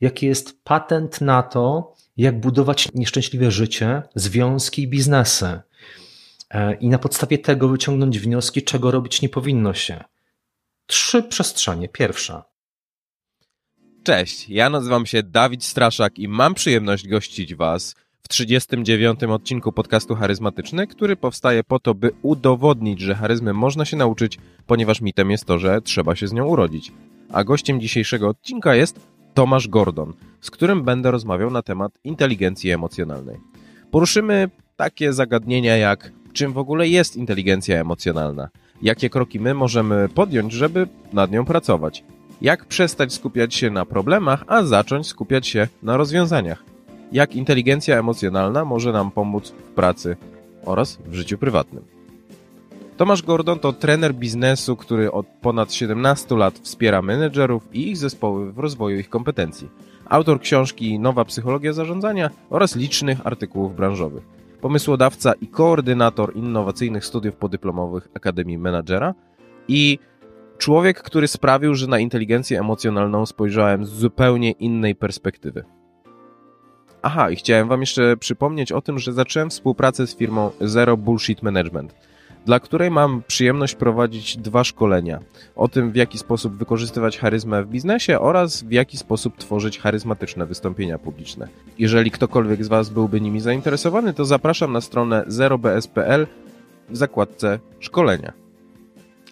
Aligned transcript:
jaki 0.00 0.26
jest 0.26 0.64
patent 0.64 1.20
na 1.20 1.42
to, 1.42 1.94
jak 2.16 2.40
budować 2.40 2.88
nieszczęśliwe 2.94 3.50
życie, 3.50 4.02
związki 4.14 4.82
i 4.82 4.88
biznesy. 4.88 5.60
E, 6.50 6.74
I 6.74 6.88
na 6.88 6.98
podstawie 6.98 7.38
tego 7.38 7.68
wyciągnąć 7.68 8.18
wnioski, 8.18 8.62
czego 8.62 8.90
robić 8.90 9.22
nie 9.22 9.28
powinno 9.28 9.74
się. 9.74 10.04
Trzy 10.86 11.22
przestrzenie. 11.22 11.88
Pierwsza. 11.88 12.44
Cześć, 14.02 14.48
ja 14.48 14.70
nazywam 14.70 15.06
się 15.06 15.22
Dawid 15.22 15.64
Straszak 15.64 16.18
i 16.18 16.28
mam 16.28 16.54
przyjemność 16.54 17.08
gościć 17.08 17.54
Was 17.54 17.94
w 18.22 18.28
39. 18.28 19.22
odcinku 19.22 19.72
podcastu 19.72 20.14
Charyzmatyczny, 20.14 20.86
który 20.86 21.16
powstaje 21.16 21.64
po 21.64 21.78
to, 21.78 21.94
by 21.94 22.10
udowodnić, 22.22 23.00
że 23.00 23.14
charyzmy 23.14 23.52
można 23.52 23.84
się 23.84 23.96
nauczyć, 23.96 24.38
ponieważ 24.66 25.00
mitem 25.00 25.30
jest 25.30 25.44
to, 25.44 25.58
że 25.58 25.82
trzeba 25.82 26.16
się 26.16 26.28
z 26.28 26.32
nią 26.32 26.46
urodzić. 26.46 26.92
A 27.32 27.44
gościem 27.44 27.80
dzisiejszego 27.80 28.28
odcinka 28.28 28.74
jest 28.74 29.00
Tomasz 29.38 29.68
Gordon, 29.68 30.12
z 30.40 30.50
którym 30.50 30.82
będę 30.82 31.10
rozmawiał 31.10 31.50
na 31.50 31.62
temat 31.62 31.92
inteligencji 32.04 32.70
emocjonalnej. 32.70 33.36
Poruszymy 33.90 34.50
takie 34.76 35.12
zagadnienia 35.12 35.76
jak 35.76 36.12
czym 36.32 36.52
w 36.52 36.58
ogóle 36.58 36.88
jest 36.88 37.16
inteligencja 37.16 37.80
emocjonalna, 37.80 38.48
jakie 38.82 39.10
kroki 39.10 39.40
my 39.40 39.54
możemy 39.54 40.08
podjąć, 40.08 40.52
żeby 40.52 40.88
nad 41.12 41.30
nią 41.30 41.44
pracować, 41.44 42.04
jak 42.40 42.64
przestać 42.64 43.12
skupiać 43.12 43.54
się 43.54 43.70
na 43.70 43.84
problemach, 43.84 44.44
a 44.46 44.62
zacząć 44.62 45.06
skupiać 45.06 45.46
się 45.46 45.68
na 45.82 45.96
rozwiązaniach, 45.96 46.64
jak 47.12 47.36
inteligencja 47.36 47.98
emocjonalna 47.98 48.64
może 48.64 48.92
nam 48.92 49.10
pomóc 49.10 49.50
w 49.50 49.74
pracy 49.74 50.16
oraz 50.64 50.98
w 51.06 51.14
życiu 51.14 51.38
prywatnym. 51.38 51.97
Tomasz 52.98 53.22
Gordon 53.22 53.58
to 53.58 53.72
trener 53.72 54.14
biznesu, 54.14 54.76
który 54.76 55.12
od 55.12 55.26
ponad 55.26 55.72
17 55.72 56.36
lat 56.36 56.58
wspiera 56.58 57.02
menedżerów 57.02 57.68
i 57.72 57.88
ich 57.88 57.96
zespoły 57.96 58.52
w 58.52 58.58
rozwoju 58.58 58.98
ich 58.98 59.08
kompetencji. 59.08 59.68
Autor 60.06 60.40
książki 60.40 60.98
Nowa 60.98 61.24
psychologia 61.24 61.72
zarządzania 61.72 62.30
oraz 62.50 62.76
licznych 62.76 63.26
artykułów 63.26 63.76
branżowych. 63.76 64.22
Pomysłodawca 64.60 65.32
i 65.32 65.46
koordynator 65.46 66.36
innowacyjnych 66.36 67.04
studiów 67.04 67.36
podyplomowych 67.36 68.08
Akademii 68.14 68.58
Menadżera 68.58 69.14
i 69.68 69.98
człowiek, 70.58 71.02
który 71.02 71.28
sprawił, 71.28 71.74
że 71.74 71.86
na 71.86 71.98
inteligencję 71.98 72.60
emocjonalną 72.60 73.26
spojrzałem 73.26 73.86
z 73.86 73.88
zupełnie 73.88 74.50
innej 74.50 74.94
perspektywy. 74.94 75.64
Aha, 77.02 77.30
i 77.30 77.36
chciałem 77.36 77.68
Wam 77.68 77.80
jeszcze 77.80 78.16
przypomnieć 78.16 78.72
o 78.72 78.80
tym, 78.80 78.98
że 78.98 79.12
zacząłem 79.12 79.50
współpracę 79.50 80.06
z 80.06 80.16
firmą 80.16 80.50
Zero 80.60 80.96
Bullshit 80.96 81.42
Management– 81.42 81.94
dla 82.48 82.60
której 82.60 82.90
mam 82.90 83.22
przyjemność 83.26 83.74
prowadzić 83.74 84.36
dwa 84.36 84.64
szkolenia 84.64 85.20
o 85.56 85.68
tym, 85.68 85.92
w 85.92 85.96
jaki 85.96 86.18
sposób 86.18 86.56
wykorzystywać 86.56 87.18
charyzmę 87.18 87.62
w 87.62 87.68
biznesie 87.68 88.20
oraz 88.20 88.62
w 88.62 88.72
jaki 88.72 88.96
sposób 88.96 89.36
tworzyć 89.36 89.78
charyzmatyczne 89.78 90.46
wystąpienia 90.46 90.98
publiczne. 90.98 91.48
Jeżeli 91.78 92.10
ktokolwiek 92.10 92.64
z 92.64 92.68
Was 92.68 92.88
byłby 92.88 93.20
nimi 93.20 93.40
zainteresowany, 93.40 94.14
to 94.14 94.24
zapraszam 94.24 94.72
na 94.72 94.80
stronę 94.80 95.24
0bs.pl 95.28 96.26
w 96.88 96.96
zakładce 96.96 97.58
szkolenia. 97.80 98.32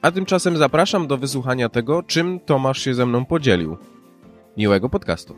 A 0.03 0.11
tymczasem 0.11 0.57
zapraszam 0.57 1.07
do 1.07 1.17
wysłuchania 1.17 1.69
tego, 1.69 2.03
czym 2.03 2.41
Tomasz 2.41 2.79
się 2.79 2.95
ze 2.95 3.07
mną 3.07 3.25
podzielił. 3.25 3.77
Miłego 4.57 4.89
podcastu. 4.89 5.35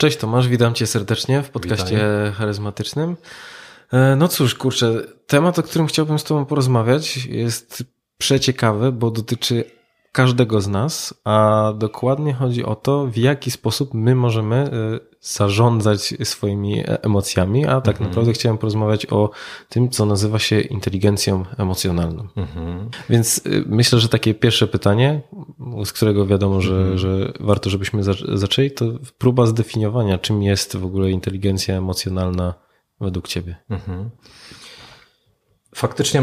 Cześć 0.00 0.16
Tomasz, 0.16 0.48
witam 0.48 0.74
cię 0.74 0.86
serdecznie 0.86 1.42
w 1.42 1.50
podcaście 1.50 1.84
Witaj. 1.84 2.32
charyzmatycznym. 2.32 3.16
E, 3.92 4.16
no 4.16 4.28
cóż, 4.28 4.54
kurczę, 4.54 5.02
temat, 5.26 5.58
o 5.58 5.62
którym 5.62 5.86
chciałbym 5.86 6.18
z 6.18 6.24
tobą 6.24 6.44
porozmawiać 6.44 7.16
jest 7.16 7.84
przeciekawy, 8.18 8.92
bo 8.92 9.10
dotyczy 9.10 9.64
każdego 10.12 10.60
z 10.60 10.68
nas, 10.68 11.14
a 11.24 11.72
dokładnie 11.78 12.34
chodzi 12.34 12.64
o 12.64 12.74
to, 12.74 13.06
w 13.06 13.16
jaki 13.16 13.50
sposób 13.50 13.94
my 13.94 14.14
możemy 14.14 14.56
e, 14.56 14.70
zarządzać 15.20 16.14
swoimi 16.24 16.82
emocjami, 16.86 17.66
a 17.66 17.80
tak 17.80 17.94
mhm. 17.94 18.10
naprawdę 18.10 18.32
chciałem 18.32 18.58
porozmawiać 18.58 19.06
o 19.06 19.30
tym, 19.68 19.90
co 19.90 20.06
nazywa 20.06 20.38
się 20.38 20.60
inteligencją 20.60 21.44
emocjonalną. 21.58 22.28
Mhm. 22.36 22.90
Więc 23.10 23.38
e, 23.46 23.50
myślę, 23.66 24.00
że 24.00 24.08
takie 24.08 24.34
pierwsze 24.34 24.66
pytanie, 24.66 25.20
z 25.84 25.92
którego 25.92 26.26
wiadomo, 26.26 26.60
że, 26.60 26.76
mhm. 26.76 26.98
że 26.98 27.32
warto, 27.40 27.70
żebyśmy 27.70 28.02
zaczęli, 28.34 28.70
to 28.70 28.84
próba 29.18 29.46
zdefiniowania, 29.46 30.18
czym 30.18 30.42
jest 30.42 30.76
w 30.76 30.84
ogóle 30.84 31.10
inteligencja 31.10 31.76
emocjonalna 31.76 32.54
według 33.00 33.28
Ciebie. 33.28 33.56
Mhm. 33.70 34.10
Faktycznie 35.74 36.22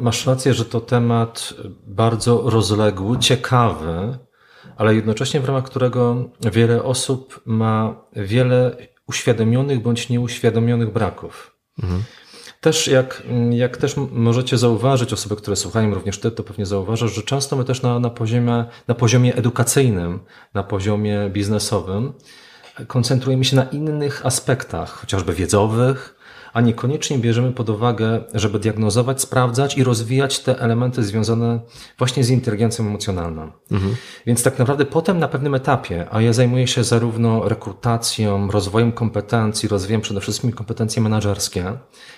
masz 0.00 0.26
rację, 0.26 0.54
że 0.54 0.64
to 0.64 0.80
temat 0.80 1.54
bardzo 1.86 2.50
rozległy, 2.50 3.18
ciekawy, 3.18 4.18
ale 4.76 4.94
jednocześnie 4.94 5.40
w 5.40 5.44
ramach 5.44 5.64
którego 5.64 6.30
wiele 6.52 6.82
osób 6.82 7.40
ma 7.44 8.04
wiele 8.12 8.76
uświadomionych 9.06 9.82
bądź 9.82 10.08
nieuświadomionych 10.08 10.92
braków. 10.92 11.56
Mhm. 11.82 12.02
Też 12.60 12.88
jak, 12.88 13.22
jak 13.50 13.76
też 13.76 13.94
możecie 14.12 14.58
zauważyć, 14.58 15.12
osoby, 15.12 15.36
które 15.36 15.56
słuchają, 15.56 15.94
również 15.94 16.18
ty, 16.18 16.30
to 16.30 16.42
pewnie 16.42 16.66
zauważasz, 16.66 17.14
że 17.14 17.22
często 17.22 17.56
my 17.56 17.64
też 17.64 17.82
na, 17.82 17.98
na, 17.98 18.10
poziomie, 18.10 18.64
na 18.88 18.94
poziomie 18.94 19.34
edukacyjnym, 19.34 20.20
na 20.54 20.62
poziomie 20.62 21.30
biznesowym 21.30 22.12
koncentrujemy 22.86 23.44
się 23.44 23.56
na 23.56 23.64
innych 23.64 24.26
aspektach, 24.26 24.90
chociażby 24.90 25.32
wiedzowych, 25.32 26.14
a 26.52 26.60
niekoniecznie 26.60 27.18
bierzemy 27.18 27.52
pod 27.52 27.70
uwagę, 27.70 28.24
żeby 28.34 28.58
diagnozować, 28.58 29.20
sprawdzać 29.20 29.78
i 29.78 29.84
rozwijać 29.84 30.40
te 30.40 30.58
elementy 30.58 31.02
związane 31.02 31.60
właśnie 31.98 32.24
z 32.24 32.30
inteligencją 32.30 32.86
emocjonalną. 32.86 33.52
Mhm. 33.70 33.96
Więc 34.26 34.42
tak 34.42 34.58
naprawdę 34.58 34.84
potem 34.84 35.18
na 35.18 35.28
pewnym 35.28 35.54
etapie, 35.54 36.06
a 36.10 36.20
ja 36.20 36.32
zajmuję 36.32 36.66
się 36.66 36.84
zarówno 36.84 37.48
rekrutacją, 37.48 38.50
rozwojem 38.50 38.92
kompetencji, 38.92 39.68
rozwojem 39.68 40.00
przede 40.00 40.20
wszystkim 40.20 40.52
kompetencje 40.52 41.02
menedżerskie 41.02 41.72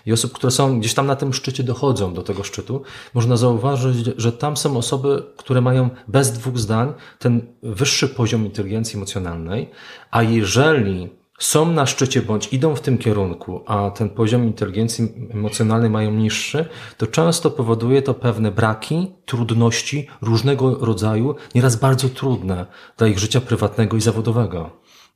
i 0.06 0.12
osób, 0.12 0.32
które 0.32 0.50
są 0.50 0.80
gdzieś 0.80 0.94
tam 0.94 1.06
na 1.06 1.16
tym 1.16 1.34
szczycie, 1.34 1.62
dochodzą 1.62 2.14
do 2.14 2.22
tego 2.22 2.42
szczytu, 2.42 2.82
można 3.14 3.36
zauważyć, 3.36 4.10
że 4.16 4.32
tam 4.32 4.56
są 4.56 4.76
osoby, 4.76 5.22
które 5.36 5.60
mają 5.60 5.90
bez 6.08 6.32
dwóch 6.32 6.58
zdań 6.58 6.92
ten 7.18 7.46
wyższy 7.62 8.08
poziom 8.08 8.44
inteligencji 8.44 8.96
emocjonalnej, 8.96 9.70
a 10.10 10.22
jeżeli 10.22 11.23
są 11.38 11.72
na 11.72 11.86
szczycie 11.86 12.22
bądź 12.22 12.52
idą 12.52 12.76
w 12.76 12.80
tym 12.80 12.98
kierunku, 12.98 13.64
a 13.66 13.90
ten 13.90 14.10
poziom 14.10 14.44
inteligencji 14.44 15.12
emocjonalnej 15.30 15.90
mają 15.90 16.10
niższy, 16.10 16.66
to 16.96 17.06
często 17.06 17.50
powoduje 17.50 18.02
to 18.02 18.14
pewne 18.14 18.50
braki, 18.50 19.12
trudności 19.24 20.08
różnego 20.22 20.74
rodzaju, 20.74 21.34
nieraz 21.54 21.76
bardzo 21.76 22.08
trudne 22.08 22.66
dla 22.96 23.06
ich 23.06 23.18
życia 23.18 23.40
prywatnego 23.40 23.96
i 23.96 24.00
zawodowego. 24.00 24.70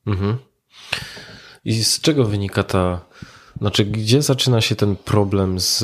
Mhm. 0.06 0.36
I 1.64 1.84
z 1.84 2.00
czego 2.00 2.24
wynika 2.24 2.62
ta 2.62 3.07
znaczy, 3.60 3.84
gdzie 3.84 4.22
zaczyna 4.22 4.60
się 4.60 4.76
ten 4.76 4.96
problem 4.96 5.60
z, 5.60 5.78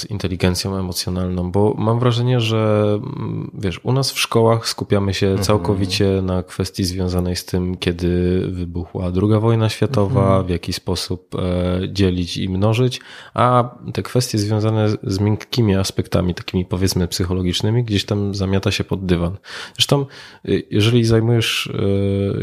z 0.00 0.10
inteligencją 0.10 0.76
emocjonalną? 0.76 1.50
Bo 1.50 1.74
mam 1.78 1.98
wrażenie, 1.98 2.40
że 2.40 2.92
mm, 2.94 3.50
wiesz, 3.54 3.80
u 3.82 3.92
nas 3.92 4.12
w 4.12 4.18
szkołach 4.18 4.68
skupiamy 4.68 5.14
się 5.14 5.26
mhm. 5.26 5.44
całkowicie 5.44 6.22
na 6.22 6.42
kwestii 6.42 6.84
związanej 6.84 7.36
z 7.36 7.44
tym, 7.44 7.76
kiedy 7.76 8.40
wybuchła 8.48 9.04
II 9.04 9.40
wojna 9.40 9.68
światowa, 9.68 10.20
mhm. 10.20 10.46
w 10.46 10.50
jaki 10.50 10.72
sposób 10.72 11.34
e, 11.34 11.80
dzielić 11.88 12.36
i 12.36 12.48
mnożyć, 12.48 13.00
a 13.34 13.74
te 13.92 14.02
kwestie 14.02 14.38
związane 14.38 14.88
z 15.02 15.20
miękkimi 15.20 15.74
aspektami, 15.74 16.34
takimi 16.34 16.64
powiedzmy 16.64 17.08
psychologicznymi, 17.08 17.84
gdzieś 17.84 18.04
tam 18.04 18.34
zamiata 18.34 18.70
się 18.70 18.84
pod 18.84 19.06
dywan. 19.06 19.36
Zresztą, 19.74 20.06
y, 20.48 20.66
jeżeli 20.70 21.04
zajmujesz 21.04 21.70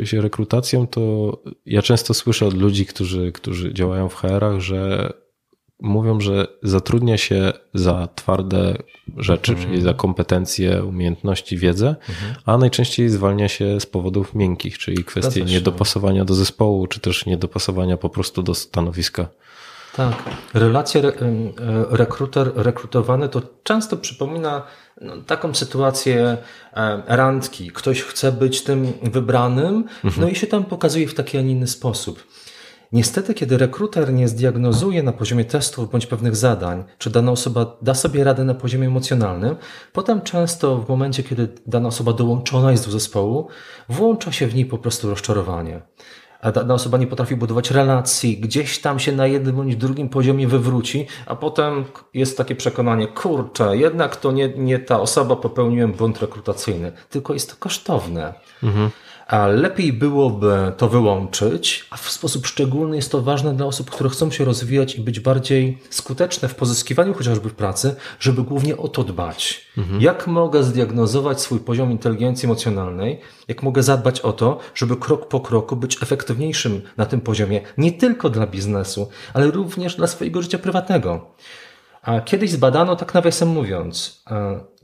e, 0.01 0.05
się 0.05 0.21
rekrutacją, 0.21 0.87
to 0.87 1.01
ja 1.65 1.81
często 1.81 2.13
słyszę 2.13 2.45
od 2.45 2.53
ludzi, 2.53 2.85
którzy, 2.85 3.31
którzy 3.31 3.73
działają 3.73 4.09
w 4.09 4.15
HR-ach, 4.15 4.50
że 4.59 5.13
mówią, 5.81 6.19
że 6.19 6.47
zatrudnia 6.63 7.17
się 7.17 7.53
za 7.73 8.07
twarde 8.15 8.77
rzeczy, 9.17 9.51
mhm. 9.51 9.69
czyli 9.69 9.81
za 9.81 9.93
kompetencje, 9.93 10.83
umiejętności, 10.83 11.57
wiedzę, 11.57 11.95
mhm. 12.09 12.35
a 12.45 12.57
najczęściej 12.57 13.09
zwalnia 13.09 13.47
się 13.47 13.79
z 13.79 13.85
powodów 13.85 14.35
miękkich, 14.35 14.77
czyli 14.77 15.03
kwestie 15.03 15.41
niedopasowania 15.41 16.25
do 16.25 16.33
zespołu, 16.33 16.87
czy 16.87 16.99
też 16.99 17.25
niedopasowania 17.25 17.97
po 17.97 18.09
prostu 18.09 18.43
do 18.43 18.55
stanowiska. 18.55 19.27
Tak. 19.95 20.15
Relacja 20.53 21.01
re, 21.01 21.13
rekruter, 21.89 22.51
rekrutowany 22.55 23.29
to 23.29 23.41
często 23.63 23.97
przypomina 23.97 24.63
no, 25.01 25.17
taką 25.17 25.55
sytuację 25.55 26.37
e, 26.73 27.03
randki. 27.07 27.71
Ktoś 27.71 28.01
chce 28.01 28.31
być 28.31 28.63
tym 28.63 28.93
wybranym, 29.03 29.83
mhm. 30.03 30.21
no 30.21 30.29
i 30.29 30.35
się 30.35 30.47
tam 30.47 30.63
pokazuje 30.63 31.07
w 31.07 31.13
taki, 31.13 31.37
a 31.37 31.41
nie 31.41 31.51
inny 31.51 31.67
sposób. 31.67 32.23
Niestety, 32.91 33.33
kiedy 33.33 33.57
rekruter 33.57 34.13
nie 34.13 34.27
zdiagnozuje 34.27 35.03
na 35.03 35.11
poziomie 35.11 35.45
testów 35.45 35.91
bądź 35.91 36.05
pewnych 36.05 36.35
zadań, 36.35 36.83
czy 36.97 37.09
dana 37.09 37.31
osoba 37.31 37.77
da 37.81 37.93
sobie 37.93 38.23
radę 38.23 38.43
na 38.43 38.53
poziomie 38.53 38.87
emocjonalnym, 38.87 39.55
potem 39.93 40.21
często 40.21 40.77
w 40.77 40.89
momencie, 40.89 41.23
kiedy 41.23 41.47
dana 41.67 41.87
osoba 41.87 42.13
dołączona 42.13 42.71
jest 42.71 42.85
do 42.85 42.91
zespołu, 42.91 43.47
włącza 43.89 44.31
się 44.31 44.47
w 44.47 44.55
niej 44.55 44.65
po 44.65 44.77
prostu 44.77 45.09
rozczarowanie. 45.09 45.81
a 46.41 46.51
dana 46.51 46.73
osoba 46.73 46.97
nie 46.97 47.07
potrafi 47.07 47.35
budować 47.35 47.71
relacji, 47.71 48.37
gdzieś 48.37 48.79
tam 48.79 48.99
się 48.99 49.11
na 49.11 49.27
jednym 49.27 49.55
bądź 49.55 49.75
drugim 49.75 50.09
poziomie 50.09 50.47
wywróci, 50.47 51.07
a 51.25 51.35
potem 51.35 51.85
jest 52.13 52.37
takie 52.37 52.55
przekonanie, 52.55 53.07
kurczę, 53.07 53.77
jednak 53.77 54.15
to 54.15 54.31
nie, 54.31 54.49
nie 54.49 54.79
ta 54.79 54.99
osoba 54.99 55.35
popełniłem 55.35 55.91
błąd 55.91 56.21
rekrutacyjny, 56.21 56.91
tylko 57.09 57.33
jest 57.33 57.49
to 57.49 57.55
kosztowne. 57.59 58.33
Mhm. 58.63 58.89
A 59.31 59.47
lepiej 59.47 59.93
byłoby 59.93 60.71
to 60.77 60.89
wyłączyć, 60.89 61.85
a 61.89 61.97
w 61.97 62.11
sposób 62.11 62.47
szczególny 62.47 62.95
jest 62.95 63.11
to 63.11 63.21
ważne 63.21 63.53
dla 63.53 63.65
osób, 63.65 63.89
które 63.89 64.09
chcą 64.09 64.31
się 64.31 64.45
rozwijać 64.45 64.95
i 64.95 65.01
być 65.01 65.19
bardziej 65.19 65.77
skuteczne 65.89 66.47
w 66.47 66.55
pozyskiwaniu 66.55 67.13
chociażby 67.13 67.49
pracy, 67.49 67.95
żeby 68.19 68.43
głównie 68.43 68.77
o 68.77 68.87
to 68.87 69.03
dbać. 69.03 69.67
Mhm. 69.77 70.01
Jak 70.01 70.27
mogę 70.27 70.63
zdiagnozować 70.63 71.41
swój 71.41 71.59
poziom 71.59 71.91
inteligencji 71.91 72.45
emocjonalnej? 72.45 73.19
Jak 73.47 73.63
mogę 73.63 73.83
zadbać 73.83 74.21
o 74.21 74.33
to, 74.33 74.59
żeby 74.75 74.95
krok 74.95 75.27
po 75.27 75.39
kroku 75.39 75.75
być 75.75 76.03
efektywniejszym 76.03 76.81
na 76.97 77.05
tym 77.05 77.21
poziomie, 77.21 77.61
nie 77.77 77.91
tylko 77.91 78.29
dla 78.29 78.47
biznesu, 78.47 79.09
ale 79.33 79.51
również 79.51 79.95
dla 79.95 80.07
swojego 80.07 80.41
życia 80.41 80.57
prywatnego? 80.57 81.31
A 82.01 82.21
kiedyś 82.21 82.51
zbadano, 82.51 82.95
tak 82.95 83.13
nawiasem 83.13 83.49
mówiąc, 83.49 84.23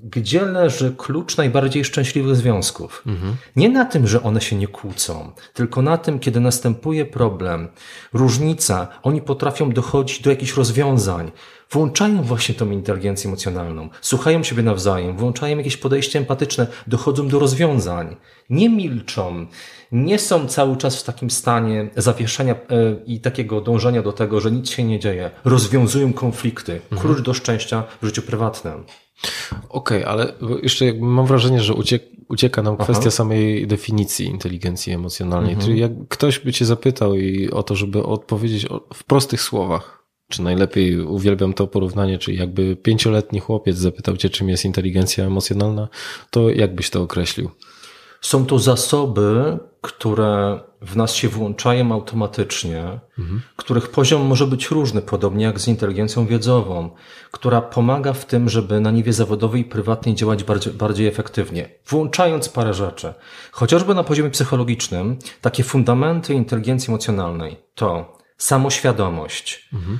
gdzie 0.04 0.42
leży 0.42 0.96
klucz 0.98 1.38
najbardziej 1.38 1.86
szczęśliwych 1.86 2.36
związków. 2.36 3.04
Mhm. 3.08 3.36
Nie 3.56 3.70
na 3.70 3.86
tym, 3.86 4.08
że 4.08 4.24
one 4.24 4.42
się 4.42 4.56
nie 4.56 4.68
kłócą, 4.68 5.32
tylko 5.54 5.82
na 5.82 5.98
tym, 5.98 6.20
kiedy 6.20 6.40
następuje 6.40 7.06
problem, 7.06 7.68
różnica, 8.14 8.88
oni 9.04 9.22
potrafią 9.22 9.70
dochodzić 9.70 10.22
do 10.22 10.30
jakichś 10.30 10.54
rozwiązań, 10.54 11.32
włączają 11.72 12.24
właśnie 12.24 12.56
tą 12.56 12.72
inteligencję 12.72 13.28
emocjonalną, 13.28 13.90
słuchają 14.02 14.44
siebie 14.44 14.64
nawzajem, 14.64 15.18
włączają 15.18 15.58
jakieś 15.58 15.78
podejście 15.78 16.20
empatyczne, 16.20 16.68
dochodzą 16.88 17.28
do 17.28 17.40
rozwiązań, 17.40 18.16
nie 18.50 18.70
milczą, 18.70 19.48
nie 19.92 20.20
są 20.20 20.48
cały 20.48 20.78
czas 20.78 21.02
w 21.02 21.04
takim 21.04 21.30
stanie 21.30 21.90
zawieszenia 21.96 22.54
e, 22.54 22.58
i 23.06 23.20
takiego 23.20 23.62
dążenia 23.62 24.02
do 24.02 24.14
tego, 24.14 24.40
że 24.40 24.52
nic 24.52 24.70
się 24.70 24.84
nie 24.84 25.00
dzieje, 25.00 25.32
rozwiązują 25.46 26.14
konflikty, 26.14 26.82
mhm. 26.92 27.02
klucz 27.02 27.26
do 27.26 27.34
szczęścia 27.34 27.84
w 28.02 28.06
życiu 28.06 28.22
prywatnym. 28.22 28.84
Okej, 29.70 30.04
okay, 30.04 30.08
ale 30.08 30.34
jeszcze 30.64 30.94
mam 30.94 31.26
wrażenie, 31.26 31.62
że 31.62 31.74
uciek, 31.74 32.04
ucieka 32.30 32.62
nam 32.62 32.78
kwestia 32.78 33.02
Aha. 33.02 33.12
samej 33.12 33.68
definicji 33.68 34.26
inteligencji 34.26 34.94
emocjonalnej. 34.94 35.54
Mhm. 35.54 35.68
Czyli 35.68 35.82
jak 35.82 35.92
ktoś 36.10 36.40
by 36.40 36.54
cię 36.54 36.66
zapytał 36.66 37.16
i 37.16 37.50
o 37.52 37.64
to, 37.64 37.76
żeby 37.76 38.04
odpowiedzieć 38.04 38.68
w 38.94 39.04
prostych 39.04 39.42
słowach, 39.42 39.97
czy 40.30 40.42
najlepiej 40.42 41.00
uwielbiam 41.00 41.54
to 41.54 41.68
porównanie, 41.68 42.18
czyli 42.18 42.38
jakby 42.38 42.76
pięcioletni 42.76 43.40
chłopiec 43.40 43.78
zapytał 43.78 44.18
cię, 44.18 44.30
czym 44.30 44.50
jest 44.50 44.66
inteligencja 44.66 45.26
emocjonalna, 45.26 45.88
to 46.32 46.50
jak 46.50 46.76
byś 46.76 46.90
to 46.90 47.02
określił? 47.02 47.50
Są 48.22 48.46
to 48.46 48.60
zasoby, 48.60 49.58
które 49.82 50.60
w 50.82 50.96
nas 50.96 51.16
się 51.16 51.30
włączają 51.30 51.92
automatycznie, 51.92 53.00
mhm. 53.20 53.42
których 53.56 53.90
poziom 53.90 54.22
może 54.22 54.48
być 54.48 54.68
różny, 54.68 55.02
podobnie 55.02 55.46
jak 55.46 55.60
z 55.60 55.68
inteligencją 55.68 56.26
wiedzową, 56.26 56.90
która 57.32 57.62
pomaga 57.62 58.14
w 58.14 58.26
tym, 58.26 58.50
żeby 58.50 58.80
na 58.80 58.92
niwie 58.92 59.14
zawodowej 59.14 59.62
i 59.62 59.66
prywatnej 59.66 60.16
działać 60.16 60.44
bardziej, 60.44 60.74
bardziej 60.74 61.08
efektywnie, 61.08 61.70
włączając 61.88 62.50
parę 62.50 62.74
rzeczy. 62.74 63.14
Chociażby 63.52 63.96
na 63.96 64.04
poziomie 64.04 64.30
psychologicznym, 64.30 65.18
takie 65.42 65.64
fundamenty 65.64 66.34
inteligencji 66.34 66.92
emocjonalnej 66.92 67.58
to 67.76 68.18
samoświadomość, 68.38 69.70
mhm 69.74 70.00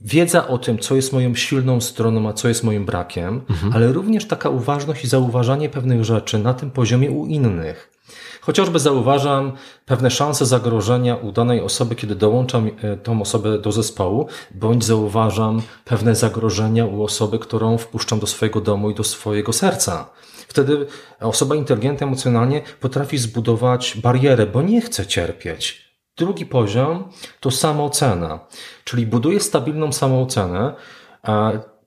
wiedza 0.00 0.48
o 0.48 0.58
tym, 0.58 0.78
co 0.78 0.96
jest 0.96 1.12
moją 1.12 1.34
silną 1.34 1.80
stroną, 1.80 2.28
a 2.28 2.32
co 2.32 2.48
jest 2.48 2.64
moim 2.64 2.84
brakiem, 2.84 3.42
mhm. 3.50 3.72
ale 3.72 3.92
również 3.92 4.26
taka 4.26 4.48
uważność 4.48 5.04
i 5.04 5.08
zauważanie 5.08 5.68
pewnych 5.68 6.04
rzeczy 6.04 6.38
na 6.38 6.54
tym 6.54 6.70
poziomie 6.70 7.10
u 7.10 7.26
innych. 7.26 7.92
Chociażby 8.40 8.78
zauważam 8.78 9.52
pewne 9.86 10.10
szanse 10.10 10.46
zagrożenia 10.46 11.16
u 11.16 11.32
danej 11.32 11.60
osoby, 11.60 11.94
kiedy 11.94 12.14
dołączam 12.14 12.70
e, 12.82 12.96
tą 12.96 13.22
osobę 13.22 13.58
do 13.58 13.72
zespołu, 13.72 14.26
bądź 14.50 14.84
zauważam 14.84 15.62
pewne 15.84 16.14
zagrożenia 16.14 16.86
u 16.86 17.02
osoby, 17.02 17.38
którą 17.38 17.78
wpuszczam 17.78 18.20
do 18.20 18.26
swojego 18.26 18.60
domu 18.60 18.90
i 18.90 18.94
do 18.94 19.04
swojego 19.04 19.52
serca. 19.52 20.10
Wtedy 20.48 20.86
osoba 21.20 21.54
inteligentna 21.54 22.06
emocjonalnie 22.06 22.62
potrafi 22.80 23.18
zbudować 23.18 23.96
barierę, 24.02 24.46
bo 24.46 24.62
nie 24.62 24.80
chce 24.80 25.06
cierpieć. 25.06 25.91
Drugi 26.16 26.46
poziom 26.46 27.08
to 27.40 27.50
samoocena, 27.50 28.40
czyli 28.84 29.06
buduje 29.06 29.40
stabilną 29.40 29.92
samoocenę. 29.92 30.74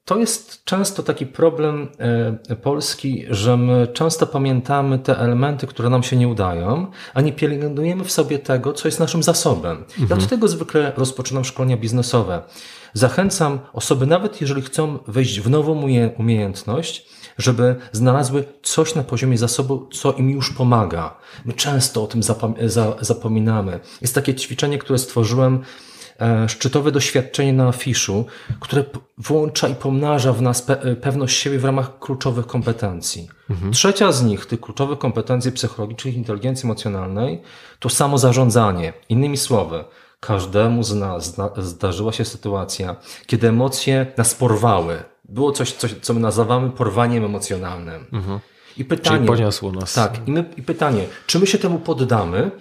To 0.06 0.18
jest 0.18 0.64
często 0.64 1.04
taki 1.04 1.26
problem 1.26 1.88
e, 2.50 2.56
Polski, 2.56 3.26
że 3.30 3.58
my 3.58 3.88
często 3.88 4.28
pamiętamy 4.28 5.00
te 5.00 5.20
elementy, 5.20 5.68
które 5.68 5.90
nam 5.90 6.04
się 6.04 6.16
nie 6.16 6.28
udają, 6.28 6.88
a 7.14 7.22
nie 7.22 7.34
pielęgnujemy 7.34 8.04
w 8.04 8.12
sobie 8.12 8.40
tego, 8.40 8.74
co 8.74 8.88
jest 8.88 9.00
naszym 9.00 9.24
zasobem. 9.24 9.78
Mhm. 9.78 10.08
Ja 10.10 10.16
od 10.16 10.30
tego 10.30 10.48
zwykle 10.48 10.92
rozpoczynam 10.98 11.46
szkolenia 11.46 11.78
biznesowe. 11.78 12.42
Zachęcam 12.94 13.60
osoby, 13.74 14.06
nawet 14.06 14.42
jeżeli 14.42 14.62
chcą 14.62 15.00
wejść 15.08 15.42
w 15.42 15.50
nową 15.50 15.82
umiejętność, 16.18 17.10
żeby 17.38 17.76
znalazły 17.92 18.44
coś 18.64 18.96
na 18.96 19.04
poziomie 19.04 19.38
zasobu, 19.38 19.88
co 19.94 20.14
im 20.14 20.30
już 20.30 20.54
pomaga. 20.54 21.18
My 21.46 21.54
często 21.54 22.04
o 22.04 22.08
tym 22.08 22.22
zapominamy. 23.02 23.80
Jest 24.02 24.16
takie 24.16 24.36
ćwiczenie, 24.36 24.78
które 24.78 25.00
stworzyłem, 25.00 25.64
e, 26.20 26.50
szczytowe 26.50 26.92
doświadczenie 26.92 27.54
na 27.54 27.68
afiszu, 27.68 28.26
które 28.60 28.84
włącza 29.18 29.68
i 29.68 29.76
pomnaża 29.76 30.34
w 30.34 30.42
nas 30.42 30.62
pe 30.62 30.96
pewność 30.96 31.38
siebie 31.38 31.60
w 31.60 31.66
ramach 31.66 32.00
kluczowych 32.00 32.48
kompetencji. 32.48 33.30
Mhm. 33.50 33.72
Trzecia 33.72 34.12
z 34.12 34.24
nich, 34.24 34.46
tych 34.46 34.62
kluczowych 34.62 35.00
kompetencji 35.00 35.52
psychologicznych, 35.52 36.16
inteligencji 36.16 36.68
emocjonalnej, 36.68 37.42
to 37.80 37.90
samo 37.90 38.18
zarządzanie. 38.18 38.94
Innymi 39.10 39.38
słowy, 39.38 39.84
każdemu 40.20 40.84
z 40.84 40.96
nas 40.96 41.36
zdarzyła 41.58 42.12
się 42.12 42.26
sytuacja, 42.26 42.96
kiedy 43.28 43.48
emocje 43.48 44.06
nas 44.18 44.36
porwały, 44.36 45.04
było 45.30 45.52
coś, 45.52 45.72
coś 45.72 45.96
co 46.02 46.14
my 46.14 46.20
nazywamy 46.20 46.70
porwaniem 46.70 47.26
emocjonalnym. 47.26 48.06
Mhm. 48.14 48.40
I 48.78 48.86
pytanie. 48.86 49.18
Czyli 49.18 49.28
poniosło 49.28 49.72
nas. 49.72 49.94
Tak. 49.94 50.28
I, 50.28 50.32
my, 50.32 50.46
I 50.58 50.62
pytanie, 50.62 51.06
czy 51.28 51.40
my 51.40 51.48
się 51.48 51.58
temu 51.58 51.80
poddamy? 51.80 52.52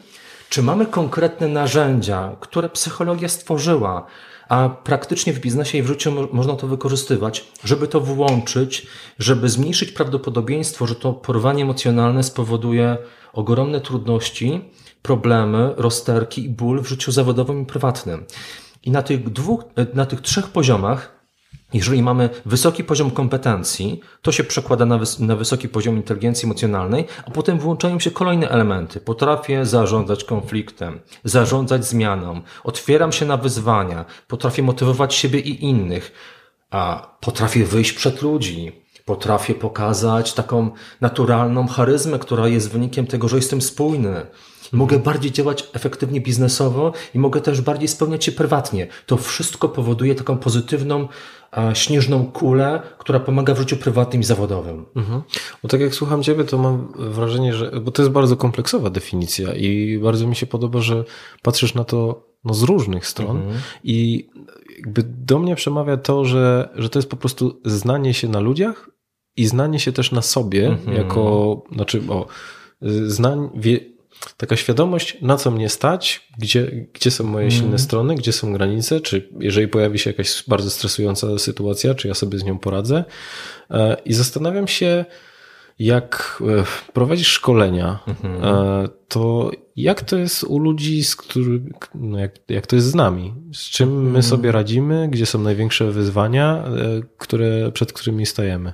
Czy 0.49 0.63
mamy 0.63 0.87
konkretne 0.87 1.49
narzędzia, 1.49 2.37
które 2.41 2.69
psychologia 2.69 3.29
stworzyła, 3.29 4.07
a 4.49 4.69
praktycznie 4.69 5.33
w 5.33 5.41
biznesie 5.41 5.79
i 5.79 5.83
w 5.83 5.87
życiu 5.87 6.29
można 6.33 6.57
to 6.57 6.67
wykorzystywać, 6.67 7.45
żeby 7.65 7.89
to 7.89 8.01
włączyć, 8.01 8.87
żeby 9.19 9.49
zmniejszyć 9.49 9.93
prawdopodobieństwo, 9.93 10.87
że 10.87 10.95
to 10.95 11.13
porwanie 11.13 11.63
emocjonalne 11.63 12.23
spowoduje 12.23 12.97
ogromne 13.33 13.81
trudności, 13.81 14.71
problemy, 15.03 15.75
rozterki 15.77 16.45
i 16.45 16.49
ból 16.49 16.83
w 16.83 16.89
życiu 16.89 17.13
zawodowym 17.13 17.63
i 17.63 17.67
prywatnym. 17.67 18.25
I 18.83 18.91
na 18.91 19.03
tych 19.03 19.31
dwóch, 19.33 19.65
na 19.95 20.07
tych 20.07 20.21
trzech 20.21 20.49
poziomach 20.49 21.14
jeżeli 21.75 22.03
mamy 22.03 22.31
wysoki 22.47 22.85
poziom 22.85 23.11
kompetencji, 23.11 24.01
to 24.23 24.33
się 24.33 24.45
przekłada 24.45 24.87
na, 24.87 24.99
wys 24.99 25.19
na, 25.19 25.37
wysoki 25.37 25.69
poziom 25.69 25.97
inteligencji 25.97 26.47
emocjonalnej, 26.47 27.05
a 27.27 27.31
potem 27.31 27.59
włączają 27.59 28.01
się 28.01 28.11
kolejne 28.11 28.49
elementy. 28.49 29.01
Potrafię 29.01 29.67
zarządzać 29.67 30.25
konfliktem, 30.25 31.01
zarządzać 31.25 31.85
zmianą, 31.85 32.41
otwieram 32.65 33.13
się 33.13 33.27
na 33.27 33.37
wyzwania, 33.37 34.05
potrafię 34.29 34.63
motywować 34.63 35.15
siebie 35.15 35.41
i 35.41 35.65
innych, 35.65 36.13
a 36.71 37.17
potrafię 37.21 37.65
wyjść 37.65 37.93
przed 37.93 38.23
ludzi, 38.23 38.85
potrafię 39.05 39.55
pokazać 39.55 40.33
taką 40.33 40.71
naturalną 41.01 41.67
charyzmę, 41.67 42.19
która 42.19 42.49
jest 42.49 42.71
wynikiem 42.71 43.07
tego, 43.07 43.29
że 43.29 43.37
jestem 43.37 43.63
spójny. 43.63 44.27
Mogę 44.75 44.99
bardziej 44.99 45.33
działać 45.33 45.69
efektywnie 45.73 46.21
biznesowo 46.21 46.93
i 47.15 47.19
mogę 47.19 47.41
też 47.41 47.61
bardziej 47.61 47.89
spełniać 47.89 48.25
się 48.25 48.33
prywatnie. 48.33 48.87
To 49.07 49.17
wszystko 49.17 49.69
powoduje 49.69 50.15
taką 50.15 50.39
pozytywną 50.39 51.09
śnieżną 51.75 52.27
kulę, 52.27 52.83
która 52.99 53.21
pomaga 53.21 53.55
w 53.55 53.59
życiu 53.59 53.77
prywatnym 53.77 54.21
i 54.23 54.25
zawodowym. 54.25 54.87
Mhm. 54.97 55.23
Bo 55.63 55.69
tak 55.69 55.81
jak 55.81 55.95
słucham 55.95 56.23
Ciebie, 56.23 56.45
to 56.45 56.59
mam 56.59 56.93
wrażenie, 56.97 57.55
że, 57.55 57.81
bo 57.81 57.91
to 57.91 58.03
jest 58.03 58.13
bardzo 58.13 58.37
kompleksowa 58.37 58.91
definicja 58.91 59.55
i 59.55 59.99
bardzo 60.03 60.27
mi 60.27 60.37
się 60.37 60.47
podoba, 60.47 60.81
że 60.81 61.05
patrzysz 61.43 61.75
na 61.75 61.85
to 61.85 62.27
no, 62.45 62.55
z 62.55 62.63
różnych 62.63 63.07
stron 63.07 63.37
mhm. 63.37 63.61
i 63.85 64.29
jakby 64.77 65.03
do 65.03 65.39
mnie 65.39 65.57
przemawia 65.57 65.97
to, 65.97 66.25
że, 66.25 66.69
że 66.75 66.89
to 66.89 66.99
jest 66.99 67.11
po 67.11 67.17
prostu 67.17 67.61
znanie 67.65 68.15
się 68.15 68.29
na 68.29 68.41
ludziach 68.41 68.91
i 69.37 69.47
znanie 69.47 69.81
się 69.81 69.93
też 69.93 70.13
na 70.13 70.23
sobie, 70.23 70.69
mhm. 70.69 70.97
jako, 70.97 71.63
znaczy, 71.73 72.03
o, 72.09 72.27
znań, 73.07 73.51
wie, 73.55 73.81
taka 74.37 74.57
świadomość, 74.57 75.17
na 75.23 75.37
co 75.37 75.51
mnie 75.51 75.69
stać, 75.69 76.29
gdzie, 76.39 76.87
gdzie 76.93 77.11
są 77.11 77.25
moje 77.25 77.51
silne 77.51 77.67
mm. 77.67 77.79
strony, 77.79 78.15
gdzie 78.15 78.33
są 78.33 78.53
granice, 78.53 79.01
czy 79.01 79.29
jeżeli 79.41 79.69
pojawi 79.69 79.99
się 79.99 80.11
jakaś 80.11 80.45
bardzo 80.49 80.71
stresująca 80.71 81.39
sytuacja, 81.39 81.95
czy 81.95 82.09
ja 82.09 82.15
sobie 82.15 82.39
z 82.39 82.45
nią 82.45 82.59
poradzę. 82.59 83.05
E, 83.71 83.97
I 84.05 84.15
zastanawiam 84.15 84.69
się, 84.69 85.05
jak 85.79 86.43
e, 86.61 86.65
prowadzisz 86.93 87.29
szkolenia, 87.29 87.99
mhm. 88.09 88.45
E, 88.45 88.89
to 89.09 89.51
jak 89.77 90.03
to 90.03 90.17
jest 90.17 90.45
u 90.45 90.59
ludzi, 90.59 91.05
z 91.05 91.17
którymi, 91.17 91.71
no 91.95 92.19
jak, 92.19 92.35
jak 92.49 92.67
to 92.67 92.77
jest 92.77 92.89
z 92.89 92.95
nami? 92.95 93.35
Z 93.53 93.71
czym 93.71 94.01
my 94.01 94.07
mhm. 94.07 94.23
sobie 94.23 94.53
radzimy? 94.53 95.09
Gdzie 95.09 95.27
są 95.27 95.39
największe 95.39 95.91
wyzwania, 95.91 96.65
które, 97.19 97.73
przed 97.73 97.93
którymi 97.93 98.27
stajemy? 98.27 98.73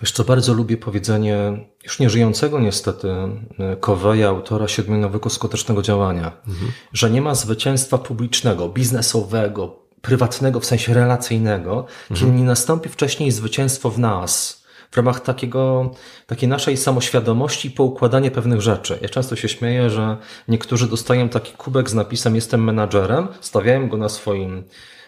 Wiesz 0.00 0.12
co, 0.12 0.24
bardzo 0.24 0.54
lubię 0.54 0.76
powiedzenie 0.76 1.66
już 1.84 1.98
nieżyjącego 1.98 2.60
niestety 2.60 3.08
Koweja, 3.80 4.28
autora 4.28 4.68
Siedmiu 4.68 4.96
Nawyków 4.96 5.32
Skutecznego 5.32 5.82
Działania, 5.82 6.32
mhm. 6.48 6.72
że 6.92 7.10
nie 7.10 7.22
ma 7.22 7.34
zwycięstwa 7.34 7.98
publicznego, 7.98 8.68
biznesowego, 8.68 9.86
prywatnego, 10.02 10.60
w 10.60 10.64
sensie 10.64 10.94
relacyjnego, 10.94 11.86
mhm. 12.10 12.20
kiedy 12.20 12.32
nie 12.32 12.44
nastąpi 12.44 12.88
wcześniej 12.88 13.32
zwycięstwo 13.32 13.90
w 13.90 13.98
nas, 13.98 14.62
w 14.90 14.96
ramach 14.96 15.20
takiego, 15.20 15.90
takiej 16.26 16.48
naszej 16.48 16.76
samoświadomości 16.76 17.68
i 17.68 17.70
poukładania 17.70 18.30
pewnych 18.30 18.60
rzeczy. 18.60 18.98
Ja 19.02 19.08
często 19.08 19.36
się 19.36 19.48
śmieję, 19.48 19.90
że 19.90 20.16
niektórzy 20.48 20.86
dostają 20.86 21.28
taki 21.28 21.52
kubek 21.52 21.90
z 21.90 21.94
napisem 21.94 22.34
jestem 22.34 22.64
menadżerem, 22.64 23.28
stawiają 23.40 23.88
go 23.88 23.96
na 23.96 24.08
swoim 24.08 24.64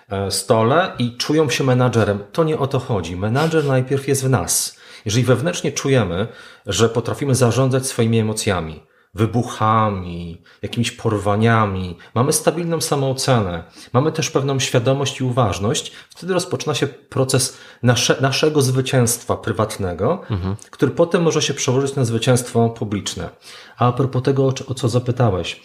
e, 0.09 0.31
stole 0.31 0.93
i 0.99 1.17
czują 1.17 1.51
się 1.51 1.65
menadżerem. 1.65 2.19
To 2.33 2.45
nie 2.45 2.59
o 2.59 2.67
to 2.67 2.79
chodzi. 2.79 3.17
Menadżer 3.17 3.65
najpierw 3.65 4.09
jest 4.09 4.25
w 4.25 4.31
nas. 4.31 4.78
Jeżeli 5.09 5.25
wewnętrznie 5.25 5.73
czujemy, 5.73 6.29
że 6.67 6.89
potrafimy 6.89 7.35
zarządzać 7.35 7.87
swoimi 7.87 8.19
emocjami, 8.19 8.83
wybuchami, 9.15 10.43
jakimiś 10.63 10.91
porwaniami, 10.91 11.97
mamy 12.15 12.33
stabilną 12.33 12.81
samoocenę, 12.81 13.65
mamy 13.93 14.13
też 14.13 14.31
pewną 14.31 14.59
świadomość 14.59 15.21
i 15.21 15.25
uważność, 15.25 15.93
wtedy 16.11 16.35
rozpoczyna 16.35 16.75
się 16.75 16.87
proces 16.87 17.57
nasze, 17.83 18.17
naszego 18.21 18.63
zwycięstwa 18.63 19.37
prywatnego, 19.37 20.23
mhm. 20.31 20.57
który 20.71 20.93
potem 20.93 21.23
może 21.23 21.43
się 21.43 21.55
przełożyć 21.55 21.95
na 21.95 22.05
zwycięstwo 22.05 22.69
publiczne. 22.69 23.29
A 23.79 23.93
propos 23.93 24.23
tego, 24.23 24.47
o 24.67 24.75
co 24.75 24.89
zapytałeś, 24.89 25.63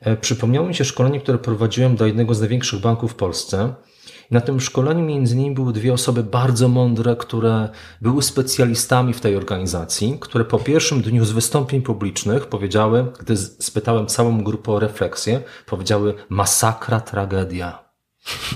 e, 0.00 0.16
przypomniało 0.16 0.68
mi 0.68 0.74
się 0.74 0.84
szkolenie, 0.84 1.20
które 1.20 1.38
prowadziłem 1.38 1.96
do 1.96 2.06
jednego 2.06 2.34
z 2.34 2.40
największych 2.40 2.80
banków 2.80 3.12
w 3.12 3.14
Polsce, 3.14 3.74
na 4.30 4.40
tym 4.40 4.60
szkoleniu 4.60 5.04
między 5.04 5.34
innymi 5.34 5.54
były 5.54 5.72
dwie 5.72 5.92
osoby 5.92 6.22
bardzo 6.22 6.68
mądre, 6.68 7.16
które 7.16 7.68
były 8.00 8.22
specjalistami 8.22 9.14
w 9.14 9.20
tej 9.20 9.36
organizacji, 9.36 10.16
które 10.20 10.44
po 10.44 10.58
pierwszym 10.58 11.02
dniu 11.02 11.24
z 11.24 11.32
wystąpień 11.32 11.82
publicznych 11.82 12.46
powiedziały, 12.46 13.06
gdy 13.20 13.36
spytałem 13.36 14.06
całą 14.06 14.44
grupę 14.44 14.72
o 14.72 14.78
refleksję, 14.78 15.42
powiedziały 15.66 16.14
masakra, 16.28 17.00
tragedia. 17.00 17.90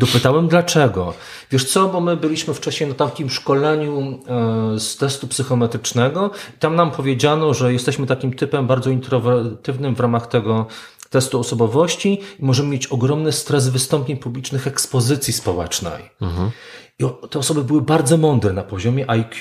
Dopytałem 0.01 0.49
dlaczego. 0.49 1.15
Wiesz 1.51 1.65
co, 1.65 1.89
bo 1.89 2.01
my 2.01 2.17
byliśmy 2.17 2.55
wcześniej 2.55 2.89
na 2.89 2.95
takim 2.95 3.31
szkoleniu 3.31 4.19
e, 4.29 4.81
z 4.81 4.97
testu 4.97 5.29
psychometrycznego 5.29 6.31
i 6.57 6.59
tam 6.59 6.77
nam 6.77 6.91
powiedziano, 6.91 7.55
że 7.55 7.73
jesteśmy 7.73 8.07
takim 8.07 8.33
typem 8.33 8.67
bardzo 8.67 8.91
introwertywnym 8.91 9.95
w 9.95 10.01
ramach 10.01 10.27
tego 10.27 10.67
testu 11.15 11.41
osobowości 11.41 12.21
i 12.41 12.45
możemy 12.45 12.69
mieć 12.69 12.87
ogromny 12.87 13.33
stres 13.33 13.69
wystąpień 13.69 14.17
publicznych, 14.17 14.67
ekspozycji 14.67 15.33
społecznej. 15.33 16.03
Mhm. 16.21 16.51
I 16.99 17.05
te 17.31 17.39
osoby 17.39 17.65
były 17.65 17.83
bardzo 17.83 18.17
mądre 18.17 18.53
na 18.53 18.63
poziomie 18.63 19.11
IQ 19.11 19.33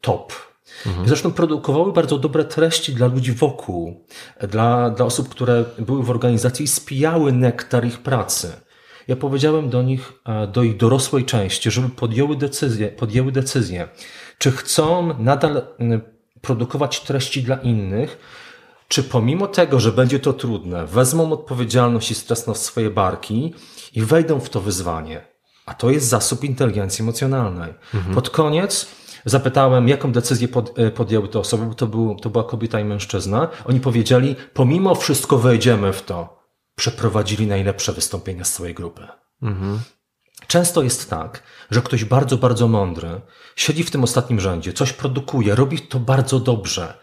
top. 0.00 0.32
Mhm. 0.86 1.08
Zresztą 1.08 1.32
produkowały 1.32 1.92
bardzo 1.92 2.18
dobre 2.18 2.44
treści 2.44 2.94
dla 2.94 3.06
ludzi 3.06 3.32
wokół, 3.32 4.04
dla, 4.48 4.90
dla 4.90 5.06
osób, 5.06 5.28
które 5.28 5.64
były 5.78 6.02
w 6.02 6.10
organizacji 6.10 6.64
i 6.64 6.68
spijały 6.68 7.32
nektar 7.32 7.86
ich 7.86 7.98
pracy. 7.98 8.52
Ja 9.08 9.16
powiedziałem 9.16 9.70
do 9.70 9.82
nich, 9.82 10.12
e, 10.26 10.46
do 10.46 10.62
ich 10.62 10.76
dorosłej 10.76 11.24
części, 11.24 11.70
żeby 11.70 11.88
podjęły 11.88 12.36
decyzję, 12.36 12.88
podjęły 12.88 13.32
decyzję, 13.32 13.88
czy 14.38 14.50
chcą 14.50 15.18
nadal 15.18 15.62
produkować 16.40 17.00
treści 17.00 17.42
dla 17.42 17.56
innych, 17.56 18.18
czy 18.90 19.02
pomimo 19.02 19.46
tego, 19.46 19.80
że 19.80 19.92
będzie 19.92 20.20
to 20.20 20.32
trudne, 20.32 20.86
wezmą 20.86 21.32
odpowiedzialność 21.32 22.10
i 22.10 22.14
stres 22.14 22.46
na 22.46 22.54
swoje 22.54 22.90
barki 22.90 23.54
i 23.94 24.02
wejdą 24.02 24.40
w 24.40 24.50
to 24.50 24.60
wyzwanie. 24.60 25.26
A 25.66 25.74
to 25.74 25.90
jest 25.90 26.08
zasób 26.08 26.44
inteligencji 26.44 27.02
emocjonalnej. 27.02 27.74
Mhm. 27.94 28.14
Pod 28.14 28.30
koniec 28.30 28.86
zapytałem, 29.24 29.88
jaką 29.88 30.12
decyzję 30.12 30.48
pod, 30.48 30.78
e, 30.78 30.90
podjęły 30.90 31.28
te 31.28 31.38
osoby, 31.38 31.66
bo 31.66 31.74
to, 31.74 31.86
był, 31.86 32.14
to 32.14 32.30
była 32.30 32.44
kobieta 32.44 32.80
i 32.80 32.84
mężczyzna. 32.84 33.48
Oni 33.64 33.80
powiedzieli, 33.80 34.36
pomimo 34.54 34.94
wszystko 34.94 35.38
wejdziemy 35.38 35.92
w 35.92 36.02
to. 36.02 36.42
Przeprowadzili 36.76 37.46
najlepsze 37.46 37.92
wystąpienia 37.92 38.44
z 38.44 38.52
całej 38.52 38.74
grupy. 38.74 39.08
Mhm. 39.42 39.80
Często 40.46 40.82
jest 40.82 41.10
tak, 41.10 41.42
że 41.70 41.82
ktoś 41.82 42.04
bardzo, 42.04 42.36
bardzo 42.36 42.68
mądry 42.68 43.20
siedzi 43.56 43.84
w 43.84 43.90
tym 43.90 44.04
ostatnim 44.04 44.40
rzędzie, 44.40 44.72
coś 44.72 44.92
produkuje, 44.92 45.54
robi 45.54 45.78
to 45.78 45.98
bardzo 45.98 46.40
dobrze, 46.40 46.94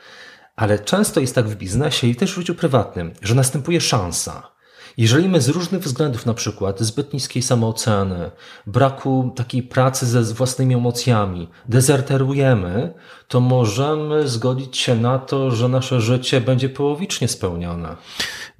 ale 0.57 0.79
często 0.79 1.19
jest 1.19 1.35
tak 1.35 1.47
w 1.47 1.55
biznesie 1.55 2.07
i 2.07 2.15
też 2.15 2.31
w 2.31 2.35
życiu 2.35 2.55
prywatnym, 2.55 3.13
że 3.21 3.35
następuje 3.35 3.81
szansa. 3.81 4.57
Jeżeli 4.97 5.29
my 5.29 5.41
z 5.41 5.49
różnych 5.49 5.81
względów, 5.81 6.25
na 6.25 6.33
przykład 6.33 6.79
zbyt 6.79 7.13
niskiej 7.13 7.41
samooceny, 7.41 8.31
braku 8.67 9.31
takiej 9.35 9.63
pracy 9.63 10.05
ze 10.05 10.23
własnymi 10.23 10.75
emocjami, 10.75 11.47
dezerterujemy, 11.69 12.93
to 13.27 13.39
możemy 13.39 14.27
zgodzić 14.27 14.77
się 14.77 14.95
na 14.95 15.19
to, 15.19 15.51
że 15.51 15.69
nasze 15.69 16.01
życie 16.01 16.41
będzie 16.41 16.69
połowicznie 16.69 17.27
spełnione. 17.27 17.95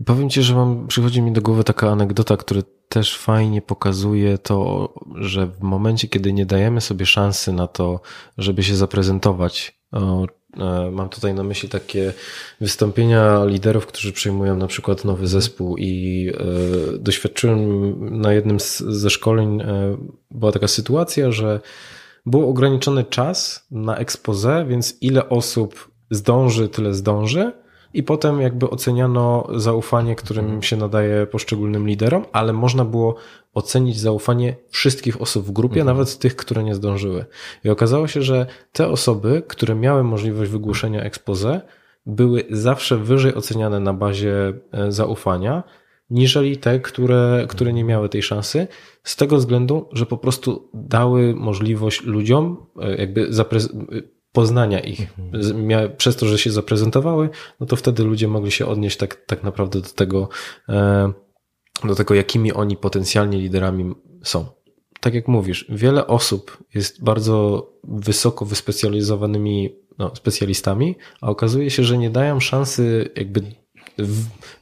Powiem 0.05 0.29
Ci, 0.29 0.43
że 0.43 0.55
mam, 0.55 0.87
przychodzi 0.87 1.21
mi 1.21 1.31
do 1.31 1.41
głowy 1.41 1.63
taka 1.63 1.91
anegdota, 1.91 2.37
która 2.37 2.61
też 2.89 3.17
fajnie 3.17 3.61
pokazuje 3.61 4.37
to, 4.37 4.93
że 5.15 5.47
w 5.47 5.61
momencie, 5.61 6.07
kiedy 6.07 6.33
nie 6.33 6.45
dajemy 6.45 6.81
sobie 6.81 7.05
szansy 7.05 7.53
na 7.53 7.67
to, 7.67 8.01
żeby 8.37 8.63
się 8.63 8.75
zaprezentować, 8.75 9.79
mam 10.91 11.09
tutaj 11.09 11.33
na 11.33 11.43
myśli 11.43 11.69
takie 11.69 12.13
wystąpienia 12.61 13.45
liderów, 13.45 13.85
którzy 13.85 14.13
przyjmują 14.13 14.57
na 14.57 14.67
przykład 14.67 15.05
nowy 15.05 15.27
zespół 15.27 15.77
i 15.77 16.31
e, 16.33 16.97
doświadczyłem 16.97 18.21
na 18.21 18.33
jednym 18.33 18.57
ze 18.79 19.09
szkoleń, 19.09 19.61
e, 19.61 19.97
była 20.31 20.51
taka 20.51 20.67
sytuacja, 20.67 21.31
że 21.31 21.59
był 22.25 22.49
ograniczony 22.49 23.03
czas 23.03 23.67
na 23.71 23.97
expose, 23.97 24.65
więc 24.65 24.97
ile 25.01 25.29
osób 25.29 25.91
zdąży, 26.11 26.69
tyle 26.69 26.93
zdąży 26.93 27.51
i 27.93 28.03
potem 28.03 28.41
jakby 28.41 28.69
oceniano 28.69 29.47
zaufanie, 29.55 30.15
którym 30.15 30.63
się 30.63 30.77
nadaje 30.77 31.25
poszczególnym 31.25 31.87
liderom, 31.87 32.25
ale 32.31 32.53
można 32.53 32.85
było 32.85 33.15
ocenić 33.57 33.99
zaufanie 33.99 34.55
wszystkich 34.69 35.21
osób 35.21 35.45
w 35.45 35.51
grupie, 35.51 35.81
mhm. 35.81 35.97
nawet 35.97 36.17
tych, 36.17 36.35
które 36.35 36.63
nie 36.63 36.75
zdążyły. 36.75 37.25
I 37.63 37.69
okazało 37.69 38.07
się, 38.07 38.21
że 38.21 38.45
te 38.71 38.87
osoby, 38.87 39.43
które 39.47 39.75
miały 39.75 40.03
możliwość 40.03 40.51
wygłoszenia 40.51 41.01
expose, 41.01 41.61
były 42.05 42.43
zawsze 42.49 42.97
wyżej 42.97 43.35
oceniane 43.35 43.79
na 43.79 43.93
bazie 43.93 44.53
e, 44.71 44.91
zaufania, 44.91 45.63
niżeli 46.09 46.57
te, 46.57 46.79
które, 46.79 47.45
które 47.49 47.73
nie 47.73 47.83
miały 47.83 48.09
tej 48.09 48.23
szansy, 48.23 48.67
z 49.03 49.15
tego 49.15 49.37
względu, 49.37 49.89
że 49.91 50.05
po 50.05 50.17
prostu 50.17 50.69
dały 50.73 51.35
możliwość 51.35 52.03
ludziom 52.03 52.65
e, 52.81 52.95
jakby 52.95 53.29
poznania 54.31 54.79
ich. 54.79 55.07
Mhm. 55.19 55.91
Przez 55.97 56.15
to, 56.15 56.25
że 56.25 56.37
się 56.37 56.51
zaprezentowały, 56.51 57.29
no 57.59 57.67
to 57.67 57.75
wtedy 57.75 58.03
ludzie 58.03 58.27
mogli 58.27 58.51
się 58.51 58.65
odnieść 58.65 58.97
tak, 58.97 59.15
tak 59.25 59.43
naprawdę 59.43 59.81
do 59.81 59.89
tego, 59.89 60.29
e, 60.69 61.13
do 61.85 61.95
tego, 61.95 62.13
jakimi 62.13 62.53
oni 62.53 62.77
potencjalnie 62.77 63.37
liderami 63.37 63.95
są. 64.23 64.45
Tak 64.99 65.13
jak 65.13 65.27
mówisz, 65.27 65.65
wiele 65.69 66.07
osób 66.07 66.63
jest 66.73 67.03
bardzo 67.03 67.67
wysoko 67.83 68.45
wyspecjalizowanymi 68.45 69.75
no, 69.97 70.15
specjalistami, 70.15 70.95
a 71.21 71.29
okazuje 71.29 71.69
się, 71.69 71.83
że 71.83 71.97
nie 71.97 72.09
dają 72.09 72.39
szansy 72.39 73.09
jakby 73.15 73.41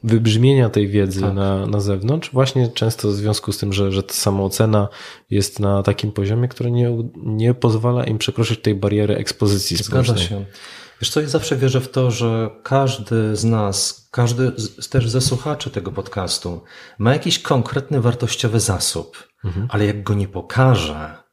wybrzmienia 0.04 0.70
tej 0.70 0.88
wiedzy 0.88 1.20
tak. 1.20 1.34
na, 1.34 1.66
na 1.66 1.80
zewnątrz, 1.80 2.30
właśnie 2.32 2.68
często 2.68 3.08
w 3.08 3.12
związku 3.12 3.52
z 3.52 3.58
tym, 3.58 3.72
że, 3.72 3.92
że 3.92 4.02
ta 4.02 4.14
samoocena 4.14 4.88
jest 5.30 5.60
na 5.60 5.82
takim 5.82 6.12
poziomie, 6.12 6.48
który 6.48 6.70
nie, 6.70 6.96
nie 7.16 7.54
pozwala 7.54 8.04
im 8.04 8.18
przekroczyć 8.18 8.60
tej 8.60 8.74
bariery 8.74 9.16
ekspozycji 9.16 9.76
Zgadza 9.76 10.02
społecznej. 10.02 10.28
się. 10.28 10.44
Wiesz 11.00 11.10
co, 11.10 11.20
ja 11.20 11.28
zawsze 11.28 11.56
wierzę 11.56 11.80
w 11.80 11.88
to, 11.88 12.10
że 12.10 12.50
każdy 12.62 13.36
z 13.36 13.44
nas, 13.44 14.08
każdy 14.10 14.52
z, 14.56 14.88
też 14.88 15.08
ze 15.08 15.20
słuchaczy 15.20 15.70
tego 15.70 15.92
podcastu 15.92 16.60
ma 16.98 17.12
jakiś 17.12 17.38
konkretny 17.38 18.00
wartościowy 18.00 18.60
zasób, 18.60 19.28
mhm. 19.44 19.66
ale 19.70 19.86
jak 19.86 20.02
go 20.02 20.14
nie 20.14 20.28
pokaże, 20.28 21.26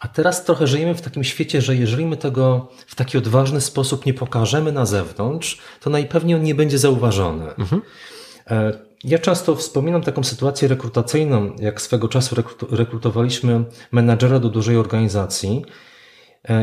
a 0.00 0.08
teraz 0.08 0.44
trochę 0.44 0.66
żyjemy 0.66 0.94
w 0.94 1.00
takim 1.00 1.24
świecie, 1.24 1.62
że 1.62 1.76
jeżeli 1.76 2.06
my 2.06 2.16
tego 2.16 2.68
w 2.86 2.94
taki 2.94 3.18
odważny 3.18 3.60
sposób 3.60 4.06
nie 4.06 4.14
pokażemy 4.14 4.72
na 4.72 4.86
zewnątrz, 4.86 5.58
to 5.80 5.90
najpewniej 5.90 6.36
on 6.36 6.42
nie 6.42 6.54
będzie 6.54 6.78
zauważony. 6.78 7.54
Mhm. 7.54 7.82
E, 8.50 8.72
ja 9.04 9.18
często 9.18 9.56
wspominam 9.56 10.02
taką 10.02 10.24
sytuację 10.24 10.68
rekrutacyjną, 10.68 11.56
jak 11.58 11.80
swego 11.80 12.08
czasu 12.08 12.36
rekrutowaliśmy 12.70 13.64
menadżera 13.92 14.38
do 14.38 14.48
dużej 14.48 14.76
organizacji 14.76 15.64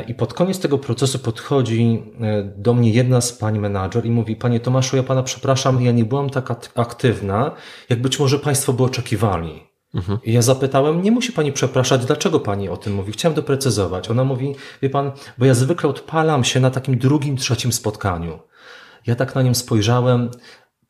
i 0.08 0.14
pod 0.14 0.34
koniec 0.34 0.60
tego 0.60 0.78
procesu 0.78 1.20
podchodzi 1.20 2.04
e, 2.22 2.44
do 2.44 2.74
mnie 2.74 2.92
jedna 2.92 3.22
z 3.22 3.34
pań 3.34 3.60
menadżer 3.60 4.06
i 4.06 4.12
mówi, 4.12 4.36
panie 4.36 4.60
Tomaszu, 4.60 4.98
ja 4.98 5.04
pana 5.04 5.24
przepraszam, 5.24 5.82
ja 5.82 5.92
nie 5.92 6.06
byłam 6.06 6.30
tak 6.30 6.70
aktywna, 6.76 7.52
jak 7.90 8.02
być 8.02 8.20
może 8.20 8.40
państwo 8.40 8.74
by 8.74 8.84
oczekiwali. 8.84 9.64
Mhm. 9.94 10.20
I 10.24 10.34
ja 10.34 10.42
zapytałem, 10.42 11.02
nie 11.02 11.12
musi 11.12 11.32
pani 11.32 11.52
przepraszać, 11.52 12.06
dlaczego 12.06 12.40
pani 12.40 12.70
o 12.70 12.78
tym 12.78 12.94
mówi? 12.94 13.12
Chciałem 13.12 13.36
doprecyzować. 13.36 14.12
Ona 14.12 14.24
mówi, 14.24 14.56
wie 14.82 14.90
pan, 14.90 15.12
bo 15.38 15.46
ja 15.46 15.54
zwykle 15.54 15.90
odpalam 15.90 16.44
się 16.44 16.60
na 16.60 16.70
takim 16.70 16.98
drugim, 16.98 17.38
trzecim 17.38 17.74
spotkaniu. 17.74 18.40
Ja 19.08 19.16
tak 19.16 19.36
na 19.36 19.42
nią 19.42 19.54
spojrzałem, 19.54 20.30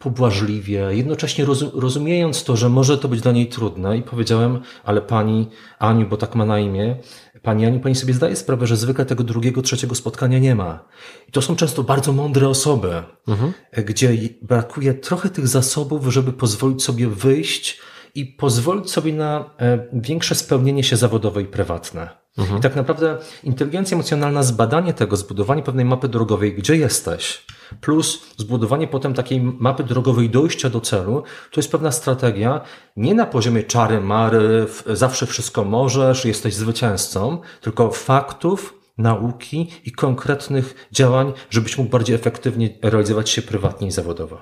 pobłażliwie, 0.04 0.88
jednocześnie 0.92 1.46
rozumiejąc 1.74 2.44
to, 2.44 2.56
że 2.56 2.70
może 2.70 2.98
to 2.98 3.08
być 3.08 3.22
dla 3.22 3.32
niej 3.32 3.48
trudne 3.48 3.98
i 3.98 4.02
powiedziałem, 4.02 4.60
ale 4.84 5.02
pani 5.02 5.50
Aniu, 5.80 6.08
bo 6.10 6.18
tak 6.18 6.36
ma 6.36 6.46
na 6.46 6.60
imię, 6.60 6.96
pani 7.42 7.66
Aniu, 7.66 7.80
pani 7.80 7.96
sobie 7.96 8.14
zdaje 8.14 8.36
sprawę, 8.36 8.68
że 8.68 8.78
zwykle 8.78 9.06
tego 9.06 9.24
drugiego, 9.24 9.62
trzeciego 9.62 9.96
spotkania 9.96 10.40
nie 10.40 10.56
ma. 10.56 10.86
I 11.30 11.32
to 11.32 11.42
są 11.42 11.56
często 11.56 11.84
bardzo 11.84 12.14
mądre 12.14 12.50
osoby, 12.50 13.04
mhm. 13.28 13.54
gdzie 13.86 14.18
brakuje 14.42 14.94
trochę 14.94 15.30
tych 15.30 15.48
zasobów, 15.48 16.08
żeby 16.08 16.34
pozwolić 16.34 16.84
sobie 16.84 17.08
wyjść 17.08 17.80
i 18.16 18.26
pozwolić 18.26 18.92
sobie 18.92 19.14
na 19.14 19.50
e, 19.60 19.88
większe 19.94 20.36
spełnienie 20.36 20.84
się 20.84 20.98
zawodowe 20.98 21.42
i 21.42 21.46
prywatne. 21.46 22.23
Mhm. 22.38 22.60
I 22.60 22.62
tak 22.62 22.76
naprawdę 22.76 23.18
inteligencja 23.44 23.96
emocjonalna, 23.96 24.44
zbadanie 24.44 24.94
tego, 24.94 25.16
zbudowanie 25.16 25.64
pewnej 25.64 25.86
mapy 25.86 26.08
drogowej, 26.08 26.54
gdzie 26.54 26.76
jesteś, 26.76 27.46
plus 27.82 28.22
zbudowanie 28.38 28.88
potem 28.88 29.14
takiej 29.14 29.42
mapy 29.42 29.84
drogowej 29.84 30.30
dojścia 30.30 30.70
do 30.70 30.82
celu, 30.82 31.24
to 31.52 31.60
jest 31.60 31.72
pewna 31.72 31.92
strategia 31.92 32.62
nie 32.98 33.14
na 33.14 33.26
poziomie 33.26 33.64
czary 33.64 34.02
mary, 34.02 34.66
zawsze 34.88 35.26
wszystko 35.26 35.64
możesz, 35.64 36.26
jesteś 36.26 36.54
zwycięzcą, 36.54 37.42
tylko 37.62 37.92
faktów, 37.92 38.80
nauki 38.98 39.72
i 39.86 39.92
konkretnych 39.92 40.88
działań, 40.92 41.34
żebyś 41.50 41.78
mógł 41.78 41.90
bardziej 41.90 42.16
efektywnie 42.16 42.80
realizować 42.82 43.30
się 43.30 43.42
prywatnie 43.42 43.88
i 43.88 43.92
zawodowo. 43.92 44.42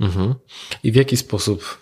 Mhm. 0.00 0.34
I 0.82 0.92
w 0.92 0.94
jaki 0.94 1.16
sposób 1.16 1.78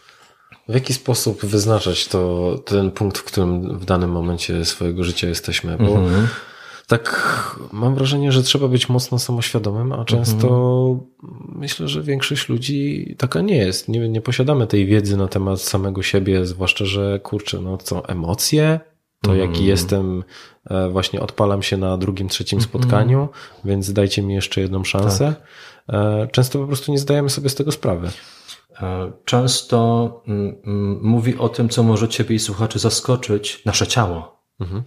w 0.69 0.75
jaki 0.75 0.95
sposób 0.95 1.45
wyznaczać 1.45 2.09
to, 2.09 2.55
ten 2.65 2.91
punkt, 2.91 3.19
w 3.19 3.25
którym 3.25 3.79
w 3.79 3.85
danym 3.85 4.11
momencie 4.11 4.65
swojego 4.65 5.05
życia 5.05 5.29
jesteśmy? 5.29 5.77
Bo 5.77 5.97
mhm. 5.97 6.29
tak 6.87 7.57
mam 7.73 7.95
wrażenie, 7.95 8.33
że 8.33 8.43
trzeba 8.43 8.69
być 8.69 8.89
mocno 8.89 9.19
samoświadomym, 9.19 9.93
a 9.93 10.05
często 10.05 10.49
mhm. 10.49 11.59
myślę, 11.59 11.89
że 11.89 12.03
większość 12.03 12.49
ludzi 12.49 13.15
taka 13.19 13.41
nie 13.41 13.57
jest. 13.57 13.89
Nie, 13.89 14.09
nie 14.09 14.21
posiadamy 14.21 14.67
tej 14.67 14.87
wiedzy 14.87 15.17
na 15.17 15.29
temat 15.29 15.61
samego 15.61 16.03
siebie, 16.03 16.47
zwłaszcza, 16.47 16.85
że 16.85 17.21
kurczę, 17.23 17.61
no 17.61 17.79
co, 17.79 18.09
emocje? 18.09 18.81
To 19.23 19.35
jaki 19.35 19.49
mhm. 19.49 19.67
jestem, 19.67 20.25
e, 20.71 20.89
właśnie 20.89 21.21
odpalam 21.21 21.63
się 21.63 21.77
na 21.77 21.99
drugim, 21.99 22.29
trzecim 22.29 22.59
mhm. 22.59 22.71
spotkaniu, 22.71 23.29
więc 23.65 23.93
dajcie 23.93 24.23
mi 24.23 24.35
jeszcze 24.35 24.61
jedną 24.61 24.85
szansę. 24.85 25.35
Tak. 25.87 25.95
E, 25.97 26.29
często 26.33 26.59
po 26.59 26.67
prostu 26.67 26.93
nie 26.93 26.99
zdajemy 26.99 27.31
sobie 27.31 27.49
z 27.49 27.55
tego 27.55 27.73
sprawy. 27.73 28.11
E, 28.81 29.13
często 29.25 30.23
mm, 30.27 30.57
mm, 30.65 31.01
mówi 31.03 31.39
o 31.39 31.49
tym, 31.49 31.69
co 31.69 31.83
może 31.83 32.09
Ciebie 32.09 32.37
i 32.37 32.39
słuchaczy 32.39 32.79
zaskoczyć, 32.79 33.65
nasze 33.65 33.87
ciało. 33.87 34.43
Mhm. 34.61 34.83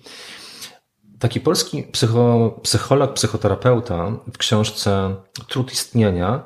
Taki 1.19 1.41
polski 1.41 1.83
psycho, 1.83 2.59
psycholog, 2.63 3.13
psychoterapeuta 3.13 4.11
w 4.33 4.37
książce 4.37 5.15
Trud 5.47 5.73
istnienia 5.73 6.45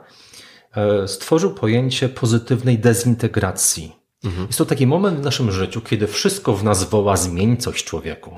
e, 0.76 1.08
stworzył 1.08 1.54
pojęcie 1.54 2.10
pozytywnej 2.10 2.80
dezintegracji. 2.80 3.96
Mhm. 4.24 4.48
Jest 4.48 4.58
to 4.58 4.66
taki 4.66 4.88
moment 4.88 5.20
w 5.20 5.24
naszym 5.24 5.52
życiu, 5.52 5.82
kiedy 5.82 6.08
wszystko 6.08 6.54
w 6.54 6.64
nas 6.64 6.84
woła 6.84 7.18
zmień 7.18 7.58
coś 7.58 7.84
człowieku. 7.84 8.38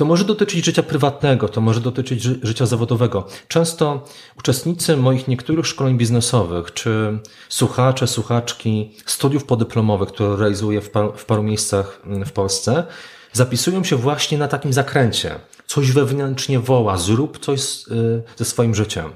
To 0.00 0.04
może 0.04 0.24
dotyczyć 0.24 0.64
życia 0.64 0.82
prywatnego, 0.82 1.48
to 1.48 1.60
może 1.60 1.80
dotyczyć 1.80 2.22
ży 2.22 2.40
życia 2.42 2.66
zawodowego. 2.66 3.26
Często 3.48 4.04
uczestnicy 4.38 4.96
moich 4.96 5.28
niektórych 5.28 5.66
szkoleń 5.66 5.96
biznesowych, 5.98 6.74
czy 6.74 7.18
słuchacze, 7.48 8.06
słuchaczki 8.06 8.96
studiów 9.06 9.44
podyplomowych, 9.44 10.08
które 10.08 10.36
realizuję 10.36 10.80
w, 10.80 10.90
par 10.90 11.12
w 11.16 11.24
paru 11.24 11.42
miejscach 11.42 12.00
mm, 12.06 12.24
w 12.24 12.32
Polsce, 12.32 12.84
zapisują 13.32 13.84
się 13.84 13.96
właśnie 13.96 14.38
na 14.38 14.48
takim 14.48 14.72
zakręcie. 14.72 15.34
Coś 15.66 15.92
wewnętrznie 15.92 16.60
woła, 16.60 16.96
zrób 16.96 17.38
coś 17.38 17.60
y, 17.60 18.22
ze 18.36 18.44
swoim 18.44 18.74
życiem. 18.74 19.10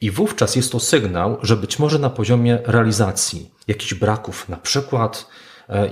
I 0.00 0.10
wówczas 0.10 0.56
jest 0.56 0.72
to 0.72 0.80
sygnał, 0.80 1.38
że 1.42 1.56
być 1.56 1.78
może 1.78 1.98
na 1.98 2.10
poziomie 2.10 2.58
realizacji 2.66 3.50
jakichś 3.68 3.94
braków, 3.94 4.48
na 4.48 4.56
przykład 4.56 5.26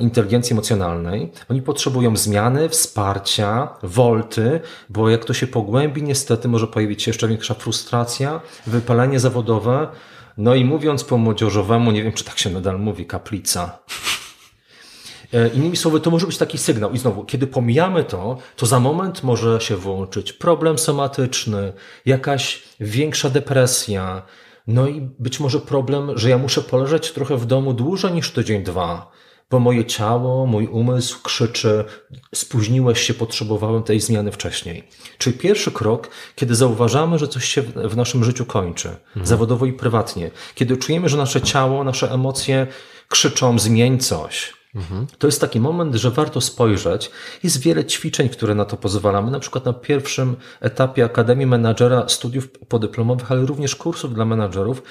inteligencji 0.01 0.53
emocjonalnej. 0.53 1.33
Oni 1.49 1.63
potrzebują 1.63 2.17
zmiany, 2.17 2.69
wsparcia, 2.69 3.69
wolty, 3.83 4.61
bo 4.89 5.11
jak 5.11 5.25
to 5.25 5.35
się 5.35 5.47
pogłębi, 5.47 6.03
niestety 6.03 6.49
może 6.49 6.67
pojawić 6.67 7.03
się 7.03 7.11
jeszcze 7.11 7.29
większa 7.29 7.55
frustracja, 7.55 8.41
wypalenie 8.67 9.21
zawodowe. 9.21 9.89
No 10.37 10.55
i 10.55 10.65
mówiąc 10.65 11.05
po 11.05 11.19
młodzieżowemu, 11.19 11.91
nie 11.91 12.03
wiem 12.03 12.13
czy 12.13 12.25
tak 12.25 12.39
się 12.39 12.51
nadal 12.51 12.79
mówi, 12.79 13.07
kaplica. 13.07 13.79
E, 15.33 15.49
innymi 15.49 15.77
słowy, 15.77 16.01
to 16.01 16.11
może 16.11 16.27
być 16.27 16.39
taki 16.39 16.59
sygnał. 16.59 16.93
I 16.93 16.99
znowu, 16.99 17.25
kiedy 17.25 17.47
pomijamy 17.47 18.05
to, 18.05 18.39
to 18.57 18.67
za 18.67 18.81
moment 18.81 19.23
może 19.23 19.61
się 19.61 19.77
włączyć 19.77 20.33
problem 20.33 20.79
somatyczny, 20.79 21.73
jakaś 22.07 22.63
większa 22.81 23.31
depresja, 23.31 24.23
no 24.67 24.89
i 24.89 25.01
być 25.19 25.41
może 25.41 25.61
problem, 25.61 26.19
że 26.19 26.31
ja 26.31 26.39
muszę 26.39 26.63
poleżeć 26.63 27.13
trochę 27.13 27.37
w 27.37 27.47
domu 27.47 27.73
dłużej 27.73 28.13
niż 28.13 28.31
tydzień, 28.31 28.63
dwa 28.63 29.11
bo 29.51 29.61
moje 29.61 29.85
ciało, 29.85 30.47
mój 30.47 30.67
umysł 30.67 31.23
krzyczy, 31.23 31.85
spóźniłeś 32.35 33.01
się, 33.01 33.15
potrzebowałem 33.15 33.83
tej 33.83 34.01
zmiany 34.01 34.33
wcześniej. 34.33 34.89
Czyli 35.19 35.39
pierwszy 35.39 35.71
krok, 35.71 36.11
kiedy 36.35 36.55
zauważamy, 36.55 37.19
że 37.19 37.29
coś 37.29 37.45
się 37.45 37.63
w 37.63 37.97
naszym 37.97 38.25
życiu 38.25 38.47
kończy, 38.47 38.89
mhm. 38.89 39.27
zawodowo 39.27 39.67
i 39.67 39.73
prywatnie, 39.73 40.31
kiedy 40.55 40.77
czujemy, 40.77 41.09
że 41.09 41.17
nasze 41.17 41.43
ciało, 41.43 41.85
nasze 41.85 42.11
emocje 42.13 42.67
krzyczą, 43.09 43.59
zmień 43.59 43.99
coś. 43.99 44.61
Mhm. 44.75 45.07
To 45.19 45.27
jest 45.27 45.41
taki 45.41 45.61
moment, 45.61 45.95
że 45.95 46.11
warto 46.11 46.41
spojrzeć. 46.41 47.11
Jest 47.43 47.61
wiele 47.61 47.85
ćwiczeń, 47.85 48.29
które 48.29 48.55
na 48.55 48.65
to 48.65 48.77
pozwalamy. 48.77 49.31
Na 49.31 49.41
przykład 49.41 49.65
na 49.65 49.73
pierwszym 49.73 50.37
etapie 50.61 51.05
Akademii 51.05 51.47
Menadżera 51.47 52.09
studiów 52.09 52.49
podyplomowych, 52.69 53.33
ale 53.33 53.47
również 53.47 53.77
kursów 53.77 54.15
dla 54.15 54.25
menadżerów 54.25 54.83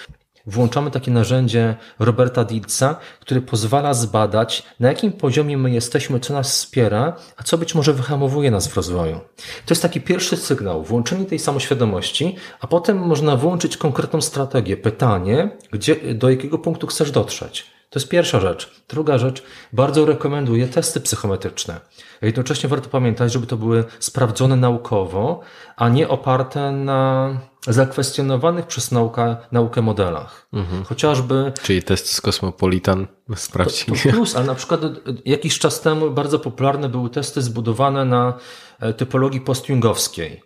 włączamy 0.50 0.92
takie 0.92 1.12
narzędzie 1.12 1.76
Roberta 2.00 2.46
Dilca, 2.46 2.96
które 3.20 3.42
pozwala 3.42 3.94
zbadać, 3.94 4.64
na 4.80 4.88
jakim 4.88 5.12
poziomie 5.12 5.58
my 5.58 5.72
jesteśmy, 5.72 6.20
co 6.20 6.34
nas 6.34 6.52
wspiera, 6.52 7.16
a 7.38 7.44
co 7.44 7.58
być 7.58 7.76
może 7.76 7.94
wyhamowuje 7.94 8.52
nas 8.52 8.68
w 8.68 8.76
rozwoju. 8.76 9.20
To 9.66 9.72
jest 9.72 9.82
taki 9.82 10.02
pierwszy 10.02 10.38
sygnał, 10.38 10.84
włączenie 10.84 11.26
tej 11.26 11.40
samoświadomości, 11.40 12.36
a 12.60 12.68
potem 12.68 12.98
można 12.98 13.36
włączyć 13.36 13.78
konkretną 13.78 14.22
strategię, 14.22 14.78
pytanie, 14.78 15.50
gdzie, 15.72 15.96
do 16.14 16.30
jakiego 16.30 16.58
punktu 16.58 16.88
chcesz 16.88 17.12
dotrzeć. 17.12 17.66
To 17.90 18.00
jest 18.00 18.10
pierwsza 18.10 18.40
rzecz. 18.40 18.72
Druga 18.90 19.18
rzecz, 19.18 19.44
bardzo 19.74 20.06
rekomenduję 20.06 20.68
testy 20.68 21.02
psychometryczne. 21.02 21.80
Jednocześnie 22.22 22.70
warto 22.70 22.90
pamiętać, 22.90 23.32
żeby 23.32 23.48
to 23.48 23.58
były 23.58 23.84
sprawdzone 24.00 24.56
naukowo, 24.56 25.40
a 25.76 25.90
nie 25.90 26.08
oparte 26.08 26.72
na 26.72 27.30
zakwestionowanych 27.67 28.67
przez 28.67 28.91
naukę, 28.91 29.36
naukę 29.52 29.82
modelach. 29.82 30.48
Mhm. 30.54 30.84
Chociażby. 30.84 31.54
Czyli 31.63 31.84
test 31.84 32.12
z 32.12 32.22
Kosmopolitan 32.22 33.08
sprawdzili. 33.36 33.98
To, 33.98 34.10
to 34.10 34.15
plus, 34.15 34.36
ale 34.36 34.45
na 34.45 34.56
przykład 34.56 34.82
jakiś 35.26 35.60
czas 35.60 35.82
temu 35.82 36.12
bardzo 36.12 36.39
popularne 36.39 36.89
były 36.89 37.10
testy 37.10 37.41
zbudowane 37.41 38.06
na 38.06 38.34
e, 38.80 38.93
typologii 38.93 39.41
postjungowskiej. 39.41 40.41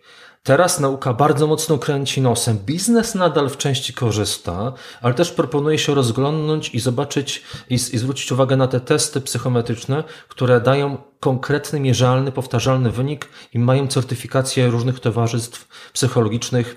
Teraz 0.46 0.80
nauka 0.80 1.12
bardzo 1.14 1.46
mocno 1.46 1.78
kręci 1.78 2.20
nosem. 2.20 2.58
Biznes 2.58 3.14
nadal 3.14 3.50
w 3.50 3.56
części 3.56 3.92
korzysta, 3.92 4.72
ale 5.02 5.14
też 5.14 5.30
proponuje 5.30 5.78
się 5.78 5.94
rozglądnąć 5.94 6.74
i 6.74 6.80
zobaczyć 6.80 7.42
i, 7.70 7.74
i 7.74 7.78
zwrócić 7.78 8.32
uwagę 8.32 8.56
na 8.56 8.68
te 8.68 8.80
testy 8.80 9.20
psychometryczne, 9.20 10.04
które 10.28 10.60
dają 10.60 10.98
konkretny, 11.20 11.80
mierzalny, 11.80 12.32
powtarzalny 12.32 12.90
wynik 12.90 13.28
i 13.54 13.58
mają 13.58 13.86
certyfikację 13.86 14.66
różnych 14.66 15.00
towarzystw 15.00 15.68
psychologicznych 15.92 16.76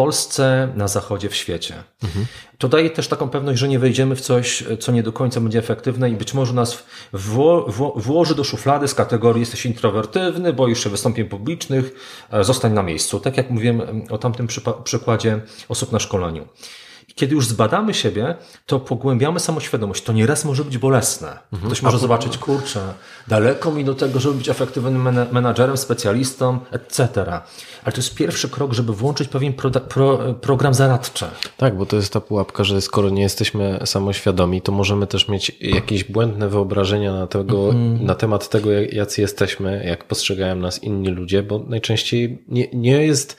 Polsce, 0.00 0.68
na 0.76 0.88
Zachodzie, 0.88 1.28
w 1.28 1.34
świecie. 1.34 1.74
Mhm. 2.02 2.26
To 2.58 2.68
daje 2.68 2.90
też 2.90 3.08
taką 3.08 3.28
pewność, 3.28 3.60
że 3.60 3.68
nie 3.68 3.78
wejdziemy 3.78 4.16
w 4.16 4.20
coś, 4.20 4.64
co 4.80 4.92
nie 4.92 5.02
do 5.02 5.12
końca 5.12 5.40
będzie 5.40 5.58
efektywne 5.58 6.10
i 6.10 6.14
być 6.14 6.34
może 6.34 6.52
nas 6.52 6.82
wło, 7.12 7.64
wło, 7.68 7.92
włoży 7.96 8.34
do 8.34 8.44
szuflady 8.44 8.88
z 8.88 8.94
kategorii 8.94 9.40
jesteś 9.40 9.66
introwertywny, 9.66 10.52
boisz 10.52 10.84
się 10.84 10.90
wystąpień 10.90 11.24
publicznych, 11.24 11.90
e, 12.30 12.44
zostań 12.44 12.72
na 12.72 12.82
miejscu. 12.82 13.20
Tak 13.20 13.36
jak 13.36 13.50
mówiłem 13.50 14.06
o 14.10 14.18
tamtym 14.18 14.46
przykładzie 14.84 15.40
osób 15.68 15.92
na 15.92 15.98
szkoleniu. 15.98 16.48
Kiedy 17.14 17.34
już 17.34 17.46
zbadamy 17.46 17.94
siebie, 17.94 18.34
to 18.66 18.80
pogłębiamy 18.80 19.40
samoświadomość. 19.40 20.02
To 20.02 20.12
nieraz 20.12 20.44
może 20.44 20.64
być 20.64 20.78
bolesne. 20.78 21.28
Mhm. 21.28 21.70
Ktoś 21.70 21.82
może 21.82 21.98
zobaczyć, 21.98 22.38
kurczę, 22.38 22.80
daleko 23.28 23.70
mi 23.70 23.84
do 23.84 23.94
tego, 23.94 24.20
żeby 24.20 24.34
być 24.34 24.48
efektywnym 24.48 25.08
menadżerem, 25.32 25.76
specjalistą, 25.76 26.58
etc. 26.70 27.22
Ale 27.84 27.92
to 27.92 27.98
jest 27.98 28.14
pierwszy 28.14 28.48
krok, 28.48 28.72
żeby 28.72 28.92
włączyć 28.92 29.28
pewien 29.28 29.52
pro, 29.52 29.70
pro, 29.70 30.18
program 30.34 30.74
zaradczy. 30.74 31.24
Tak, 31.56 31.76
bo 31.76 31.86
to 31.86 31.96
jest 31.96 32.12
ta 32.12 32.20
pułapka, 32.20 32.64
że 32.64 32.80
skoro 32.80 33.10
nie 33.10 33.22
jesteśmy 33.22 33.80
samoświadomi, 33.84 34.62
to 34.62 34.72
możemy 34.72 35.06
też 35.06 35.28
mieć 35.28 35.56
jakieś 35.60 36.04
błędne 36.04 36.48
wyobrażenia 36.48 37.12
na, 37.12 37.26
tego, 37.26 37.68
mhm. 37.68 38.04
na 38.06 38.14
temat 38.14 38.48
tego, 38.48 38.70
jacy 38.92 39.20
jesteśmy, 39.20 39.84
jak 39.84 40.04
postrzegają 40.04 40.56
nas 40.56 40.82
inni 40.82 41.08
ludzie, 41.08 41.42
bo 41.42 41.58
najczęściej 41.58 42.44
nie, 42.48 42.68
nie 42.72 43.06
jest 43.06 43.36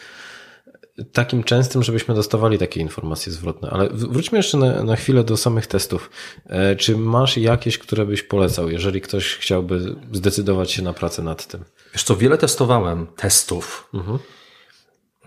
takim 1.11 1.43
częstym, 1.43 1.83
żebyśmy 1.83 2.15
dostawali 2.15 2.57
takie 2.57 2.81
informacje 2.81 3.31
zwrotne. 3.31 3.69
Ale 3.69 3.89
wróćmy 3.89 4.37
jeszcze 4.37 4.57
na, 4.57 4.83
na 4.83 4.95
chwilę 4.95 5.23
do 5.23 5.37
samych 5.37 5.67
testów. 5.67 6.09
E, 6.45 6.75
czy 6.75 6.97
masz 6.97 7.37
jakieś, 7.37 7.77
które 7.77 8.05
byś 8.05 8.23
polecał, 8.23 8.69
jeżeli 8.69 9.01
ktoś 9.01 9.35
chciałby 9.35 9.95
zdecydować 10.11 10.71
się 10.71 10.81
na 10.81 10.93
pracę 10.93 11.23
nad 11.23 11.47
tym? 11.47 11.63
Wiesz 11.93 12.03
co, 12.03 12.15
wiele 12.15 12.37
testowałem, 12.37 13.07
testów. 13.15 13.89
Mhm. 13.93 14.19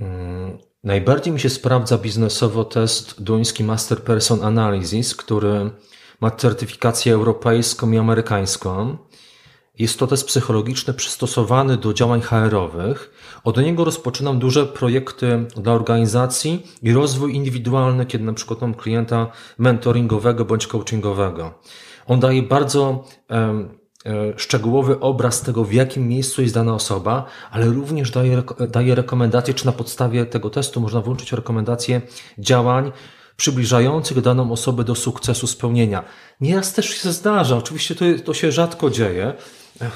Mm, 0.00 0.58
Najbardziej 0.84 1.32
mi 1.32 1.40
się 1.40 1.50
sprawdza 1.50 1.98
biznesowo 1.98 2.64
test 2.64 3.22
duński 3.22 3.64
Master 3.64 4.02
Person 4.02 4.44
Analysis, 4.44 5.14
który 5.14 5.70
ma 6.20 6.30
certyfikację 6.30 7.14
europejską 7.14 7.92
i 7.92 7.98
amerykańską. 7.98 8.98
Jest 9.78 9.98
to 9.98 10.06
test 10.06 10.26
psychologiczny 10.26 10.94
przystosowany 10.94 11.76
do 11.76 11.94
działań 11.94 12.20
HR-owych. 12.20 13.10
Od 13.44 13.56
niego 13.56 13.84
rozpoczynam 13.84 14.38
duże 14.38 14.66
projekty 14.66 15.46
dla 15.56 15.72
organizacji 15.72 16.66
i 16.82 16.92
rozwój 16.92 17.34
indywidualny, 17.34 18.06
kiedy 18.06 18.24
na 18.24 18.32
przykład 18.32 18.60
mam 18.60 18.74
klienta 18.74 19.30
mentoringowego 19.58 20.44
bądź 20.44 20.66
coachingowego. 20.66 21.54
On 22.06 22.20
daje 22.20 22.42
bardzo 22.42 23.04
um, 23.30 23.78
szczegółowy 24.36 25.00
obraz 25.00 25.42
tego, 25.42 25.64
w 25.64 25.72
jakim 25.72 26.08
miejscu 26.08 26.42
jest 26.42 26.54
dana 26.54 26.74
osoba, 26.74 27.24
ale 27.50 27.66
również 27.66 28.10
daje, 28.10 28.42
daje 28.68 28.94
rekomendacje, 28.94 29.54
czy 29.54 29.66
na 29.66 29.72
podstawie 29.72 30.26
tego 30.26 30.50
testu 30.50 30.80
można 30.80 31.00
włączyć 31.00 31.32
rekomendacje 31.32 32.02
działań, 32.38 32.92
przybliżających 33.36 34.20
daną 34.20 34.52
osobę 34.52 34.84
do 34.84 34.94
sukcesu 34.94 35.46
spełnienia. 35.46 36.04
Nieraz 36.40 36.72
też 36.72 36.88
się 36.88 37.12
zdarza, 37.12 37.56
oczywiście 37.56 37.94
to, 37.94 38.04
to 38.24 38.34
się 38.34 38.52
rzadko 38.52 38.90
dzieje. 38.90 39.34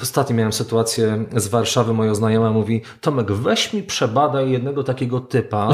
Ostatnio 0.03 0.37
miałem 0.37 0.53
sytuację 0.53 1.25
z 1.37 1.49
Warszawy, 1.49 1.95
moja 1.95 2.14
znajoma 2.14 2.51
mówi, 2.51 2.83
Tomek, 3.01 3.33
weź 3.33 3.73
mi 3.73 3.83
przebadaj 3.83 4.51
jednego 4.51 4.85
takiego 4.85 5.21
typa, 5.21 5.69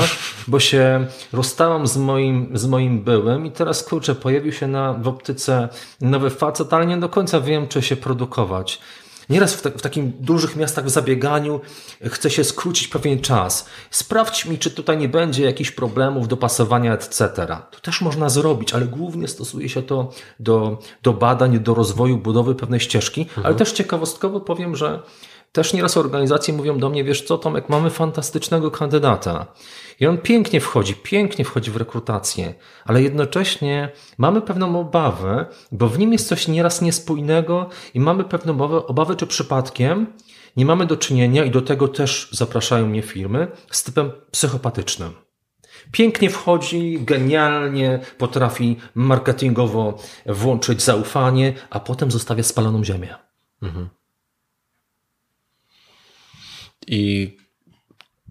bo 0.46 0.60
się 0.60 1.06
rozstałam 1.32 1.86
z 1.86 1.96
moim, 1.96 2.58
z 2.58 2.66
moim 2.66 3.02
byłym 3.04 3.46
i 3.46 3.50
teraz, 3.50 3.82
kurczę, 3.82 4.14
pojawił 4.14 4.52
się 4.52 4.68
na, 4.68 4.92
w 4.92 5.08
optyce 5.08 5.68
nowy 6.00 6.30
facet, 6.30 6.72
ale 6.72 6.86
nie 6.86 6.96
do 6.96 7.08
końca 7.08 7.40
wiem, 7.40 7.68
czy 7.68 7.82
się 7.82 7.96
produkować. 7.96 8.80
Nieraz 9.30 9.54
w, 9.54 9.62
w 9.62 9.82
takim 9.82 10.12
dużych 10.20 10.56
miastach 10.56 10.84
w 10.84 10.90
zabieganiu 10.90 11.60
chce 12.04 12.30
się 12.30 12.44
skrócić 12.44 12.88
pewien 12.88 13.20
czas. 13.20 13.66
Sprawdź 13.90 14.46
mi, 14.46 14.58
czy 14.58 14.70
tutaj 14.70 14.98
nie 14.98 15.08
będzie 15.08 15.44
jakichś 15.44 15.70
problemów, 15.70 16.28
dopasowania, 16.28 16.94
etc. 16.94 17.30
To 17.70 17.80
też 17.82 18.00
można 18.00 18.28
zrobić, 18.28 18.72
ale 18.72 18.86
głównie 18.86 19.28
stosuje 19.28 19.68
się 19.68 19.82
to 19.82 20.10
do, 20.40 20.78
do 21.02 21.12
badań, 21.12 21.60
do 21.60 21.74
rozwoju, 21.74 22.18
budowy 22.18 22.54
pewnej 22.54 22.80
ścieżki. 22.80 23.20
Mhm. 23.20 23.46
Ale 23.46 23.54
też 23.54 23.72
ciekawostkowo 23.72 24.40
powiem, 24.40 24.76
że 24.76 25.02
też 25.54 25.72
nieraz 25.72 25.96
organizacje 25.96 26.54
mówią 26.54 26.78
do 26.78 26.90
mnie, 26.90 27.04
wiesz 27.04 27.22
co, 27.22 27.38
Tomek, 27.38 27.68
mamy 27.68 27.90
fantastycznego 27.90 28.70
kandydata. 28.70 29.46
I 30.00 30.06
on 30.06 30.18
pięknie 30.18 30.60
wchodzi, 30.60 30.94
pięknie 30.94 31.44
wchodzi 31.44 31.70
w 31.70 31.76
rekrutację, 31.76 32.54
ale 32.84 33.02
jednocześnie 33.02 33.92
mamy 34.18 34.40
pewną 34.40 34.80
obawę, 34.80 35.46
bo 35.72 35.88
w 35.88 35.98
nim 35.98 36.12
jest 36.12 36.28
coś 36.28 36.48
nieraz 36.48 36.82
niespójnego 36.82 37.68
i 37.94 38.00
mamy 38.00 38.24
pewną 38.24 38.52
obawę, 38.52 38.86
obawę 38.86 39.16
czy 39.16 39.26
przypadkiem 39.26 40.06
nie 40.56 40.66
mamy 40.66 40.86
do 40.86 40.96
czynienia, 40.96 41.44
i 41.44 41.50
do 41.50 41.62
tego 41.62 41.88
też 41.88 42.28
zapraszają 42.32 42.86
mnie 42.86 43.02
firmy, 43.02 43.48
z 43.70 43.82
typem 43.82 44.12
psychopatycznym. 44.30 45.12
Pięknie 45.92 46.30
wchodzi, 46.30 46.98
genialnie 47.00 48.00
potrafi 48.18 48.76
marketingowo 48.94 49.98
włączyć 50.26 50.82
zaufanie, 50.82 51.52
a 51.70 51.80
potem 51.80 52.10
zostawia 52.10 52.42
spaloną 52.42 52.84
ziemię. 52.84 53.14
Mhm. 53.62 53.88
I 56.86 57.36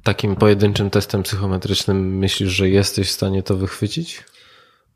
takim 0.04 0.36
pojedynczym 0.36 0.89
testem 0.89 1.24
psychometrycznym 1.24 2.18
myślisz, 2.18 2.50
że 2.50 2.70
jesteś 2.70 3.08
w 3.08 3.12
stanie 3.12 3.44
to 3.44 3.58
wychwycić? 3.58 4.24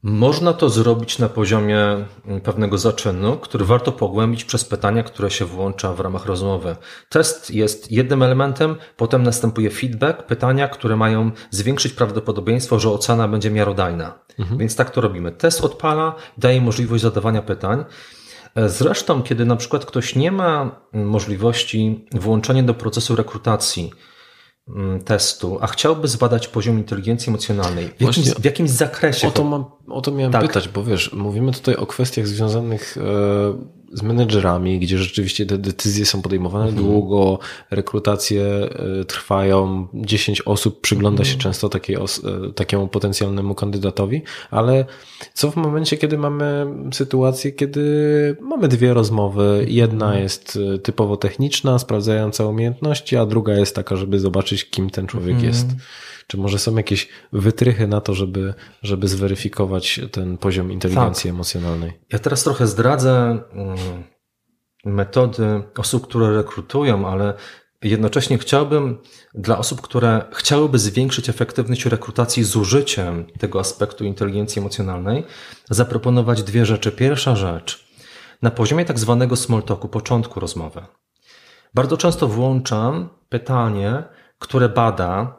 Można 0.03 0.53
to 0.53 0.69
zrobić 0.69 1.19
na 1.19 1.29
poziomie 1.29 1.79
mm, 2.25 2.41
pewnego 2.41 2.77
zaczynu, 2.77 3.37
który 3.37 3.65
warto 3.65 3.91
pogłębić 3.91 4.43
przez 4.43 4.65
pytania, 4.65 5.03
które 5.03 5.31
się 5.31 5.45
włącza 5.45 5.93
w 5.93 5.99
ramach 5.99 6.25
rozmowy. 6.25 6.75
Test 7.09 7.51
jest 7.51 7.91
jednym 7.91 8.23
elementem, 8.23 8.75
potem 8.97 9.23
następuje 9.23 9.69
feedback, 9.69 10.23
pytania, 10.23 10.67
które 10.67 10.95
mają 10.95 11.31
zwiększyć 11.51 11.93
prawdopodobieństwo, 11.93 12.79
że 12.79 12.89
ocena 12.89 13.27
będzie 13.27 13.51
miarodajna. 13.51 14.19
Mhm. 14.39 14.57
Więc 14.57 14.75
tak 14.75 14.89
to 14.89 15.01
robimy. 15.01 15.31
Test 15.31 15.61
odpala, 15.61 16.15
daje 16.37 16.61
możliwość 16.61 17.03
zadawania 17.03 17.41
pytań. 17.41 17.85
Zresztą, 18.67 19.23
kiedy 19.23 19.45
na 19.45 19.55
przykład 19.55 19.85
ktoś 19.85 20.15
nie 20.15 20.31
ma 20.31 20.81
możliwości 20.93 22.05
włączenia 22.11 22.63
do 22.63 22.73
procesu 22.73 23.15
rekrutacji, 23.15 23.91
Mm, 24.75 25.03
testu, 25.03 25.57
a 25.61 25.67
chciałby 25.67 26.07
zbadać 26.07 26.47
poziom 26.47 26.77
inteligencji 26.77 27.29
emocjonalnej, 27.29 27.89
w, 27.97 28.01
jakimś, 28.01 28.27
w 28.29 28.45
jakimś 28.45 28.69
zakresie. 28.69 29.27
O 29.27 29.31
to, 29.31 29.43
mam, 29.43 29.65
o 29.87 30.01
to 30.01 30.11
miałem 30.11 30.31
tak. 30.31 30.41
pytać, 30.41 30.69
bo 30.69 30.83
wiesz, 30.83 31.13
mówimy 31.13 31.51
tutaj 31.51 31.75
o 31.75 31.85
kwestiach 31.85 32.27
związanych 32.27 32.97
e, 32.97 33.01
z 33.93 34.01
menedżerami, 34.01 34.79
gdzie 34.79 34.97
rzeczywiście 34.97 35.45
te 35.45 35.57
decyzje 35.57 36.05
są 36.05 36.21
podejmowane 36.21 36.65
mhm. 36.65 36.85
długo, 36.85 37.39
rekrutacje 37.71 38.43
e, 38.43 39.05
trwają, 39.05 39.87
10 39.93 40.41
osób 40.41 40.81
przygląda 40.81 41.23
się 41.23 41.33
mhm. 41.33 41.41
często 41.41 41.69
takiej 41.69 41.95
e, 41.95 41.99
takiemu 42.55 42.87
potencjalnemu 42.87 43.55
kandydatowi, 43.55 44.21
ale 44.51 44.85
co 45.33 45.51
w 45.51 45.55
momencie, 45.55 45.97
kiedy 45.97 46.17
mamy 46.17 46.65
sytuację, 46.93 47.51
kiedy 47.51 47.81
mamy 48.41 48.67
dwie 48.67 48.93
rozmowy, 48.93 49.65
jedna 49.67 50.05
mhm. 50.05 50.23
jest 50.23 50.59
e, 50.75 50.79
typowo 50.79 51.17
techniczna, 51.17 51.79
sprawdzająca 51.79 52.45
umiejętności, 52.45 53.17
a 53.17 53.25
druga 53.25 53.53
jest 53.53 53.75
taka, 53.75 53.95
żeby 53.95 54.19
zobaczyć, 54.19 54.69
kim 54.69 54.89
ten 54.89 55.07
człowiek 55.07 55.35
mhm. 55.35 55.47
jest. 55.47 55.67
Czy 56.27 56.37
może 56.37 56.59
są 56.59 56.75
jakieś 56.75 57.09
wytrychy 57.33 57.87
na 57.87 58.01
to, 58.01 58.13
żeby, 58.13 58.53
żeby 58.83 59.07
zweryfikować 59.07 59.99
ten 60.11 60.37
poziom 60.37 60.71
inteligencji 60.71 61.23
tak. 61.23 61.35
emocjonalnej? 61.35 61.99
Ja 62.11 62.19
teraz 62.19 62.43
trochę 62.43 62.67
zdradzę 62.67 63.43
mm, 63.53 63.77
metody 64.85 65.63
osób, 65.77 66.07
które 66.07 66.35
rekrutują, 66.35 67.07
ale 67.07 67.33
Jednocześnie 67.81 68.37
chciałbym 68.37 68.97
dla 69.33 69.57
osób, 69.57 69.81
które 69.81 70.25
chciałyby 70.31 70.79
zwiększyć 70.79 71.29
efektywność 71.29 71.85
rekrutacji 71.85 72.43
z 72.43 72.55
użyciem 72.55 73.25
tego 73.39 73.59
aspektu 73.59 74.05
inteligencji 74.05 74.59
emocjonalnej, 74.59 75.23
zaproponować 75.69 76.43
dwie 76.43 76.65
rzeczy. 76.65 76.91
Pierwsza 76.91 77.35
rzecz, 77.35 77.87
na 78.41 78.51
poziomie 78.51 78.85
tak 78.85 78.99
zwanego 78.99 79.35
small 79.35 79.63
talku, 79.63 79.87
początku 79.87 80.39
rozmowy. 80.39 80.85
Bardzo 81.73 81.97
często 81.97 82.27
włączam 82.27 83.09
pytanie, 83.29 84.03
które 84.39 84.69
bada 84.69 85.36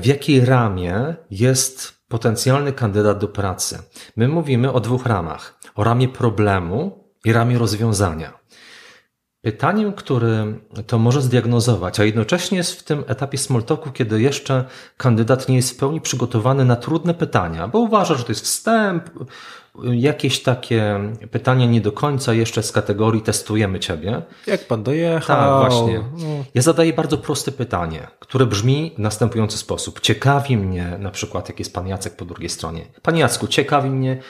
w 0.00 0.06
jakiej 0.06 0.44
ramie 0.44 1.16
jest 1.30 1.98
potencjalny 2.08 2.72
kandydat 2.72 3.18
do 3.18 3.28
pracy. 3.28 3.78
My 4.16 4.28
mówimy 4.28 4.72
o 4.72 4.80
dwóch 4.80 5.06
ramach. 5.06 5.58
O 5.74 5.84
ramie 5.84 6.08
problemu 6.08 7.04
i 7.24 7.32
ramie 7.32 7.58
rozwiązania. 7.58 8.32
Pytaniem, 9.48 9.92
który 9.92 10.58
to 10.86 10.98
może 10.98 11.22
zdiagnozować, 11.22 12.00
a 12.00 12.04
jednocześnie 12.04 12.58
jest 12.58 12.72
w 12.80 12.82
tym 12.82 13.04
etapie 13.06 13.38
smoltoku, 13.38 13.90
kiedy 13.90 14.22
jeszcze 14.22 14.64
kandydat 14.96 15.48
nie 15.48 15.56
jest 15.56 15.70
w 15.70 15.76
pełni 15.76 16.00
przygotowany 16.00 16.64
na 16.64 16.76
trudne 16.76 17.14
pytania, 17.14 17.68
bo 17.68 17.78
uważa, 17.78 18.14
że 18.14 18.24
to 18.24 18.32
jest 18.32 18.44
wstęp, 18.44 19.10
jakieś 19.82 20.42
takie 20.42 21.00
pytania 21.30 21.66
nie 21.66 21.80
do 21.80 21.92
końca 21.92 22.34
jeszcze 22.34 22.62
z 22.62 22.72
kategorii 22.72 23.22
testujemy 23.22 23.80
ciebie. 23.80 24.22
Jak 24.46 24.66
pan 24.66 24.82
dojechał? 24.82 25.36
Tak, 25.36 25.70
właśnie. 25.70 25.98
No. 25.98 26.44
Ja 26.54 26.62
zadaję 26.62 26.92
bardzo 26.92 27.18
proste 27.18 27.52
pytanie, 27.52 28.06
które 28.18 28.46
brzmi 28.46 28.94
w 28.96 28.98
następujący 28.98 29.58
sposób. 29.58 30.00
Ciekawi 30.00 30.56
mnie 30.56 30.96
na 30.98 31.10
przykład, 31.10 31.48
jak 31.48 31.58
jest 31.58 31.74
pan 31.74 31.86
Jacek 31.86 32.16
po 32.16 32.24
drugiej 32.24 32.48
stronie. 32.48 32.86
Panie 33.02 33.20
Jacku, 33.20 33.46
ciekawi 33.46 33.90
mnie, 33.90 34.20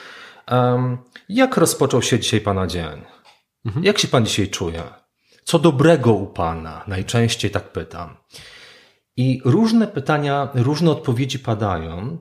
um, 0.51 0.97
jak 1.29 1.57
rozpoczął 1.57 2.01
się 2.01 2.19
dzisiaj 2.19 2.41
pana 2.41 2.67
dzień? 2.67 3.01
Mhm. 3.65 3.85
Jak 3.85 3.99
się 3.99 4.07
pan 4.07 4.25
dzisiaj 4.25 4.47
czuje? 4.47 4.83
Co 5.49 5.59
dobrego 5.59 6.13
u 6.13 6.27
pana? 6.27 6.83
Najczęściej 6.87 7.51
tak 7.51 7.71
pytam. 7.71 8.09
I 9.17 9.41
różne 9.45 9.87
pytania, 9.87 10.49
różne 10.53 10.91
odpowiedzi 10.91 11.39
padają. 11.39 12.17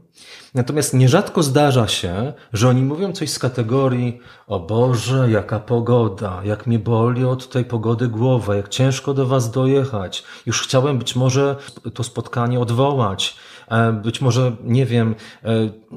Natomiast 0.54 0.94
nierzadko 0.94 1.42
zdarza 1.42 1.88
się, 1.88 2.32
że 2.52 2.68
oni 2.68 2.82
mówią 2.82 3.12
coś 3.12 3.30
z 3.30 3.38
kategorii: 3.38 4.20
O 4.46 4.60
Boże, 4.60 5.30
jaka 5.30 5.60
pogoda, 5.60 6.40
jak 6.44 6.66
mnie 6.66 6.78
boli 6.78 7.24
od 7.24 7.50
tej 7.50 7.64
pogody 7.64 8.08
głowa, 8.08 8.56
jak 8.56 8.68
ciężko 8.68 9.14
do 9.14 9.26
Was 9.26 9.50
dojechać. 9.50 10.24
Już 10.46 10.62
chciałem 10.62 10.98
być 10.98 11.16
może 11.16 11.56
to 11.94 12.02
spotkanie 12.02 12.60
odwołać. 12.60 13.36
E, 13.70 13.92
być 13.92 14.20
może, 14.20 14.56
nie 14.64 14.86
wiem, 14.86 15.14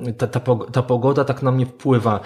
e, 0.08 0.13
ta, 0.13 0.28
ta, 0.28 0.39
ta 0.72 0.82
pogoda 0.82 1.24
tak 1.24 1.44
na 1.44 1.52
mnie 1.52 1.65
wpływa. 1.65 2.20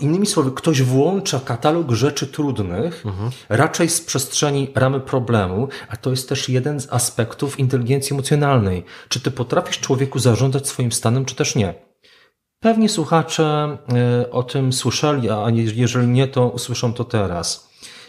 Innymi 0.00 0.26
słowy, 0.26 0.52
ktoś 0.52 0.82
włącza 0.82 1.40
katalog 1.40 1.90
rzeczy 1.90 2.26
trudnych, 2.26 3.06
mhm. 3.06 3.30
raczej 3.48 3.88
z 3.88 4.00
przestrzeni 4.00 4.70
ramy 4.74 5.00
problemu, 5.00 5.68
a 5.88 5.96
to 5.96 6.10
jest 6.10 6.28
też 6.28 6.48
jeden 6.48 6.80
z 6.80 6.92
aspektów 6.92 7.58
inteligencji 7.58 8.14
emocjonalnej. 8.14 8.84
Czy 9.08 9.20
ty 9.20 9.30
potrafisz 9.30 9.80
człowieku 9.80 10.18
zarządzać 10.18 10.68
swoim 10.68 10.92
stanem, 10.92 11.24
czy 11.24 11.34
też 11.34 11.54
nie? 11.54 11.74
Pewnie 12.60 12.88
słuchacze 12.88 13.78
e, 14.22 14.30
o 14.30 14.42
tym 14.42 14.72
słyszeli, 14.72 15.30
a 15.30 15.46
jeżeli 15.50 16.08
nie, 16.08 16.28
to 16.28 16.48
usłyszą 16.48 16.92
to 16.92 17.04
teraz. 17.04 17.67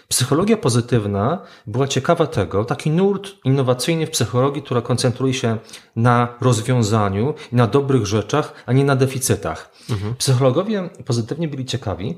Psychologia 0.09 0.57
pozytywna 0.57 1.41
była 1.67 1.87
ciekawa 1.87 2.27
tego, 2.27 2.65
taki 2.65 2.91
nurt 2.91 3.31
innowacyjny 3.43 4.07
w 4.07 4.09
psychologii, 4.09 4.61
która 4.61 4.81
koncentruje 4.81 5.33
się 5.33 5.57
na 5.95 6.37
rozwiązaniu 6.41 7.33
i 7.51 7.55
na 7.55 7.67
dobrych 7.67 8.05
rzeczach, 8.05 8.53
a 8.65 8.73
nie 8.73 8.83
na 8.85 8.95
deficytach. 8.95 9.71
Mhm. 9.89 10.15
Psychologowie 10.15 10.89
pozytywnie 11.05 11.47
byli 11.47 11.65
ciekawi, 11.65 12.17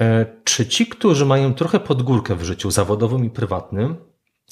e, 0.00 0.26
czy 0.44 0.66
ci, 0.66 0.86
którzy 0.86 1.26
mają 1.26 1.54
trochę 1.54 1.80
podgórkę 1.80 2.34
w 2.34 2.44
życiu 2.44 2.70
zawodowym 2.70 3.24
i 3.24 3.30
prywatnym, 3.30 3.96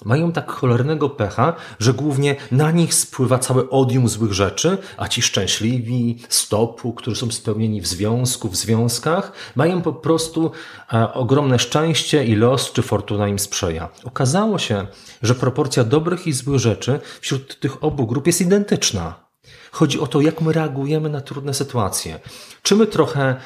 mają 0.05 0.33
tak 0.33 0.51
cholernego 0.51 1.11
pecha, 1.11 1.55
że 1.79 1.95
głównie 1.95 2.37
na 2.51 2.71
nich 2.71 2.95
spływa 2.95 3.39
całe 3.39 3.71
odium 3.71 4.09
złych 4.09 4.33
rzeczy, 4.33 4.79
a 4.97 5.09
ci 5.09 5.23
szczęśliwi, 5.23 6.19
stopu, 6.29 6.93
którzy 6.93 7.21
są 7.21 7.31
spełnieni 7.31 7.81
w 7.81 7.87
związku, 7.87 8.49
w 8.49 8.57
związkach, 8.57 9.33
mają 9.57 9.83
po 9.83 9.93
prostu 9.93 10.51
e, 10.93 11.13
ogromne 11.13 11.59
szczęście 11.59 12.25
i 12.25 12.35
los 12.35 12.73
czy 12.73 12.83
fortuna 12.83 13.29
im 13.29 13.39
sprzyja. 13.39 13.89
Okazało 14.05 14.59
się, 14.59 14.87
że 15.23 15.35
proporcja 15.35 15.85
dobrych 15.85 16.27
i 16.27 16.33
złych 16.33 16.59
rzeczy 16.59 17.01
wśród 17.21 17.61
tych 17.61 17.85
obu 17.85 18.07
grup 18.07 18.27
jest 18.27 18.41
identyczna. 18.41 19.25
Chodzi 19.73 20.01
o 20.01 20.07
to, 20.07 20.21
jak 20.21 20.41
my 20.41 20.53
reagujemy 20.53 21.09
na 21.09 21.21
trudne 21.21 21.55
sytuacje. 21.55 22.21
Czy 22.63 22.77
my 22.77 22.87
trochę 22.87 23.37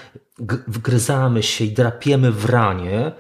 wgryzamy 0.69 1.43
się 1.43 1.65
i 1.65 1.73
drapiemy 1.73 2.33
w 2.33 2.45
ranie, 2.45 3.13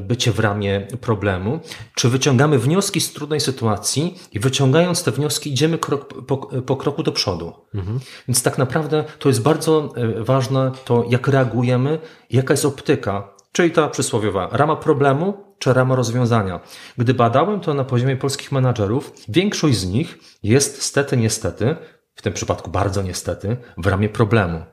bycie 0.00 0.32
w 0.32 0.38
ramię 0.38 0.86
problemu, 1.00 1.60
czy 1.94 2.08
wyciągamy 2.08 2.58
wnioski 2.58 3.00
z 3.00 3.12
trudnej 3.12 3.40
sytuacji 3.40 4.18
i 4.32 4.40
wyciągając 4.40 5.02
te 5.02 5.10
wnioski 5.10 5.52
idziemy 5.52 5.78
krok 5.78 6.24
po, 6.26 6.36
po 6.36 6.76
kroku 6.76 7.02
do 7.02 7.12
przodu. 7.12 7.52
Mhm. 7.74 8.00
Więc 8.28 8.42
tak 8.42 8.58
naprawdę 8.58 9.04
to 9.18 9.28
jest 9.28 9.42
bardzo 9.42 9.92
e, 9.96 10.24
ważne 10.24 10.72
to, 10.84 11.04
jak 11.08 11.28
reagujemy, 11.28 11.98
jaka 12.30 12.54
jest 12.54 12.64
optyka, 12.64 13.34
czyli 13.52 13.70
ta 13.70 13.88
przysłowiowa 13.88 14.48
rama 14.52 14.76
problemu 14.76 15.34
czy 15.58 15.72
rama 15.72 15.96
rozwiązania. 15.96 16.60
Gdy 16.98 17.14
badałem 17.14 17.60
to 17.60 17.74
na 17.74 17.84
poziomie 17.84 18.16
polskich 18.16 18.52
menadżerów, 18.52 19.12
większość 19.28 19.78
z 19.78 19.86
nich 19.86 20.18
jest 20.42 20.82
stety, 20.82 21.16
niestety 21.16 21.76
w 22.14 22.22
tym 22.22 22.32
przypadku 22.32 22.70
bardzo 22.70 23.02
niestety, 23.02 23.56
w 23.76 23.86
ramię 23.86 24.08
problemu. 24.08 24.64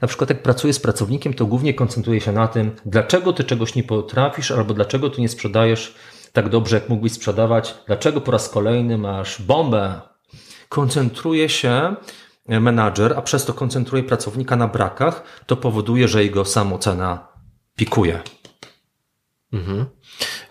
Na 0.00 0.08
przykład 0.08 0.30
jak 0.30 0.42
pracuję 0.42 0.72
z 0.72 0.80
pracownikiem, 0.80 1.34
to 1.34 1.46
głównie 1.46 1.74
koncentruję 1.74 2.20
się 2.20 2.32
na 2.32 2.48
tym, 2.48 2.76
dlaczego 2.86 3.32
ty 3.32 3.44
czegoś 3.44 3.74
nie 3.74 3.82
potrafisz, 3.82 4.50
albo 4.50 4.74
dlaczego 4.74 5.10
ty 5.10 5.20
nie 5.20 5.28
sprzedajesz 5.28 5.94
tak 6.32 6.48
dobrze, 6.48 6.76
jak 6.76 6.88
mógłbyś 6.88 7.12
sprzedawać, 7.12 7.74
dlaczego 7.86 8.20
po 8.20 8.32
raz 8.32 8.48
kolejny 8.48 8.98
masz 8.98 9.42
bombę. 9.42 10.00
Koncentruje 10.68 11.48
się 11.48 11.96
menadżer, 12.48 13.14
a 13.16 13.22
przez 13.22 13.44
to 13.44 13.52
koncentruje 13.52 14.02
pracownika 14.02 14.56
na 14.56 14.68
brakach, 14.68 15.22
to 15.46 15.56
powoduje, 15.56 16.08
że 16.08 16.24
jego 16.24 16.44
samocena 16.44 17.28
pikuje. 17.76 18.22
Mhm. 19.52 19.86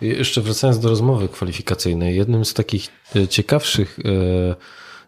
Jeszcze 0.00 0.40
wracając 0.40 0.78
do 0.78 0.88
rozmowy 0.88 1.28
kwalifikacyjnej, 1.28 2.16
jednym 2.16 2.44
z 2.44 2.54
takich 2.54 2.88
e, 3.16 3.28
ciekawszych 3.28 3.98
yy 4.04 4.54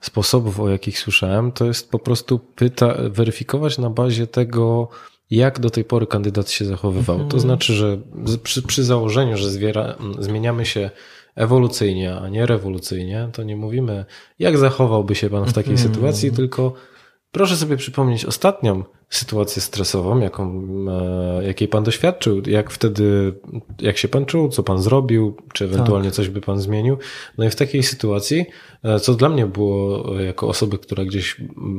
sposobów, 0.00 0.60
o 0.60 0.68
jakich 0.68 0.98
słyszałem, 0.98 1.52
to 1.52 1.64
jest 1.64 1.90
po 1.90 1.98
prostu 1.98 2.38
pyta, 2.38 2.94
weryfikować 3.10 3.78
na 3.78 3.90
bazie 3.90 4.26
tego, 4.26 4.88
jak 5.30 5.60
do 5.60 5.70
tej 5.70 5.84
pory 5.84 6.06
kandydat 6.06 6.50
się 6.50 6.64
zachowywał. 6.64 7.16
To 7.16 7.24
mhm. 7.24 7.40
znaczy, 7.40 7.72
że 7.72 7.98
przy, 8.42 8.62
przy 8.62 8.84
założeniu, 8.84 9.36
że 9.36 9.50
zwiera, 9.50 9.94
zmieniamy 10.18 10.66
się 10.66 10.90
ewolucyjnie, 11.34 12.16
a 12.16 12.28
nie 12.28 12.46
rewolucyjnie, 12.46 13.28
to 13.32 13.42
nie 13.42 13.56
mówimy, 13.56 14.04
jak 14.38 14.58
zachowałby 14.58 15.14
się 15.14 15.30
pan 15.30 15.44
w 15.44 15.52
takiej 15.52 15.72
mhm. 15.72 15.94
sytuacji, 15.94 16.32
tylko 16.32 16.72
proszę 17.36 17.56
sobie 17.56 17.76
przypomnieć 17.76 18.24
ostatnią 18.24 18.84
sytuację 19.10 19.62
stresową, 19.62 20.20
jaką, 20.20 20.68
e, 21.40 21.44
jakiej 21.44 21.68
pan 21.68 21.84
doświadczył, 21.84 22.42
jak 22.46 22.70
wtedy, 22.70 23.34
jak 23.80 23.96
się 23.96 24.08
pan 24.08 24.26
czuł, 24.26 24.48
co 24.48 24.62
pan 24.62 24.82
zrobił, 24.82 25.36
czy 25.52 25.64
ewentualnie 25.64 26.08
tak. 26.08 26.14
coś 26.14 26.28
by 26.28 26.40
pan 26.40 26.60
zmienił. 26.60 26.98
No 27.38 27.44
i 27.44 27.50
w 27.50 27.56
takiej 27.56 27.82
sytuacji, 27.82 28.46
e, 28.84 29.00
co 29.00 29.14
dla 29.14 29.28
mnie 29.28 29.46
było 29.46 30.04
jako 30.20 30.48
osoby, 30.48 30.78
która 30.78 31.04
gdzieś 31.04 31.36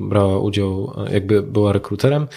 brała 0.10 0.39
udział, 0.39 0.93
e, 1.08 1.13
jakby 1.13 1.41
była 1.41 1.74
rekruterem, 1.74 2.28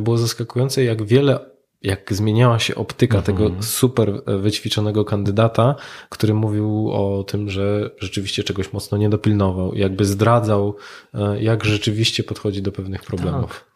było 0.00 0.18
zaskakujące, 0.18 0.84
jak 0.84 1.02
wiele 1.02 1.53
jak 1.84 2.14
zmieniała 2.14 2.58
się 2.58 2.74
optyka 2.74 3.18
mhm. 3.18 3.36
tego 3.36 3.62
super 3.62 4.22
wyćwiczonego 4.40 5.04
kandydata, 5.04 5.74
który 6.08 6.34
mówił 6.34 6.90
o 6.92 7.24
tym, 7.24 7.50
że 7.50 7.90
rzeczywiście 7.98 8.44
czegoś 8.44 8.72
mocno 8.72 8.98
nie 8.98 9.08
dopilnował, 9.08 9.74
jakby 9.74 10.04
zdradzał, 10.04 10.76
jak 11.40 11.64
rzeczywiście 11.64 12.22
podchodzi 12.22 12.62
do 12.62 12.72
pewnych 12.72 13.02
problemów. 13.02 13.64
Tak 13.70 13.74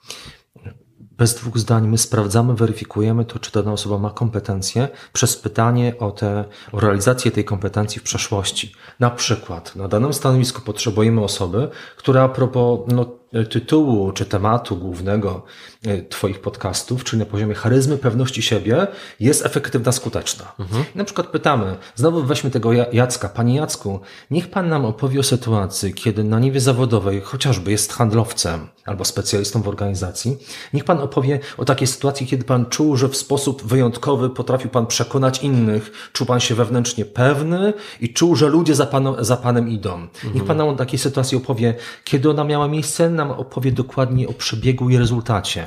bez 1.19 1.35
dwóch 1.35 1.59
zdań 1.59 1.89
my 1.89 1.99
sprawdzamy, 1.99 2.55
weryfikujemy 2.55 3.25
to, 3.25 3.39
czy 3.39 3.53
dana 3.53 3.73
osoba 3.73 3.99
ma 3.99 4.11
kompetencje 4.11 4.89
przez 5.13 5.37
pytanie 5.37 5.95
o, 5.99 6.11
te, 6.11 6.45
o 6.73 6.81
realizację 6.81 7.31
tej 7.31 7.45
kompetencji 7.45 8.01
w 8.01 8.03
przeszłości. 8.03 8.73
Na 9.01 9.11
przykład 9.11 9.77
na 9.77 9.89
danym 9.89 10.13
stanowisku 10.13 10.63
potrzebujemy 10.63 11.21
osoby, 11.21 11.69
która 11.97 12.23
a 12.23 12.29
propos 12.29 12.81
no, 12.87 13.18
tytułu 13.51 14.13
czy 14.13 14.25
tematu 14.25 14.77
głównego 14.77 15.43
e, 15.87 16.03
Twoich 16.03 16.41
podcastów, 16.41 17.05
czyli 17.05 17.21
na 17.21 17.27
poziomie 17.27 17.55
charyzmy, 17.55 17.99
pewności 17.99 18.43
siebie, 18.43 18.87
jest 19.21 19.47
efektywna, 19.47 19.93
skuteczna. 19.93 20.53
Mhm. 20.59 20.85
Na 20.95 21.05
przykład 21.05 21.27
pytamy, 21.27 21.77
znowu 21.95 22.23
weźmy 22.23 22.51
tego 22.51 22.73
Jacka. 22.73 23.29
Panie 23.29 23.57
Jacku, 23.57 24.01
niech 24.31 24.51
Pan 24.51 24.69
nam 24.69 24.85
opowie 24.85 25.21
o 25.21 25.23
sytuacji, 25.23 25.95
kiedy 25.95 26.25
na 26.25 26.39
niwie 26.39 26.61
zawodowej 26.61 27.21
chociażby 27.21 27.71
jest 27.71 27.93
handlowcem 27.93 28.69
albo 28.89 29.05
specjalistą 29.05 29.63
w 29.63 29.69
organizacji. 29.69 30.37
Niech 30.73 30.85
Pan 30.85 30.99
opowie 30.99 31.41
o 31.57 31.65
takiej 31.65 31.87
sytuacji, 31.87 32.27
kiedy 32.27 32.45
Pan 32.45 32.67
czuł, 32.67 32.97
że 32.97 33.09
w 33.09 33.17
sposób 33.17 33.63
wyjątkowy 33.63 34.31
potrafił 34.31 34.71
Pan 34.71 34.87
przekonać 34.87 35.43
innych, 35.43 36.11
czuł 36.13 36.27
Pan 36.27 36.41
się 36.41 36.55
wewnętrznie 36.55 37.05
pewny 37.05 37.73
i 38.01 38.13
czuł, 38.13 38.37
że 38.37 38.49
ludzie 38.49 38.75
za, 38.75 38.87
panem, 38.87 39.15
za 39.19 39.37
Panem 39.37 39.69
idą. 39.69 39.95
Mhm. 39.95 40.35
Niech 40.35 40.45
Pan 40.45 40.57
nam 40.57 40.69
o 40.69 40.77
takiej 40.77 40.99
sytuacji 40.99 41.39
opowie, 41.39 41.75
kiedy 42.05 42.31
ona 42.31 42.45
miała 42.45 42.69
miejsce, 42.69 43.11
nam 43.19 43.31
opowie 43.31 43.73
dokładnie 43.73 44.29
o 44.29 44.33
przebiegu 44.33 44.91
i 44.91 44.99
rezultacie. 44.99 45.67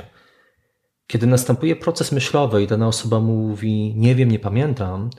Kiedy 1.06 1.26
następuje 1.26 1.76
proces 1.76 2.12
myślowy 2.12 2.62
i 2.62 2.66
dana 2.66 2.88
osoba 2.88 3.20
mówi, 3.20 3.94
nie 3.96 4.14
wiem, 4.14 4.30
nie 4.30 4.38
pamiętam, 4.38 5.10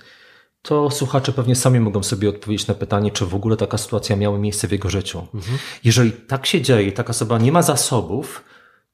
to 0.61 0.91
słuchacze 0.91 1.31
pewnie 1.31 1.55
sami 1.55 1.79
mogą 1.79 2.03
sobie 2.03 2.29
odpowiedzieć 2.29 2.67
na 2.67 2.73
pytanie, 2.73 3.11
czy 3.11 3.25
w 3.25 3.35
ogóle 3.35 3.57
taka 3.57 3.77
sytuacja 3.77 4.15
miała 4.15 4.37
miejsce 4.37 4.67
w 4.67 4.71
jego 4.71 4.89
życiu. 4.89 5.27
Mhm. 5.33 5.57
Jeżeli 5.83 6.11
tak 6.11 6.45
się 6.45 6.61
dzieje, 6.61 6.91
taka 6.91 7.09
osoba 7.09 7.37
nie 7.37 7.51
ma 7.51 7.61
zasobów, 7.61 8.43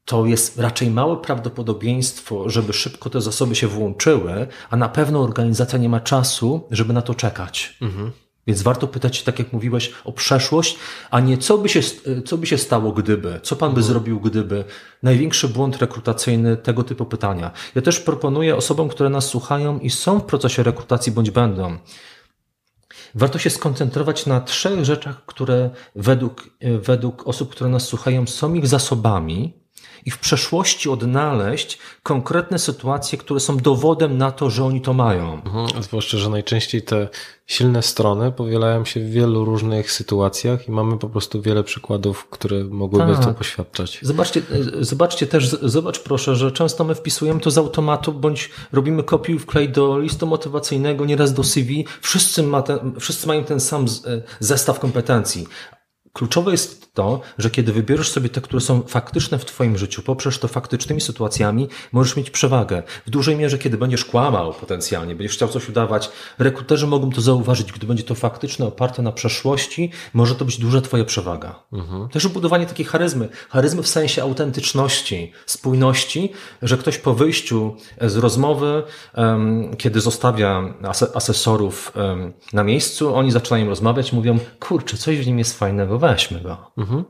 to 0.06 0.26
jest 0.26 0.60
raczej 0.60 0.90
małe 0.92 1.18
prawdopodobieństwo, 1.18 2.50
żeby 2.50 2.74
szybko 2.74 3.10
te 3.10 3.22
zasoby 3.22 3.56
się 3.56 3.68
włączyły, 3.68 4.48
a 4.70 4.78
na 4.78 4.90
pewno 4.90 5.22
organizacja 5.22 5.80
nie 5.80 5.90
ma 5.90 6.00
czasu, 6.00 6.68
żeby 6.72 6.94
na 6.94 7.02
to 7.02 7.16
czekać. 7.16 7.78
Mhm. 7.82 8.12
Więc 8.48 8.62
warto 8.62 8.88
pytać, 8.88 9.24
tak 9.24 9.40
jak 9.40 9.54
mówiłeś, 9.54 9.92
o 10.06 10.12
przeszłość, 10.12 10.78
a 11.12 11.20
nie 11.20 11.38
co 11.38 11.58
by 11.58 11.70
się, 11.70 11.80
co 12.26 12.38
by 12.38 12.48
się 12.48 12.58
stało 12.58 12.92
gdyby, 12.92 13.40
co 13.44 13.56
pan 13.56 13.70
by 13.70 13.80
mhm. 13.80 13.88
zrobił 13.88 14.20
gdyby. 14.20 14.64
Największy 15.04 15.48
błąd 15.48 15.78
rekrutacyjny 15.78 16.58
tego 16.58 16.84
typu 16.84 17.06
pytania. 17.06 17.52
Ja 17.76 17.82
też 17.82 18.00
proponuję 18.00 18.56
osobom, 18.56 18.90
które 18.90 19.10
nas 19.10 19.26
słuchają 19.26 19.80
i 19.80 19.90
są 19.90 20.20
w 20.20 20.26
procesie 20.26 20.64
rekrutacji 20.64 21.12
bądź 21.12 21.32
będą. 21.32 21.78
Warto 23.16 23.40
się 23.40 23.50
skoncentrować 23.50 24.26
na 24.26 24.42
trzech 24.42 24.86
rzeczach, 24.86 25.26
które 25.26 25.70
według, 25.96 26.50
według 26.82 27.28
osób, 27.28 27.52
które 27.52 27.70
nas 27.70 27.84
słuchają, 27.84 28.28
są 28.28 28.54
ich 28.54 28.68
zasobami, 28.68 29.54
i 30.06 30.12
w 30.12 30.18
przeszłości 30.18 30.90
odnaleźć 30.90 31.78
konkretne 32.04 32.60
sytuacje, 32.60 33.18
które 33.18 33.40
są 33.40 33.58
dowodem 33.58 34.18
na 34.18 34.32
to, 34.32 34.50
że 34.50 34.66
oni 34.66 34.82
to 34.82 34.94
mają. 34.94 35.34
Mhm, 35.34 35.84
zwłaszcza, 35.84 36.18
że 36.18 36.30
najczęściej 36.30 36.82
te 36.82 37.08
silne 37.50 37.84
strony 37.84 38.32
powielają 38.32 38.86
się 38.86 39.00
w 39.00 39.10
wielu 39.10 39.46
różnych 39.46 39.92
sytuacjach 39.92 40.68
i 40.68 40.72
mamy 40.72 40.98
po 40.98 41.10
prostu 41.10 41.42
wiele 41.42 41.64
przykładów, 41.64 42.28
które 42.30 42.64
mogłyby 42.64 43.14
tak. 43.14 43.26
to 43.26 43.34
poświadczać. 43.34 44.00
Zobaczcie, 44.02 44.42
zobaczcie 44.80 45.28
też, 45.28 45.50
zobacz 45.50 46.00
proszę, 46.00 46.36
że 46.36 46.52
często 46.52 46.84
my 46.84 46.96
wpisujemy 46.96 47.40
to 47.40 47.52
z 47.52 47.58
automatu, 47.58 48.14
bądź 48.14 48.50
robimy 48.72 49.04
kopiuj 49.04 49.40
wklej 49.40 49.70
do 49.70 50.00
listu 50.00 50.28
motywacyjnego, 50.28 51.06
nieraz 51.06 51.34
do 51.34 51.44
CV. 51.44 51.86
Wszyscy, 52.02 52.44
ma 52.44 52.62
ten, 52.62 52.94
wszyscy 53.00 53.28
mają 53.28 53.44
ten 53.44 53.60
sam 53.60 53.86
zestaw 54.40 54.80
kompetencji, 54.80 55.48
Kluczowe 56.20 56.52
jest 56.52 56.94
to, 56.94 57.22
że 57.38 57.50
kiedy 57.50 57.74
wybierzesz 57.74 58.12
sobie 58.12 58.30
te, 58.30 58.42
które 58.42 58.62
są 58.62 58.82
faktyczne 58.82 59.40
w 59.40 59.46
Twoim 59.46 59.78
życiu, 59.78 60.02
poprzez 60.02 60.40
to 60.40 60.48
faktycznymi 60.48 61.02
sytuacjami, 61.02 61.68
możesz 61.92 62.16
mieć 62.16 62.30
przewagę. 62.30 62.84
W 63.08 63.10
dużej 63.10 63.36
mierze, 63.36 63.58
kiedy 63.58 63.78
będziesz 63.78 64.06
kłamał 64.06 64.54
potencjalnie, 64.54 65.16
będziesz 65.16 65.36
chciał 65.36 65.50
coś 65.50 65.70
udawać, 65.70 66.10
rekruterzy 66.40 66.88
mogą 66.88 67.12
to 67.12 67.22
zauważyć. 67.22 67.72
Gdy 67.72 67.88
będzie 67.88 68.04
to 68.04 68.16
faktyczne, 68.16 68.66
oparte 68.66 69.02
na 69.02 69.12
przeszłości, 69.12 69.92
może 70.14 70.36
to 70.36 70.46
być 70.46 70.58
duża 70.58 70.82
Twoja 70.82 71.06
przewaga. 71.06 71.64
Mhm. 71.74 72.10
Też 72.10 72.28
budowanie 72.28 72.66
takiej 72.66 72.86
charyzmy. 72.86 73.30
Charyzmy 73.50 73.84
w 73.84 73.88
sensie 73.88 74.22
autentyczności, 74.22 75.32
spójności, 75.46 76.32
że 76.62 76.78
ktoś 76.78 76.98
po 76.98 77.14
wyjściu 77.14 77.76
z 78.02 78.18
rozmowy, 78.18 78.84
kiedy 79.78 80.02
zostawia 80.02 80.74
asesorów 81.14 81.94
na 82.54 82.64
miejscu, 82.64 83.16
oni 83.16 83.32
zaczynają 83.32 83.70
rozmawiać, 83.70 84.14
mówią, 84.14 84.40
kurczę, 84.60 84.98
coś 84.98 85.18
w 85.18 85.28
nim 85.28 85.40
jest 85.40 85.60
fajnego, 85.60 86.00
weźmy 86.12 86.42
go. 86.42 86.72
Mhm. 86.78 87.04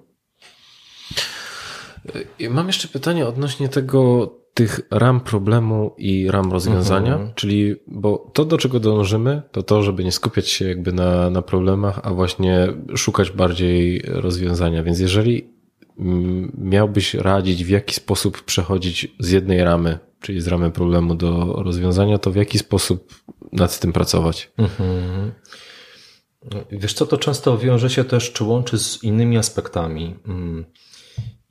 Mam 2.50 2.68
jeszcze 2.68 2.88
pytanie 2.88 3.28
odnośnie 3.28 3.70
tego, 3.70 4.32
tych 4.54 4.82
ram 4.92 5.20
problemu 5.20 5.96
i 5.98 6.32
ram 6.32 6.52
rozwiązania, 6.52 7.14
mhm. 7.14 7.34
czyli, 7.36 7.76
bo 7.88 8.32
to, 8.34 8.46
do 8.46 8.58
czego 8.58 8.80
dążymy, 8.80 9.42
to 9.52 9.64
to, 9.64 9.84
żeby 9.84 10.04
nie 10.04 10.12
skupiać 10.12 10.50
się 10.50 10.68
jakby 10.68 10.94
na, 10.94 11.30
na 11.30 11.42
problemach, 11.42 12.00
a 12.04 12.14
właśnie 12.14 12.68
szukać 12.96 13.32
bardziej 13.32 14.02
rozwiązania. 14.06 14.84
Więc 14.84 15.00
jeżeli 15.00 15.54
miałbyś 16.58 17.14
radzić, 17.14 17.66
w 17.66 17.70
jaki 17.70 17.96
sposób 17.96 18.42
przechodzić 18.42 19.08
z 19.20 19.30
jednej 19.30 19.64
ramy, 19.64 20.00
czyli 20.22 20.42
z 20.42 20.48
ramy 20.48 20.72
problemu 20.72 21.16
do 21.16 21.54
rozwiązania, 21.64 22.18
to 22.18 22.32
w 22.32 22.36
jaki 22.36 22.60
sposób 22.60 23.14
nad 23.52 23.80
tym 23.80 23.94
pracować? 23.94 24.52
Mhm. 24.58 25.32
Wiesz 26.72 26.94
co, 26.94 27.06
to 27.06 27.18
często 27.18 27.58
wiąże 27.58 27.90
się 27.90 28.04
też, 28.04 28.34
czy 28.34 28.44
łączy 28.44 28.80
z 28.80 29.04
innymi 29.04 29.38
aspektami. 29.38 30.16
Mm. 30.28 30.66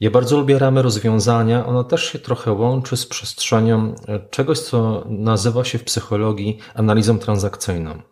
Ja 0.01 0.11
bardzo 0.11 0.39
lubię 0.39 0.59
ramy 0.59 0.83
rozwiązania. 0.83 1.67
Ona 1.67 1.85
też 1.85 2.13
się 2.13 2.19
trochę 2.19 2.53
łączy 2.53 2.97
z 2.97 3.07
przestrzenią 3.07 3.95
czegoś, 4.31 4.59
co 4.59 5.05
nazywa 5.09 5.65
się 5.65 5.79
w 5.79 5.85
psychologii 5.85 6.59
analizą 6.75 7.19
transakcyjną. 7.19 8.03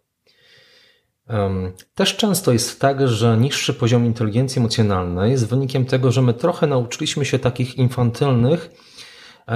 Też 1.94 2.16
często 2.16 2.52
jest 2.52 2.80
tak, 2.80 3.08
że 3.08 3.36
niższy 3.36 3.74
poziom 3.74 4.06
inteligencji 4.06 4.58
emocjonalnej 4.58 5.30
jest 5.30 5.48
wynikiem 5.48 5.86
tego, 5.86 6.12
że 6.12 6.22
my 6.22 6.34
trochę 6.34 6.66
nauczyliśmy 6.66 7.24
się 7.24 7.38
takich 7.38 7.78
infantylnych 7.78 8.70
e, 8.70 8.85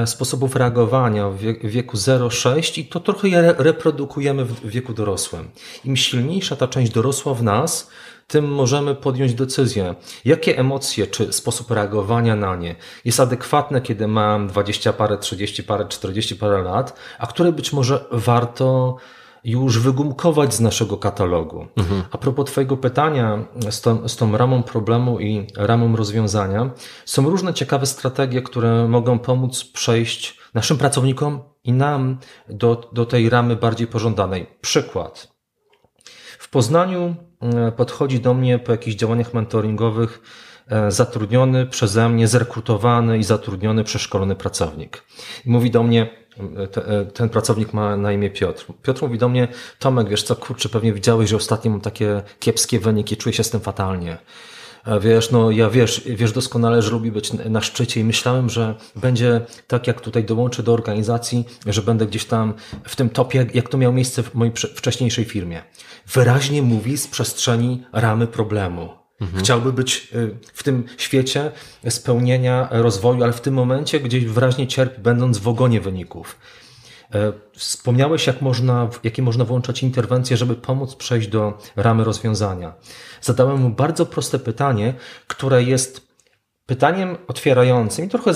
sposobów 0.07 0.57
reagowania 0.57 1.29
w 1.29 1.38
wieku 1.62 1.96
0,6 1.96 2.79
i 2.79 2.85
to 2.85 3.00
trochę 3.00 3.29
je 3.29 3.55
reprodukujemy 3.59 4.44
w 4.44 4.68
wieku 4.68 4.92
dorosłym. 4.92 5.50
Im 5.85 5.96
silniejsza 5.96 6.57
ta 6.57 6.68
część 6.68 6.92
dorosła 6.92 7.35
w 7.35 7.42
nas, 7.42 7.90
tym 8.26 8.53
możemy 8.53 8.94
podjąć 8.94 9.35
decyzję, 9.35 9.94
jakie 10.24 10.59
emocje 10.59 11.07
czy 11.07 11.33
sposób 11.33 11.70
reagowania 11.70 12.37
na 12.37 12.57
nie 12.57 12.74
jest 13.05 13.20
adekwatne, 13.20 13.81
kiedy 13.81 14.09
mam 14.09 14.48
20 14.48 14.92
parę, 14.92 15.18
30 15.18 15.62
parę, 15.62 15.88
40 15.88 16.37
parę 16.37 16.62
lat, 16.62 16.98
a 17.18 17.26
które 17.26 17.53
być 17.53 17.72
może 17.72 18.05
warto 18.11 18.96
już 19.44 19.79
wygumkować 19.79 20.55
z 20.55 20.61
naszego 20.61 20.96
katalogu. 20.96 21.66
Mhm. 21.76 22.03
A 22.11 22.18
propos 22.18 22.50
Twojego 22.50 22.76
pytania 22.76 23.44
z 23.70 23.81
tą, 23.81 24.09
z 24.09 24.16
tą 24.16 24.37
ramą 24.37 24.62
problemu 24.62 25.20
i 25.20 25.46
ramą 25.57 25.96
rozwiązania, 25.96 26.70
są 27.05 27.31
różne 27.31 27.55
ciekawe 27.55 27.87
strategie, 27.87 28.42
które 28.42 28.88
mogą 28.88 29.18
pomóc 29.18 29.64
przejść 29.64 30.40
naszym 30.55 30.79
pracownikom 30.79 31.40
i 31.64 31.72
nam 31.72 32.18
do, 32.48 32.90
do 32.92 33.07
tej 33.07 33.31
ramy 33.31 33.57
bardziej 33.57 33.87
pożądanej. 33.87 34.46
Przykład. 34.61 35.33
W 36.38 36.50
Poznaniu 36.50 37.14
e, 37.40 37.72
podchodzi 37.72 38.20
do 38.20 38.35
mnie 38.35 38.59
po 38.59 38.72
jakichś 38.72 38.96
działaniach 38.96 39.35
mentoringowych 39.35 40.22
zatrudniony 40.88 41.66
przeze 41.66 42.09
mnie, 42.09 42.28
zrekrutowany 42.28 43.18
i 43.18 43.24
zatrudniony, 43.24 43.85
przeszkolony 43.85 44.35
pracownik. 44.35 45.02
I 45.46 45.50
mówi 45.50 45.70
do 45.70 45.83
mnie, 45.83 46.20
E, 46.76 47.04
ten 47.04 47.28
pracownik 47.28 47.72
ma 47.72 47.96
na 47.96 48.12
imię 48.12 48.30
Piotr. 48.30 48.66
Piotr 48.83 49.02
mówi 49.02 49.18
do 49.18 49.28
mnie, 49.28 49.48
Tomek, 49.78 50.09
wiesz 50.09 50.22
co, 50.22 50.37
kurczę, 50.37 50.68
pewnie 50.68 50.92
widziałeś, 50.92 51.30
że 51.30 51.37
ostatnio 51.37 51.70
mam 51.70 51.80
takie 51.80 52.22
kiepskie 52.38 52.80
wyniki, 52.80 53.16
czuję 53.16 53.33
się 53.33 53.44
z 53.44 53.50
tym 53.50 53.61
fatalnie. 53.61 54.18
E, 54.87 55.00
wiesz, 55.00 55.30
no 55.30 55.50
ja 55.50 55.70
wiesz, 55.70 56.02
wiesz 56.06 56.33
doskonale, 56.33 56.83
że 56.83 56.90
lubi 56.90 57.12
być 57.12 57.33
na 57.33 57.61
szczycie 57.61 58.00
i 58.00 58.04
myślałem, 58.04 58.50
że 58.50 58.74
będzie 58.96 59.40
tak, 59.66 59.87
jak 59.87 60.00
tutaj 60.00 60.24
dołączę 60.24 60.62
do 60.62 60.72
organizacji, 60.72 61.44
że 61.66 61.83
będę 61.83 62.06
gdzieś 62.06 62.24
tam 62.24 62.54
w 62.85 62.96
tym 62.96 63.11
topie, 63.11 63.46
jak 63.54 63.68
to 63.68 63.78
miało 63.78 63.94
miejsce 63.94 64.22
w 64.22 64.35
mojej 64.35 64.54
wcześniejszej 64.54 65.24
firmie. 65.24 65.62
Wyraźnie 66.06 66.62
mówi 66.62 66.96
z 66.96 67.06
przestrzeni 67.06 67.83
ramy 67.92 68.26
problemu. 68.26 68.99
Mhm. 69.20 69.44
Chciałby 69.44 69.72
być 69.72 70.09
y, 70.14 70.37
w 70.52 70.62
tym 70.62 70.85
świecie 70.96 71.52
spełnienia 71.88 72.68
rozwoju, 72.70 73.22
ale 73.22 73.33
w 73.33 73.40
tym 73.40 73.54
momencie 73.54 74.00
gdzieś 74.00 74.24
wyraźnie 74.24 74.66
cierpi, 74.66 75.02
będąc 75.02 75.38
w 75.38 75.48
ogonie 75.48 75.80
wyników. 75.80 76.37
E, 77.14 77.33
wspomniałeś, 77.52 78.26
jak 78.26 78.42
można, 78.42 78.88
jakie 79.04 79.22
można 79.22 79.44
włączać 79.44 79.83
interwencje, 79.83 80.37
żeby 80.37 80.54
pomóc 80.54 80.94
przejść 80.94 81.28
do 81.28 81.59
ramy 81.76 82.04
rozwiązania. 82.04 82.74
Zadałem 83.20 83.61
mu 83.61 83.70
bardzo 83.70 84.06
proste 84.06 84.38
pytanie, 84.38 84.94
które 85.26 85.62
jest 85.62 86.11
pytaniem 86.66 87.16
otwierającym 87.28 88.04
i 88.04 88.09
trochę 88.09 88.33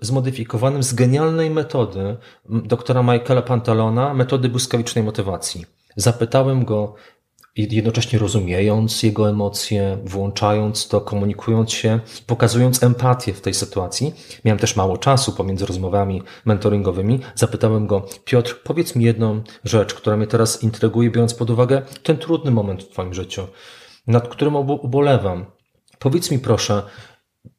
zmodyfikowanym 0.00 0.82
z 0.82 0.94
genialnej 0.94 1.50
metody 1.50 2.16
doktora 2.48 3.02
Michaela 3.02 3.42
Pantalona, 3.42 4.14
metody 4.14 4.48
błyskawicznej 4.48 5.04
motywacji. 5.04 5.66
Zapytałem 5.96 6.64
go, 6.64 6.94
jednocześnie 7.56 8.18
rozumiejąc 8.18 9.02
jego 9.02 9.28
emocje, 9.28 9.98
włączając 10.04 10.88
to, 10.88 11.00
komunikując 11.00 11.72
się, 11.72 12.00
pokazując 12.26 12.82
empatię 12.82 13.34
w 13.34 13.40
tej 13.40 13.54
sytuacji. 13.54 14.14
Miałem 14.44 14.58
też 14.58 14.76
mało 14.76 14.96
czasu 14.96 15.32
pomiędzy 15.32 15.66
rozmowami 15.66 16.22
mentoringowymi. 16.44 17.20
Zapytałem 17.34 17.86
go, 17.86 18.06
Piotr, 18.24 18.62
powiedz 18.64 18.96
mi 18.96 19.04
jedną 19.04 19.42
rzecz, 19.64 19.94
która 19.94 20.16
mnie 20.16 20.26
teraz 20.26 20.62
intryguje, 20.62 21.10
biorąc 21.10 21.34
pod 21.34 21.50
uwagę 21.50 21.82
ten 22.02 22.16
trudny 22.16 22.50
moment 22.50 22.82
w 22.82 22.88
Twoim 22.88 23.14
życiu, 23.14 23.46
nad 24.06 24.28
którym 24.28 24.56
ubolewam. 24.56 25.46
Powiedz 25.98 26.30
mi 26.30 26.38
proszę, 26.38 26.82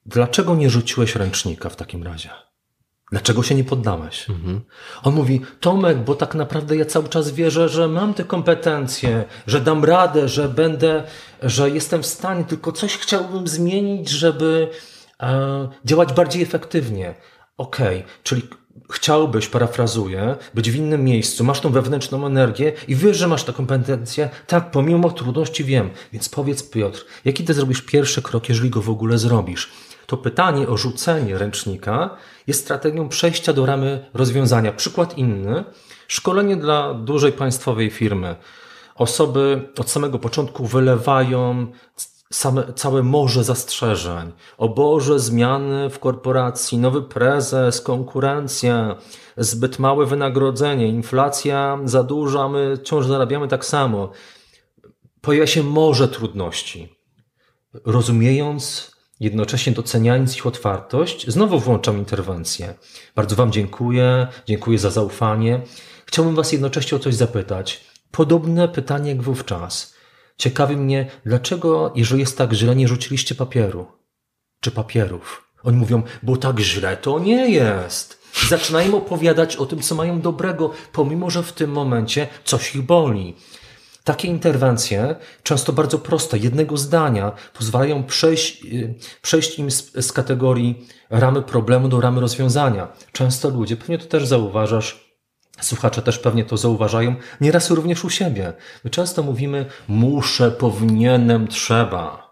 dlaczego 0.06 0.56
nie 0.56 0.70
rzuciłeś 0.70 1.16
ręcznika 1.16 1.70
w 1.70 1.76
takim 1.76 2.04
razie? 2.04 2.45
Dlaczego 3.12 3.44
się 3.44 3.56
nie 3.56 3.64
poddałeś? 3.64 4.30
Mhm. 4.30 4.62
On 5.04 5.16
mówi, 5.16 5.42
Tomek, 5.60 5.98
bo 5.98 6.16
tak 6.16 6.36
naprawdę 6.36 6.78
ja 6.78 6.86
cały 6.86 7.10
czas 7.10 7.32
wierzę, 7.32 7.70
że 7.70 7.88
mam 7.88 8.14
te 8.14 8.24
kompetencje, 8.24 9.24
że 9.48 9.62
dam 9.62 9.84
radę, 9.84 10.30
że 10.30 10.50
będę, 10.50 11.04
że 11.42 11.70
jestem 11.70 12.04
w 12.04 12.06
stanie, 12.06 12.44
tylko 12.44 12.72
coś 12.72 12.98
chciałbym 12.98 13.48
zmienić, 13.48 14.10
żeby 14.10 14.70
e, 15.22 15.68
działać 15.86 16.14
bardziej 16.14 16.44
efektywnie. 16.44 17.16
Okej, 17.58 17.98
okay, 17.98 18.10
czyli 18.24 18.42
chciałbyś, 18.92 19.48
parafrazuję, 19.48 20.36
być 20.54 20.72
w 20.72 20.76
innym 20.76 21.04
miejscu, 21.04 21.44
masz 21.44 21.60
tą 21.60 21.72
wewnętrzną 21.72 22.26
energię 22.26 22.74
i 22.88 22.96
wiesz, 22.96 23.18
że 23.18 23.28
masz 23.28 23.44
tę 23.44 23.54
kompetencję. 23.54 24.30
Tak, 24.48 24.72
pomimo 24.72 25.12
trudności 25.12 25.64
wiem. 25.64 25.90
Więc 26.14 26.30
powiedz, 26.30 26.70
Piotr, 26.70 27.06
jaki 27.26 27.44
ty 27.44 27.54
zrobisz 27.54 27.82
pierwszy 27.82 28.22
krok, 28.22 28.50
jeżeli 28.50 28.70
go 28.70 28.82
w 28.82 28.90
ogóle 28.90 29.18
zrobisz? 29.18 29.72
to 30.06 30.18
pytanie 30.18 30.68
o 30.68 30.78
rzucenie 30.78 31.38
ręcznika 31.38 32.18
jest 32.48 32.62
strategią 32.62 33.10
przejścia 33.10 33.54
do 33.54 33.66
ramy 33.66 34.06
rozwiązania. 34.14 34.72
Przykład 34.72 35.18
inny. 35.18 35.64
Szkolenie 36.08 36.56
dla 36.56 36.94
dużej 36.94 37.32
państwowej 37.32 37.90
firmy. 37.90 38.36
Osoby 38.96 39.70
od 39.78 39.90
samego 39.90 40.20
początku 40.20 40.66
wylewają 40.66 41.68
same, 42.34 42.74
całe 42.74 43.04
morze 43.04 43.44
zastrzeżeń. 43.44 44.32
O 44.58 44.70
Boże, 44.70 45.20
zmiany 45.20 45.90
w 45.90 46.00
korporacji, 46.00 46.78
nowy 46.78 47.02
prezes, 47.02 47.82
konkurencja, 47.82 48.96
zbyt 49.38 49.80
małe 49.80 50.06
wynagrodzenie, 50.06 50.88
inflacja 50.88 51.80
za 51.86 52.04
duża, 52.04 52.48
my 52.50 52.78
wciąż 52.78 53.06
zarabiamy 53.06 53.48
tak 53.48 53.66
samo. 53.66 54.12
Pojawia 55.22 55.48
się 55.48 55.64
morze 55.64 56.08
trudności. 56.08 56.96
Rozumiejąc 57.86 58.95
Jednocześnie 59.20 59.74
doceniając 59.74 60.38
ich 60.38 60.48
otwartość, 60.48 61.28
znowu 61.28 61.60
włączam 61.60 61.98
interwencję. 61.98 62.74
Bardzo 63.16 63.36
Wam 63.36 63.52
dziękuję, 63.52 64.28
dziękuję 64.46 64.80
za 64.80 64.92
zaufanie. 64.92 65.62
Chciałbym 66.06 66.36
Was 66.36 66.52
jednocześnie 66.52 66.96
o 66.96 67.00
coś 67.00 67.16
zapytać. 67.16 67.84
Podobne 68.12 68.68
pytanie 68.68 69.10
jak 69.10 69.22
wówczas. 69.22 69.96
Ciekawi 70.38 70.78
mnie, 70.78 71.12
dlaczego, 71.26 71.94
jeżeli 71.96 72.20
jest 72.20 72.38
tak 72.38 72.54
źle, 72.54 72.76
nie 72.76 72.88
rzuciliście 72.88 73.36
papieru? 73.36 73.88
Czy 74.60 74.72
papierów? 74.72 75.52
Oni 75.64 75.78
mówią, 75.78 76.04
bo 76.24 76.38
tak 76.38 76.60
źle 76.60 76.98
to 76.98 77.20
nie 77.20 77.50
jest. 77.52 78.22
Zaczynają 78.50 78.98
opowiadać 78.98 79.56
o 79.56 79.66
tym, 79.66 79.82
co 79.82 79.96
mają 79.96 80.22
dobrego, 80.22 80.72
pomimo 80.92 81.30
że 81.30 81.44
w 81.44 81.54
tym 81.54 81.72
momencie 81.72 82.28
coś 82.46 82.76
ich 82.76 82.82
boli. 82.82 83.36
Takie 84.06 84.28
interwencje, 84.28 85.16
często 85.44 85.74
bardzo 85.74 86.00
proste, 86.00 86.38
jednego 86.38 86.78
zdania, 86.78 87.32
pozwalają 87.54 88.04
przejść, 88.04 88.66
y, 88.66 88.96
przejść 89.22 89.60
im 89.60 89.72
z, 89.72 90.06
z 90.06 90.12
kategorii 90.12 90.88
ramy 91.10 91.42
problemu 91.42 91.88
do 91.88 92.02
ramy 92.02 92.22
rozwiązania. 92.22 92.88
Często 93.12 93.50
ludzie, 93.50 93.78
pewnie 93.78 93.98
to 93.98 94.06
też 94.06 94.28
zauważasz, 94.28 95.06
Słuchacze 95.62 96.02
też 96.02 96.20
pewnie 96.20 96.46
to 96.46 96.58
zauważają, 96.58 97.16
nieraz 97.42 97.72
również 97.72 98.06
u 98.06 98.10
siebie. 98.10 98.54
My 98.84 98.90
często 98.90 99.24
mówimy, 99.24 99.66
muszę, 99.88 100.52
powinienem, 100.52 101.48
trzeba 101.48 102.25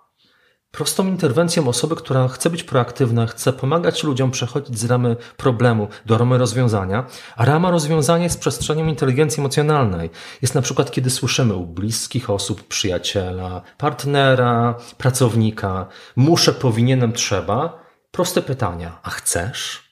prostą 0.73 1.07
interwencją 1.07 1.67
osoby, 1.67 1.95
która 1.95 2.27
chce 2.27 2.49
być 2.49 2.63
proaktywna, 2.63 3.27
chce 3.27 3.53
pomagać 3.53 4.03
ludziom 4.03 4.31
przechodzić 4.31 4.79
z 4.79 4.85
ramy 4.85 5.15
problemu 5.37 5.87
do 6.05 6.17
ramy 6.17 6.37
rozwiązania, 6.37 7.05
a 7.35 7.45
rama 7.45 7.71
rozwiązania 7.71 8.23
jest 8.23 8.39
przestrzenią 8.39 8.87
inteligencji 8.87 9.41
emocjonalnej. 9.41 10.09
Jest 10.41 10.55
na 10.55 10.61
przykład, 10.61 10.91
kiedy 10.91 11.09
słyszymy 11.09 11.53
u 11.53 11.65
bliskich 11.65 12.29
osób, 12.29 12.67
przyjaciela, 12.67 13.61
partnera, 13.77 14.75
pracownika, 14.97 15.87
muszę, 16.15 16.53
powinienem, 16.53 17.13
trzeba, 17.13 17.83
proste 18.11 18.41
pytania, 18.41 18.99
a 19.03 19.09
chcesz? 19.09 19.82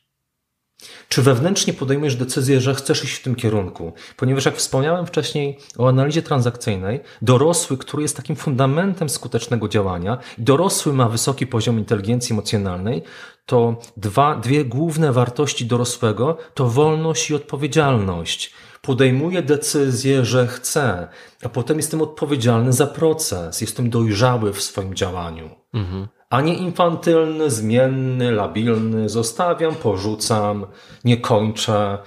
Czy 1.09 1.21
wewnętrznie 1.21 1.73
podejmujesz 1.73 2.15
decyzję, 2.15 2.61
że 2.61 2.75
chcesz 2.75 3.03
iść 3.03 3.13
w 3.13 3.23
tym 3.23 3.35
kierunku? 3.35 3.93
Ponieważ 4.17 4.45
jak 4.45 4.55
wspomniałem 4.55 5.05
wcześniej 5.05 5.57
o 5.77 5.87
analizie 5.89 6.21
transakcyjnej, 6.21 6.99
dorosły, 7.21 7.77
który 7.77 8.03
jest 8.03 8.17
takim 8.17 8.35
fundamentem 8.35 9.09
skutecznego 9.09 9.67
działania, 9.67 10.17
dorosły 10.37 10.93
ma 10.93 11.09
wysoki 11.09 11.47
poziom 11.47 11.79
inteligencji 11.79 12.33
emocjonalnej, 12.33 13.03
to 13.45 13.79
dwa, 13.97 14.35
dwie 14.35 14.65
główne 14.65 15.11
wartości 15.11 15.65
dorosłego 15.65 16.37
to 16.53 16.67
wolność 16.67 17.29
i 17.29 17.35
odpowiedzialność 17.35 18.53
podejmuje 18.81 19.41
decyzję, 19.41 20.25
że 20.25 20.47
chce, 20.47 21.07
a 21.43 21.49
potem 21.49 21.77
jestem 21.77 22.01
odpowiedzialny 22.01 22.73
za 22.73 22.87
proces, 22.87 23.61
jestem 23.61 23.89
dojrzały 23.89 24.53
w 24.53 24.61
swoim 24.61 24.93
działaniu. 24.93 25.49
Mhm 25.73 26.07
a 26.31 26.41
nie 26.41 26.53
infantylny, 26.53 27.51
zmienny, 27.51 28.31
labilny, 28.31 29.09
zostawiam, 29.09 29.75
porzucam, 29.75 30.65
nie 31.03 31.17
kończę, 31.17 31.97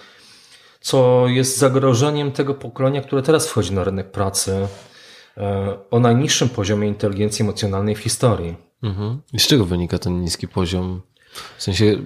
co 0.81 1.29
jest 1.29 1.59
zagrożeniem 1.59 2.33
tego 2.33 2.55
pokolenia, 2.55 3.03
które 3.03 3.23
teraz 3.23 3.49
wchodzi 3.49 3.73
na 3.73 3.85
rynek 3.85 4.11
pracy. 4.11 4.69
e, 5.37 5.77
o 5.91 6.01
najniższym 6.01 6.49
poziomie 6.49 6.89
inteligencji 6.89 7.43
emocjonalnej 7.43 7.95
w 7.95 7.99
historii. 7.99 8.57
Mhm. 8.83 9.21
I 9.33 9.39
z 9.41 9.47
czego 9.47 9.65
wynika 9.65 9.99
ten 9.99 10.21
niski 10.21 10.49
poziom? 10.49 11.03
W 11.57 11.63
sensie, 11.63 11.97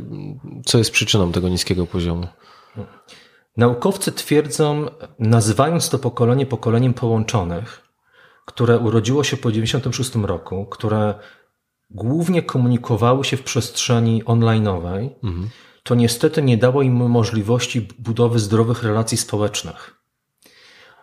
co 0.67 0.79
jest 0.79 0.91
przyczyną 0.91 1.33
tego 1.33 1.49
niskiego 1.49 1.87
poziomu? 1.87 2.27
Naukowcy 3.57 4.13
twierdzą, 4.13 4.87
nazywając 5.19 5.89
to 5.91 5.99
pokolenie 5.99 6.47
pokoleniem 6.47 6.95
połączonych, 6.95 7.83
które 8.45 8.79
urodziło 8.79 9.25
się 9.25 9.37
po 9.37 9.49
1996 9.49 10.27
roku, 10.27 10.67
które 10.67 11.15
głównie 11.91 12.43
komunikowały 12.43 13.25
się 13.25 13.37
w 13.37 13.43
przestrzeni 13.43 14.25
online'owej, 14.25 15.11
mhm. 15.25 15.49
to 15.83 15.95
niestety 15.95 16.43
nie 16.43 16.57
dało 16.57 16.83
im 16.83 17.11
możliwości 17.11 17.89
budowy 17.99 18.39
zdrowych 18.39 18.83
relacji 18.83 19.19
społecznych. 19.19 19.95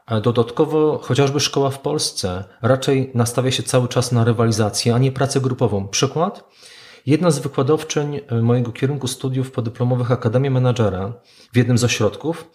A 0.05 0.21
dodatkowo 0.21 0.99
chociażby 1.03 1.39
szkoła 1.39 1.69
w 1.69 1.79
Polsce 1.79 2.43
raczej 2.61 3.11
nastawia 3.13 3.51
się 3.51 3.63
cały 3.63 3.87
czas 3.87 4.11
na 4.11 4.23
rywalizację, 4.23 4.95
a 4.95 4.97
nie 4.97 5.11
pracę 5.11 5.41
grupową. 5.41 5.87
Przykład? 5.87 6.49
Jedna 7.05 7.31
z 7.31 7.39
wykładowczyń 7.39 8.19
e, 8.27 8.41
mojego 8.41 8.71
kierunku 8.71 9.07
studiów 9.07 9.51
podyplomowych 9.51 10.11
Akademii 10.11 10.49
Menadżera 10.49 11.13
w 11.53 11.57
jednym 11.57 11.77
z 11.77 11.83
ośrodków 11.83 12.49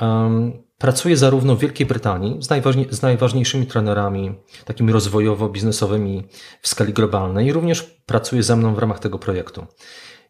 um, 0.00 0.63
pracuje 0.78 1.16
zarówno 1.16 1.56
w 1.56 1.58
Wielkiej 1.58 1.86
Brytanii 1.86 2.42
z, 2.42 2.50
najważniej, 2.50 2.86
z 2.90 3.02
najważniejszymi 3.02 3.66
trenerami, 3.66 4.34
takimi 4.64 4.92
rozwojowo-biznesowymi 4.92 6.22
w 6.62 6.68
skali 6.68 6.92
globalnej, 6.92 7.46
i 7.46 7.52
również 7.52 7.82
pracuje 7.82 8.42
ze 8.42 8.56
mną 8.56 8.74
w 8.74 8.78
ramach 8.78 8.98
tego 8.98 9.18
projektu. 9.18 9.66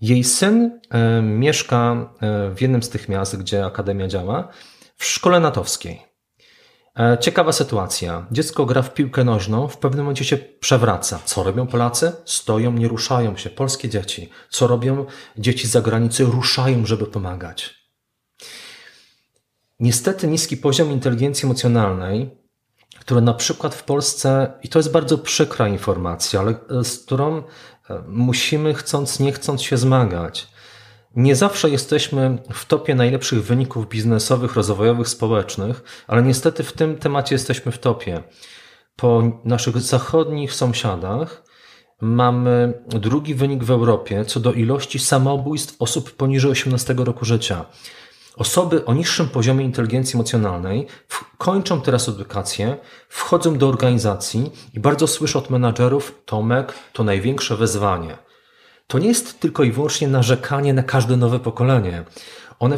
Jej 0.00 0.24
syn 0.24 0.80
e, 0.90 1.22
mieszka 1.22 2.12
e, 2.20 2.50
w 2.54 2.60
jednym 2.60 2.82
z 2.82 2.88
tych 2.88 3.08
miast, 3.08 3.36
gdzie 3.36 3.66
Akademia 3.66 4.08
działa, 4.08 4.48
w 4.96 5.04
szkole 5.04 5.40
natowskiej. 5.40 6.02
E, 6.98 7.18
ciekawa 7.18 7.52
sytuacja. 7.52 8.26
Dziecko 8.32 8.66
gra 8.66 8.82
w 8.82 8.94
piłkę 8.94 9.24
nożną, 9.24 9.68
w 9.68 9.78
pewnym 9.78 10.04
momencie 10.04 10.24
się 10.24 10.36
przewraca. 10.36 11.20
Co 11.24 11.42
robią 11.42 11.66
Polacy? 11.66 12.12
Stoją, 12.24 12.72
nie 12.72 12.88
ruszają 12.88 13.36
się. 13.36 13.50
Polskie 13.50 13.88
dzieci. 13.88 14.28
Co 14.50 14.66
robią 14.66 15.06
dzieci 15.38 15.68
z 15.68 15.70
zagranicy? 15.70 16.24
Ruszają, 16.24 16.86
żeby 16.86 17.06
pomagać. 17.06 17.83
Niestety 19.84 20.26
niski 20.28 20.56
poziom 20.56 20.92
inteligencji 20.92 21.46
emocjonalnej, 21.46 22.30
który 23.00 23.20
na 23.20 23.34
przykład 23.34 23.74
w 23.74 23.82
Polsce, 23.82 24.52
i 24.62 24.68
to 24.68 24.78
jest 24.78 24.92
bardzo 24.92 25.18
przykra 25.18 25.68
informacja, 25.68 26.40
ale 26.40 26.54
z 26.84 26.98
którą 26.98 27.38
e, 27.38 27.42
musimy 28.08 28.74
chcąc, 28.74 29.20
nie 29.20 29.32
chcąc 29.32 29.62
się 29.62 29.76
zmagać. 29.76 30.48
Nie 31.16 31.36
zawsze 31.36 31.70
jesteśmy 31.70 32.38
w 32.52 32.64
topie 32.64 32.94
najlepszych 32.94 33.44
wyników 33.44 33.88
biznesowych, 33.88 34.56
rozwojowych, 34.56 35.08
społecznych, 35.08 36.04
ale 36.06 36.22
niestety 36.22 36.62
w 36.62 36.72
tym 36.72 36.96
temacie 36.96 37.34
jesteśmy 37.34 37.72
w 37.72 37.78
topie. 37.78 38.22
Po 38.96 39.40
naszych 39.44 39.80
zachodnich 39.80 40.52
sąsiadach 40.54 41.44
mamy 42.00 42.82
drugi 42.88 43.34
wynik 43.34 43.64
w 43.64 43.70
Europie 43.70 44.24
co 44.24 44.40
do 44.40 44.52
ilości 44.52 44.98
samobójstw 44.98 45.76
osób 45.78 46.10
poniżej 46.10 46.50
18 46.50 46.94
roku 46.98 47.24
życia. 47.24 47.64
Osoby 48.36 48.84
o 48.84 48.94
niższym 48.94 49.28
poziomie 49.28 49.64
inteligencji 49.64 50.16
emocjonalnej 50.16 50.86
kończą 51.38 51.80
teraz 51.80 52.08
edukację, 52.08 52.76
wchodzą 53.08 53.58
do 53.58 53.68
organizacji 53.68 54.50
i 54.74 54.80
bardzo 54.80 55.06
słyszę 55.06 55.38
od 55.38 55.50
menadżerów: 55.50 56.22
Tomek, 56.24 56.74
to 56.92 57.04
największe 57.04 57.56
wyzwanie. 57.56 58.18
To 58.86 58.98
nie 58.98 59.08
jest 59.08 59.40
tylko 59.40 59.64
i 59.64 59.72
wyłącznie 59.72 60.08
narzekanie 60.08 60.74
na 60.74 60.82
każde 60.82 61.16
nowe 61.16 61.40
pokolenie. 61.40 62.04
One 62.58 62.76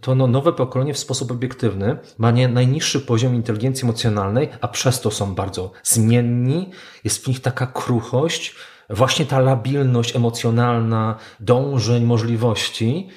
to 0.00 0.14
no, 0.14 0.26
nowe 0.26 0.52
pokolenie 0.52 0.94
w 0.94 0.98
sposób 0.98 1.30
obiektywny 1.30 1.98
ma 2.18 2.30
nie 2.30 2.48
najniższy 2.48 3.00
poziom 3.00 3.34
inteligencji 3.34 3.84
emocjonalnej, 3.84 4.48
a 4.60 4.68
przez 4.68 5.00
to 5.00 5.10
są 5.10 5.34
bardzo 5.34 5.70
zmienni, 5.82 6.70
jest 7.04 7.24
w 7.24 7.28
nich 7.28 7.40
taka 7.40 7.66
kruchość, 7.66 8.54
właśnie 8.90 9.26
ta 9.26 9.40
labilność 9.40 10.16
emocjonalna, 10.16 11.16
dążeń, 11.40 12.04
możliwości, 12.04 13.08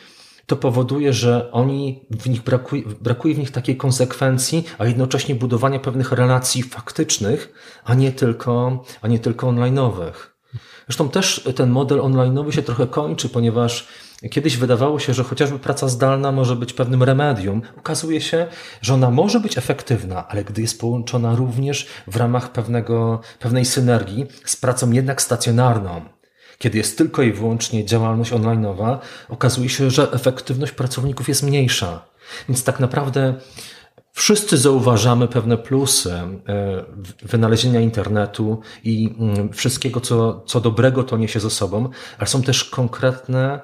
to 0.47 0.55
powoduje, 0.55 1.13
że 1.13 1.51
oni 1.51 2.05
w 2.11 2.29
nich 2.29 2.43
brakuje, 2.43 2.83
brakuje 3.01 3.35
w 3.35 3.39
nich 3.39 3.51
takiej 3.51 3.77
konsekwencji, 3.77 4.63
a 4.77 4.85
jednocześnie 4.85 5.35
budowania 5.35 5.79
pewnych 5.79 6.11
relacji 6.11 6.63
faktycznych, 6.63 7.53
a 7.85 7.93
nie 7.93 8.11
tylko, 8.11 8.83
a 9.01 9.07
nie 9.07 9.19
tylko 9.19 9.47
online'owych. 9.47 10.13
Zresztą 10.87 11.09
też 11.09 11.49
ten 11.55 11.69
model 11.69 11.99
online'owy 11.99 12.51
się 12.51 12.61
trochę 12.61 12.87
kończy, 12.87 13.29
ponieważ 13.29 13.87
kiedyś 14.31 14.57
wydawało 14.57 14.99
się, 14.99 15.13
że 15.13 15.23
chociażby 15.23 15.59
praca 15.59 15.87
zdalna 15.87 16.31
może 16.31 16.55
być 16.55 16.73
pewnym 16.73 17.03
remedium. 17.03 17.61
Okazuje 17.77 18.21
się, 18.21 18.47
że 18.81 18.93
ona 18.93 19.11
może 19.11 19.39
być 19.39 19.57
efektywna, 19.57 20.27
ale 20.27 20.43
gdy 20.43 20.61
jest 20.61 20.79
połączona 20.79 21.35
również 21.35 21.87
w 22.07 22.15
ramach 22.15 22.51
pewnego, 22.51 23.21
pewnej 23.39 23.65
synergii 23.65 24.25
z 24.45 24.55
pracą 24.55 24.91
jednak 24.91 25.21
stacjonarną, 25.21 26.01
kiedy 26.57 26.77
jest 26.77 26.97
tylko 26.97 27.21
i 27.21 27.31
wyłącznie 27.31 27.85
działalność 27.85 28.31
online'owa, 28.31 28.97
okazuje 29.29 29.69
się, 29.69 29.91
że 29.91 30.11
efektywność 30.11 30.71
pracowników 30.71 31.27
jest 31.27 31.43
mniejsza. 31.43 32.05
Więc 32.49 32.63
tak 32.63 32.79
naprawdę 32.79 33.33
Wszyscy 34.17 34.57
zauważamy 34.57 35.27
pewne 35.27 35.57
plusy 35.57 36.11
e, 36.11 36.27
wynalezienia 37.23 37.79
internetu 37.79 38.59
i 38.83 39.15
mm, 39.19 39.53
wszystkiego, 39.53 40.01
co, 40.01 40.41
co 40.45 40.61
dobrego 40.61 41.03
to 41.03 41.17
niesie 41.17 41.39
ze 41.39 41.49
sobą, 41.49 41.89
ale 42.17 42.27
są 42.27 42.43
też 42.43 42.63
konkretne, 42.63 43.59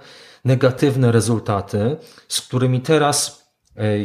negatywne 0.45 1.11
rezultaty, 1.11 1.97
z 2.27 2.41
którymi 2.41 2.81
teraz, 2.81 3.42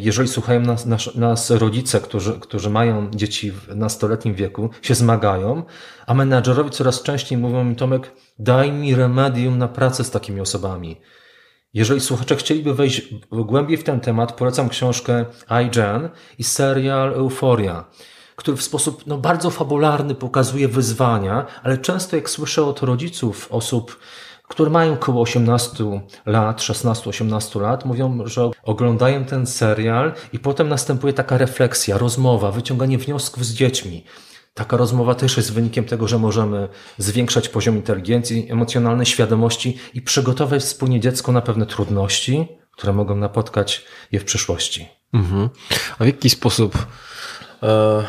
jeżeli 0.00 0.28
słuchają 0.28 0.60
nas, 0.60 0.86
nas, 0.86 1.14
nas 1.14 1.50
rodzice, 1.50 2.00
którzy, 2.00 2.32
którzy 2.40 2.70
mają 2.70 3.10
dzieci 3.10 3.52
w 3.52 3.76
nastoletnim 3.76 4.34
wieku, 4.34 4.70
się 4.82 4.94
zmagają, 4.94 5.62
a 6.06 6.14
menadżerowie 6.14 6.70
coraz 6.70 7.02
częściej 7.02 7.38
mówią 7.38 7.64
mi, 7.64 7.76
Tomek, 7.76 8.12
daj 8.38 8.72
mi 8.72 8.94
remedium 8.94 9.58
na 9.58 9.68
pracę 9.68 10.04
z 10.04 10.10
takimi 10.10 10.40
osobami. 10.40 11.00
Jeżeli 11.74 12.00
słuchacze 12.00 12.36
chcieliby 12.36 12.74
wejść 12.74 13.14
głębiej 13.30 13.76
w 13.76 13.84
ten 13.84 14.00
temat, 14.00 14.32
polecam 14.32 14.68
książkę 14.68 15.24
iGen 15.48 16.08
i 16.38 16.44
serial 16.44 17.14
Euforia, 17.14 17.84
który 18.36 18.56
w 18.56 18.62
sposób 18.62 19.06
no, 19.06 19.18
bardzo 19.18 19.50
fabularny 19.50 20.14
pokazuje 20.14 20.68
wyzwania, 20.68 21.46
ale 21.62 21.78
często 21.78 22.16
jak 22.16 22.30
słyszę 22.30 22.64
od 22.64 22.82
rodziców 22.82 23.48
osób, 23.50 23.98
które 24.48 24.70
mają 24.70 24.92
około 24.92 25.22
18 25.22 25.84
lat, 26.26 26.60
16-18 26.60 27.60
lat, 27.60 27.84
mówią, 27.84 28.26
że 28.26 28.50
oglądają 28.62 29.24
ten 29.24 29.46
serial 29.46 30.12
i 30.32 30.38
potem 30.38 30.68
następuje 30.68 31.12
taka 31.12 31.38
refleksja, 31.38 31.98
rozmowa, 31.98 32.52
wyciąganie 32.52 32.98
wniosków 32.98 33.46
z 33.46 33.54
dziećmi. 33.54 34.04
Taka 34.54 34.76
rozmowa 34.76 35.14
też 35.14 35.36
jest 35.36 35.52
wynikiem 35.52 35.84
tego, 35.84 36.08
że 36.08 36.18
możemy 36.18 36.68
zwiększać 36.98 37.48
poziom 37.48 37.76
inteligencji 37.76 38.46
emocjonalnej, 38.50 39.06
świadomości 39.06 39.78
i 39.94 40.02
przygotować 40.02 40.62
wspólnie 40.62 41.00
dziecko 41.00 41.32
na 41.32 41.40
pewne 41.40 41.66
trudności, 41.66 42.48
które 42.72 42.92
mogą 42.92 43.16
napotkać 43.16 43.84
je 44.12 44.20
w 44.20 44.24
przyszłości. 44.24 44.88
Mhm. 45.12 45.48
A 45.98 46.04
w 46.04 46.06
jaki 46.06 46.30
sposób 46.30 46.86
e, 47.62 48.04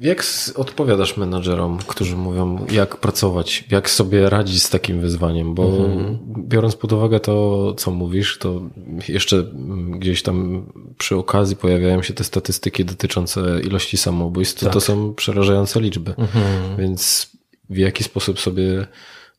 jak 0.00 0.24
odpowiadasz 0.54 1.16
menadżerom, 1.16 1.78
którzy 1.86 2.16
mówią, 2.16 2.66
jak 2.70 2.96
pracować, 2.96 3.64
jak 3.70 3.90
sobie 3.90 4.30
radzić 4.30 4.62
z 4.62 4.70
takim 4.70 5.00
wyzwaniem? 5.00 5.54
Bo 5.54 5.66
mhm. 5.66 6.18
biorąc 6.38 6.76
pod 6.76 6.92
uwagę 6.92 7.20
to, 7.20 7.74
co 7.74 7.90
mówisz, 7.90 8.38
to 8.38 8.60
jeszcze 9.08 9.44
gdzieś 9.90 10.22
tam 10.22 10.66
przy 10.98 11.16
okazji 11.16 11.56
pojawiają 11.56 12.02
się 12.02 12.14
te 12.14 12.24
statystyki 12.24 12.84
dotyczące 12.84 13.60
ilości 13.60 13.96
samobójstw. 13.96 14.64
Tak. 14.64 14.72
To 14.72 14.80
są 14.80 15.14
przerażające 15.14 15.80
liczby. 15.80 16.14
Mhm. 16.18 16.76
Więc 16.78 17.30
w 17.70 17.76
jaki 17.76 18.04
sposób 18.04 18.40
sobie 18.40 18.86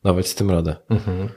dawać 0.04 0.28
z 0.28 0.34
tym 0.34 0.50
radę? 0.50 0.76
Mhm. 0.88 1.28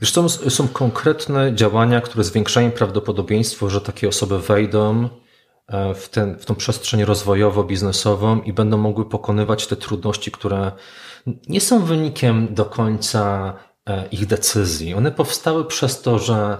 Wiesz, 0.00 0.12
są, 0.12 0.28
są 0.28 0.68
konkretne 0.68 1.54
działania, 1.54 2.00
które 2.00 2.24
zwiększają 2.24 2.70
prawdopodobieństwo, 2.70 3.70
że 3.70 3.80
takie 3.80 4.08
osoby 4.08 4.38
wejdą 4.38 5.08
w, 5.94 6.08
ten, 6.08 6.38
w 6.38 6.46
tą 6.46 6.54
przestrzeń 6.54 7.04
rozwojowo-biznesową 7.04 8.42
i 8.42 8.52
będą 8.52 8.78
mogły 8.78 9.08
pokonywać 9.08 9.66
te 9.66 9.76
trudności, 9.76 10.30
które 10.30 10.72
nie 11.48 11.60
są 11.60 11.84
wynikiem 11.84 12.54
do 12.54 12.64
końca 12.64 13.54
e, 13.88 14.08
ich 14.08 14.26
decyzji. 14.26 14.94
One 14.94 15.12
powstały 15.12 15.64
przez 15.64 16.02
to, 16.02 16.18
że 16.18 16.58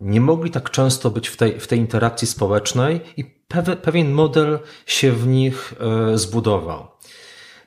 nie 0.00 0.20
mogli 0.20 0.50
tak 0.50 0.70
często 0.70 1.10
być 1.10 1.28
w 1.28 1.36
tej, 1.36 1.60
w 1.60 1.66
tej 1.66 1.78
interakcji 1.78 2.28
społecznej 2.28 3.00
i 3.16 3.24
pewien 3.82 4.12
model 4.12 4.58
się 4.86 5.12
w 5.12 5.26
nich 5.26 5.74
e, 5.80 6.18
zbudował. 6.18 6.88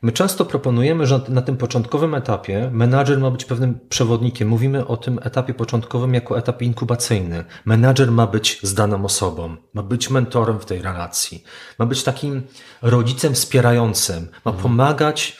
My 0.02 0.12
często 0.12 0.45
proponujemy, 0.45 1.08
że 1.08 1.22
na 1.30 1.41
tym 1.41 1.58
początkowym 1.58 2.16
etapie 2.16 2.70
menadżer 2.74 3.20
ma 3.20 3.32
być 3.32 3.45
pewnym 3.45 3.80
przewodnikiem. 3.89 4.47
Mówimy 4.47 4.88
o 4.88 4.97
tym 4.97 5.20
etapie 5.24 5.54
początkowym 5.54 6.14
jako 6.14 6.38
etap 6.38 6.62
inkubacyjny. 6.62 7.45
Menadżer 7.66 8.12
ma 8.12 8.28
być 8.28 8.60
z 8.64 8.74
daną 8.74 9.06
osobą, 9.06 9.56
ma 9.74 9.84
być 9.84 10.10
mentorem 10.10 10.60
w 10.60 10.66
tej 10.66 10.82
relacji, 10.82 11.43
ma 11.80 11.86
być 11.86 12.04
takim 12.04 12.41
rodzicem 12.82 13.34
wspierającym, 13.34 14.28
ma 14.45 14.52
mhm. 14.52 14.64
pomagać 14.64 15.38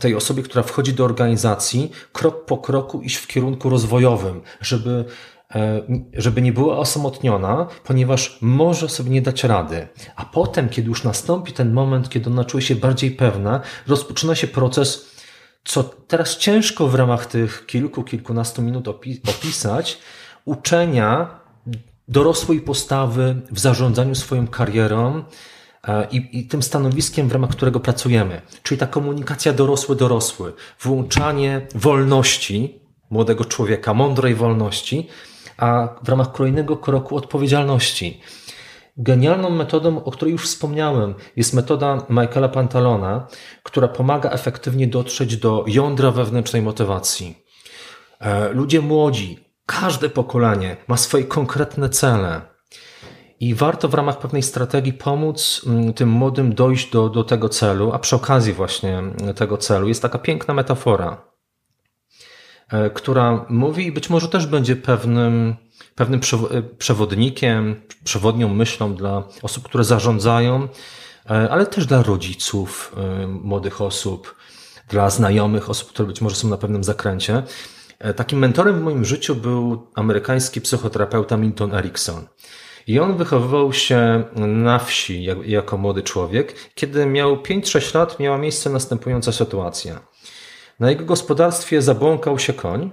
tej 0.00 0.14
osobie, 0.14 0.42
która 0.42 0.62
wchodzi 0.62 0.92
do 0.92 1.04
organizacji, 1.04 1.92
krok 2.12 2.44
po 2.44 2.58
kroku 2.58 3.00
iść 3.02 3.16
w 3.16 3.26
kierunku 3.26 3.70
rozwojowym, 3.70 4.40
żeby 4.60 5.04
żeby 6.12 6.42
nie 6.42 6.52
była 6.52 6.78
osamotniona, 6.78 7.66
ponieważ 7.84 8.38
może 8.40 8.88
sobie 8.88 9.10
nie 9.10 9.22
dać 9.22 9.44
rady. 9.44 9.88
A 10.16 10.24
potem, 10.24 10.68
kiedy 10.68 10.88
już 10.88 11.04
nastąpi 11.04 11.52
ten 11.52 11.72
moment, 11.72 12.08
kiedy 12.08 12.30
ona 12.30 12.44
czuje 12.44 12.62
się 12.62 12.74
bardziej 12.74 13.10
pewna, 13.10 13.60
rozpoczyna 13.86 14.34
się 14.34 14.46
proces, 14.46 15.16
co 15.64 15.82
teraz 15.84 16.36
ciężko 16.36 16.88
w 16.88 16.94
ramach 16.94 17.26
tych 17.26 17.66
kilku, 17.66 18.04
kilkunastu 18.04 18.62
minut 18.62 18.88
opisać, 18.88 19.98
uczenia 20.44 21.40
dorosłej 22.08 22.60
postawy 22.60 23.36
w 23.50 23.58
zarządzaniu 23.58 24.14
swoją 24.14 24.46
karierą, 24.46 25.24
e, 25.88 26.08
i, 26.10 26.38
i, 26.38 26.46
tym 26.46 26.62
stanowiskiem, 26.62 27.28
w 27.28 27.32
ramach 27.32 27.50
którego 27.50 27.80
pracujemy. 27.80 28.42
Czyli 28.62 28.78
ta 28.78 28.86
komunikacja 28.86 29.52
dorosły-dorosły, 29.52 30.52
włączanie 30.80 31.66
wolności 31.74 32.80
młodego 33.10 33.44
człowieka, 33.44 33.94
mądrej 33.94 34.34
wolności, 34.34 35.08
a 35.58 35.88
w 36.02 36.08
ramach 36.08 36.32
kolejnego 36.32 36.76
kroku 36.76 37.16
odpowiedzialności. 37.16 38.20
Genialną 38.96 39.50
metodą, 39.50 40.04
o 40.04 40.10
której 40.10 40.32
już 40.32 40.44
wspomniałem, 40.44 41.14
jest 41.36 41.54
metoda 41.54 42.06
Michaela 42.08 42.48
Pantalona, 42.48 43.26
która 43.62 43.88
pomaga 43.88 44.30
efektywnie 44.30 44.86
dotrzeć 44.86 45.36
do 45.36 45.64
jądra 45.66 46.10
wewnętrznej 46.10 46.62
motywacji. 46.62 47.44
E, 48.20 48.48
ludzie 48.48 48.80
młodzi, 48.80 49.38
każde 49.66 50.08
pokolenie 50.08 50.76
ma 50.88 50.96
swoje 50.96 51.24
konkretne 51.24 51.88
cele. 51.88 52.40
I 53.40 53.54
warto 53.54 53.88
w 53.88 53.94
ramach 53.94 54.18
pewnej 54.18 54.42
strategii 54.42 54.92
pomóc 54.92 55.62
mm, 55.66 55.92
tym 55.92 56.08
młodym 56.08 56.54
dojść 56.54 56.90
do, 56.90 57.08
do 57.08 57.24
tego 57.24 57.48
celu, 57.48 57.92
a 57.92 57.98
przy 57.98 58.16
okazji 58.16 58.52
właśnie 58.52 59.02
tego 59.36 59.56
celu 59.56 59.88
jest 59.88 60.02
taka 60.02 60.18
piękna 60.18 60.54
metafora, 60.54 61.27
która 62.94 63.46
mówi 63.48 63.86
i 63.86 63.92
być 63.92 64.10
może 64.10 64.28
też 64.28 64.46
będzie 64.46 64.76
pewnym, 64.76 65.56
pewnym 65.94 66.20
e, 66.50 66.62
przewodnikiem, 66.62 67.80
przewodnią 68.04 68.48
myślą 68.48 68.94
dla 68.94 69.22
osób, 69.42 69.64
które 69.64 69.84
zarządzają, 69.84 70.68
e, 71.30 71.50
ale 71.50 71.66
też 71.66 71.86
dla 71.86 72.02
rodziców 72.02 72.96
młodych 73.26 73.80
osób, 73.80 74.34
dla 74.88 75.10
znajomych 75.10 75.70
osób, 75.70 75.88
które 75.88 76.08
być 76.08 76.20
może 76.20 76.36
są 76.36 76.48
na 76.48 76.56
pewnym 76.56 76.84
zakręcie. 76.84 77.42
Takim 78.16 78.38
mentorem 78.38 78.78
w 78.80 78.82
moim 78.82 79.04
życiu 79.04 79.34
był 79.34 79.86
amerykański 79.94 80.60
psychoterapeuta 80.60 81.36
Milton 81.36 81.74
Erickson. 81.74 82.26
I 82.86 83.00
on 83.00 83.16
wychowywał 83.16 83.72
się 83.72 84.24
na 84.36 84.78
wsi 84.78 85.26
jako 85.44 85.78
młody 85.78 86.02
człowiek. 86.02 86.54
Kiedy 86.74 87.06
miał 87.06 87.36
5-6 87.36 87.94
lat, 87.94 88.20
miała 88.20 88.38
miejsce 88.38 88.70
następująca 88.70 89.32
sytuacja. 89.32 90.00
Na 90.80 90.90
jego 90.90 91.04
gospodarstwie 91.04 91.82
zabłąkał 91.82 92.38
się 92.38 92.52
koń. 92.52 92.90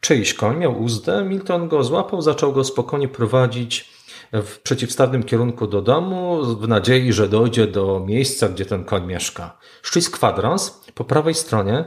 Czyjś 0.00 0.34
koń 0.34 0.56
miał 0.56 0.82
uzdę, 0.82 1.24
Milton 1.24 1.68
go 1.68 1.84
złapał, 1.84 2.22
zaczął 2.22 2.52
go 2.52 2.64
spokojnie 2.64 3.08
prowadzić 3.08 3.90
w 4.32 4.58
przeciwstawnym 4.58 5.22
kierunku 5.22 5.66
do 5.66 5.82
domu, 5.82 6.44
w 6.44 6.68
nadziei, 6.68 7.12
że 7.12 7.28
dojdzie 7.28 7.66
do 7.66 8.04
miejsca, 8.06 8.48
gdzie 8.48 8.66
ten 8.66 8.84
koń 8.84 9.06
mieszka. 9.06 9.58
Szczyć 9.82 10.10
kwadrans, 10.10 10.80
po 10.94 11.04
prawej 11.04 11.34
stronie 11.34 11.84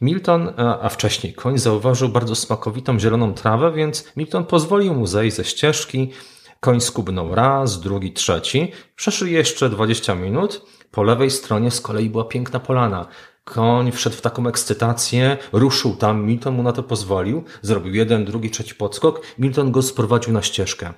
Milton, 0.00 0.52
a 0.56 0.88
wcześniej 0.88 1.34
koń, 1.34 1.58
zauważył 1.58 2.08
bardzo 2.08 2.34
smakowitą 2.34 2.98
zieloną 2.98 3.34
trawę, 3.34 3.72
więc 3.72 4.12
Milton 4.16 4.44
pozwolił 4.44 4.94
mu 4.94 5.06
zejść 5.06 5.36
ze 5.36 5.44
ścieżki, 5.44 6.12
Koń 6.60 6.80
skubnął 6.80 7.34
raz, 7.34 7.80
drugi, 7.80 8.12
trzeci. 8.12 8.72
Przeszli 8.96 9.32
jeszcze 9.32 9.70
20 9.70 10.14
minut. 10.14 10.62
Po 10.90 11.02
lewej 11.02 11.30
stronie 11.30 11.70
z 11.70 11.80
kolei 11.80 12.10
była 12.10 12.24
piękna 12.24 12.60
polana. 12.60 13.06
Koń 13.48 13.92
wszedł 13.92 14.16
w 14.16 14.20
taką 14.20 14.46
ekscytację, 14.46 15.36
ruszył 15.52 15.96
tam, 15.96 16.26
Milton 16.26 16.54
mu 16.54 16.62
na 16.62 16.72
to 16.72 16.82
pozwolił, 16.82 17.44
zrobił 17.62 17.94
jeden, 17.94 18.24
drugi, 18.24 18.50
trzeci 18.50 18.74
podskok, 18.74 19.20
Milton 19.38 19.72
go 19.72 19.82
sprowadził 19.82 20.32
na 20.32 20.42
ścieżkę. 20.42 20.92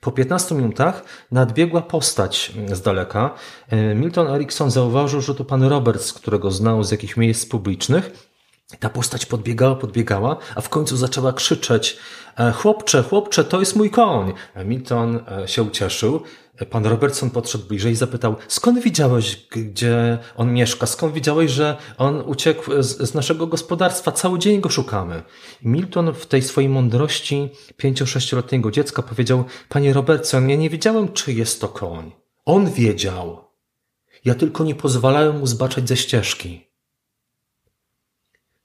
Po 0.00 0.12
15 0.12 0.54
minutach 0.54 1.04
nadbiegła 1.32 1.82
postać 1.82 2.52
z 2.72 2.82
daleka. 2.82 3.34
E, 3.68 3.94
Milton 3.94 4.28
Erickson 4.28 4.70
zauważył, 4.70 5.20
że 5.20 5.34
to 5.34 5.44
pan 5.44 5.62
Roberts, 5.62 6.12
którego 6.12 6.50
znał 6.50 6.84
z 6.84 6.90
jakichś 6.90 7.16
miejsc 7.16 7.46
publicznych, 7.46 8.35
ta 8.80 8.90
postać 8.90 9.26
podbiegała, 9.26 9.76
podbiegała, 9.76 10.36
a 10.54 10.60
w 10.60 10.68
końcu 10.68 10.96
zaczęła 10.96 11.32
krzyczeć: 11.32 11.96
e, 12.38 12.52
Chłopcze, 12.52 13.02
chłopcze, 13.02 13.44
to 13.44 13.60
jest 13.60 13.76
mój 13.76 13.90
koń. 13.90 14.32
Milton 14.64 15.20
e, 15.42 15.48
się 15.48 15.62
ucieszył. 15.62 16.22
Pan 16.70 16.86
Robertson 16.86 17.30
podszedł 17.30 17.66
bliżej 17.66 17.92
i 17.92 17.96
zapytał: 17.96 18.36
Skąd 18.48 18.78
widziałeś, 18.78 19.46
gdzie 19.50 20.18
on 20.36 20.52
mieszka? 20.52 20.86
Skąd 20.86 21.14
widziałeś, 21.14 21.50
że 21.50 21.76
on 21.98 22.22
uciekł 22.26 22.82
z, 22.82 23.10
z 23.10 23.14
naszego 23.14 23.46
gospodarstwa? 23.46 24.12
Cały 24.12 24.38
dzień 24.38 24.60
go 24.60 24.68
szukamy. 24.68 25.22
Milton 25.62 26.14
w 26.14 26.26
tej 26.26 26.42
swojej 26.42 26.70
mądrości 26.70 27.50
pięcio-sześcioletniego 27.76 28.70
dziecka 28.70 29.02
powiedział: 29.02 29.44
Panie 29.68 29.92
Robertson, 29.92 30.50
ja 30.50 30.56
nie 30.56 30.70
wiedziałem, 30.70 31.12
czy 31.12 31.32
jest 31.32 31.60
to 31.60 31.68
koń. 31.68 32.12
On 32.44 32.70
wiedział. 32.70 33.44
Ja 34.24 34.34
tylko 34.34 34.64
nie 34.64 34.74
pozwalałem 34.74 35.38
mu 35.38 35.46
zbaczać 35.46 35.88
ze 35.88 35.96
ścieżki. 35.96 36.65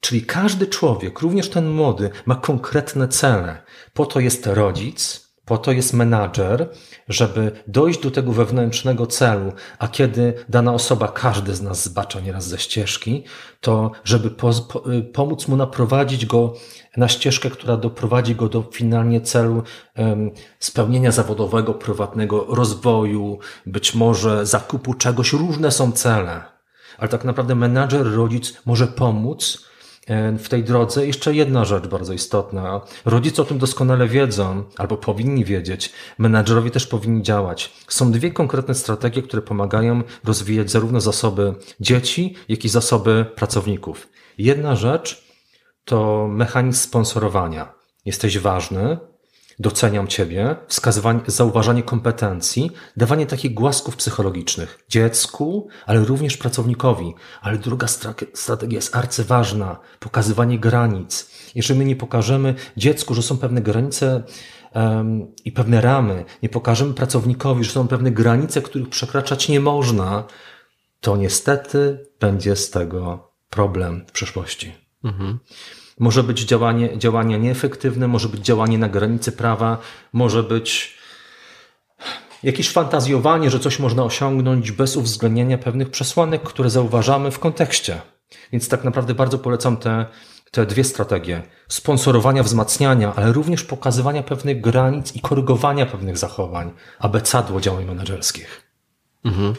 Czyli 0.02 0.26
każdy 0.26 0.68
człowiek, 0.68 1.20
również 1.20 1.50
ten 1.50 1.70
młody, 1.70 2.10
ma 2.26 2.36
konkretne 2.36 3.08
cele. 3.08 3.64
Po 3.94 4.06
to 4.06 4.20
jest 4.20 4.48
rodzic, 4.48 5.32
po 5.46 5.58
to 5.58 5.72
jest 5.72 5.94
menadżer, 5.94 6.70
żeby 7.08 7.52
dojść 7.68 8.00
do 8.00 8.12
tego 8.12 8.32
wewnętrznego 8.32 9.08
celu, 9.08 9.54
a 9.80 9.88
kiedy 9.88 10.34
dana 10.50 10.74
osoba, 10.74 11.08
każdy 11.08 11.56
z 11.56 11.62
nas 11.62 11.84
zbacza 11.84 12.20
nieraz 12.20 12.48
ze 12.48 12.60
ścieżki, 12.60 13.24
to 13.62 13.92
żeby 14.04 14.32
po, 14.32 14.52
po, 14.54 14.94
y, 14.94 15.04
pomóc 15.04 15.48
mu 15.48 15.56
naprowadzić 15.56 16.26
go 16.26 16.54
na 16.98 17.08
ścieżkę, 17.08 17.50
która 17.50 17.78
doprowadzi 17.78 18.36
go 18.36 18.50
do 18.50 18.64
finalnie 18.72 19.22
celu 19.22 19.64
um, 19.98 20.32
spełnienia 20.60 21.12
zawodowego, 21.12 21.74
prywatnego 21.74 22.46
rozwoju, 22.50 23.40
być 23.66 23.96
może 23.96 24.46
zakupu 24.46 24.94
czegoś. 24.94 25.34
Różne 25.34 25.72
są 25.72 25.92
cele. 25.92 26.44
Ale 26.98 27.10
tak 27.10 27.24
naprawdę 27.26 27.56
menadżer, 27.56 28.14
rodzic 28.16 28.62
może 28.66 28.88
pomóc, 28.88 29.71
w 30.38 30.50
tej 30.50 30.64
drodze 30.64 31.08
jeszcze 31.08 31.36
jedna 31.36 31.66
rzecz 31.66 31.88
bardzo 31.88 32.14
istotna. 32.14 32.82
Rodzice 33.06 33.42
o 33.42 33.46
tym 33.46 33.58
doskonale 33.58 34.08
wiedzą, 34.08 34.64
albo 34.78 34.98
powinni 34.98 35.46
wiedzieć. 35.46 35.94
Menadżerowie 36.18 36.72
też 36.72 36.88
powinni 36.88 37.24
działać. 37.24 37.74
Są 37.88 38.12
dwie 38.12 38.32
konkretne 38.32 38.76
strategie, 38.76 39.22
które 39.22 39.42
pomagają 39.42 40.02
rozwijać 40.24 40.72
zarówno 40.72 41.02
zasoby 41.02 41.54
dzieci, 41.80 42.36
jak 42.50 42.66
i 42.66 42.70
zasoby 42.70 43.26
pracowników. 43.36 44.08
Jedna 44.38 44.76
rzecz 44.76 45.24
to 45.86 46.28
mechanizm 46.28 46.80
sponsorowania. 46.80 47.74
Jesteś 48.06 48.40
ważny, 48.40 48.98
doceniam 49.62 50.08
Ciebie, 50.08 50.56
wskazywanie, 50.68 51.20
zauważanie 51.28 51.84
kompetencji, 51.84 52.72
dawanie 52.98 53.26
takich 53.26 53.54
głasków 53.54 53.96
psychologicznych 53.96 54.86
dziecku, 54.90 55.68
ale 55.86 56.00
również 56.00 56.38
pracownikowi. 56.38 57.14
Ale 57.42 57.58
druga 57.58 57.88
strategia 58.34 58.76
jest 58.76 58.96
arcyważna, 58.96 59.80
pokazywanie 60.00 60.60
granic. 60.60 61.32
Jeżeli 61.56 61.80
my 61.80 61.86
nie 61.86 61.96
pokażemy 61.96 62.56
dziecku, 62.78 63.14
że 63.14 63.24
są 63.24 63.38
pewne 63.38 63.62
granice 63.62 64.24
um, 64.76 65.36
i 65.46 65.52
pewne 65.52 65.82
ramy, 65.82 66.26
nie 66.44 66.50
pokażemy 66.50 66.94
pracownikowi, 66.94 67.64
że 67.64 67.72
są 67.72 67.88
pewne 67.88 68.12
granice, 68.12 68.62
których 68.62 68.90
przekraczać 68.90 69.50
nie 69.50 69.60
można, 69.60 70.24
to 71.02 71.18
niestety 71.18 72.06
będzie 72.20 72.56
z 72.56 72.70
tego 72.70 73.32
problem 73.50 74.06
w 74.08 74.12
przyszłości. 74.12 74.74
Mhm. 75.04 75.40
Może 76.02 76.24
być 76.24 76.40
działanie, 76.40 76.98
działanie 76.98 77.40
nieefektywne, 77.40 78.08
może 78.08 78.30
być 78.30 78.42
działanie 78.42 78.78
na 78.78 78.90
granicy 78.90 79.32
prawa, 79.32 79.78
może 80.14 80.44
być 80.44 80.98
jakieś 82.44 82.72
fantazjowanie, 82.72 83.50
że 83.50 83.60
coś 83.60 83.80
można 83.80 84.04
osiągnąć 84.04 84.72
bez 84.72 84.98
uwzględnienia 84.98 85.58
pewnych 85.58 85.90
przesłanek, 85.90 86.44
które 86.44 86.70
zauważamy 86.70 87.32
w 87.32 87.40
kontekście. 87.40 88.02
Więc 88.52 88.70
tak 88.70 88.84
naprawdę 88.84 89.14
bardzo 89.14 89.40
polecam 89.40 89.78
te, 89.78 90.06
te 90.52 90.66
dwie 90.66 90.84
strategie. 90.84 91.42
Sponsorowania, 91.68 92.44
wzmacniania, 92.44 93.14
ale 93.16 93.32
również 93.32 93.64
pokazywania 93.64 94.24
pewnych 94.24 94.62
granic 94.62 95.16
i 95.16 95.20
korygowania 95.20 95.86
pewnych 95.86 96.18
zachowań. 96.18 96.72
Abecadło 97.00 97.62
działań 97.62 97.86
menedżerskich. 97.86 98.71
Mhm. 99.26 99.54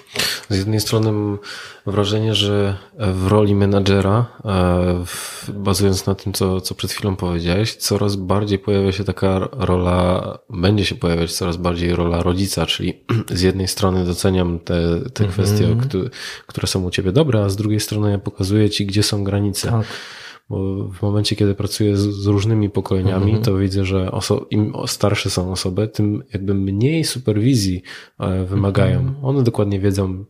Z 0.49 0.59
jednej 0.59 0.81
strony 0.81 1.13
mam 1.13 1.39
wrażenie, 1.87 2.35
że 2.35 2.77
w 2.99 3.27
roli 3.27 3.55
menadżera, 3.55 4.27
e, 4.45 5.05
bazując 5.49 6.07
na 6.07 6.15
tym, 6.15 6.33
co, 6.33 6.61
co 6.61 6.75
przed 6.75 6.93
chwilą 6.93 7.17
powiedziałeś, 7.17 7.75
coraz 7.75 8.17
bardziej 8.17 8.59
pojawia 8.59 8.93
się 8.93 9.05
taka 9.05 9.49
rola, 9.53 10.39
będzie 10.51 10.85
się 10.85 10.95
pojawiać 10.95 11.33
coraz 11.33 11.57
bardziej 11.57 11.95
rola 11.95 12.23
rodzica, 12.23 12.67
czyli 12.67 13.05
z 13.31 13.41
jednej 13.41 13.69
strony 13.69 14.05
doceniam 14.05 14.59
te, 14.59 15.01
te 15.15 15.25
mhm. 15.25 15.31
kwestie, 15.31 15.77
które, 15.83 16.11
które 16.47 16.67
są 16.67 16.85
u 16.85 16.91
ciebie 16.91 17.13
dobre, 17.13 17.45
a 17.45 17.49
z 17.49 17.57
drugiej 17.57 17.81
strony 17.81 18.11
ja 18.11 18.19
pokazuję 18.19 18.71
ci, 18.71 18.87
gdzie 18.87 19.03
są 19.03 19.25
granice. 19.25 19.71
Tak. 19.71 19.87
Bo 20.53 20.89
w 20.89 21.03
momencie, 21.03 21.37
kiedy 21.37 21.55
pracuję 21.55 21.97
z, 21.97 22.01
z 22.01 22.27
różnymi 22.27 22.71
pokoleniami, 22.71 23.31
mm 23.31 23.43
-hmm. 23.43 23.45
to 23.45 23.57
widzę, 23.57 23.85
że 23.85 24.11
im 24.51 24.73
starsze 24.87 25.31
są 25.31 25.53
osoby, 25.53 25.89
tym 25.89 26.23
jakby 26.33 26.55
mniej 26.55 27.05
superwizji 27.05 27.83
e, 28.19 28.45
wymagają. 28.45 29.01
Mm 29.01 29.15
-hmm. 29.15 29.27
One 29.27 29.43
dokładnie 29.43 29.81
wiedzą, 29.81 30.25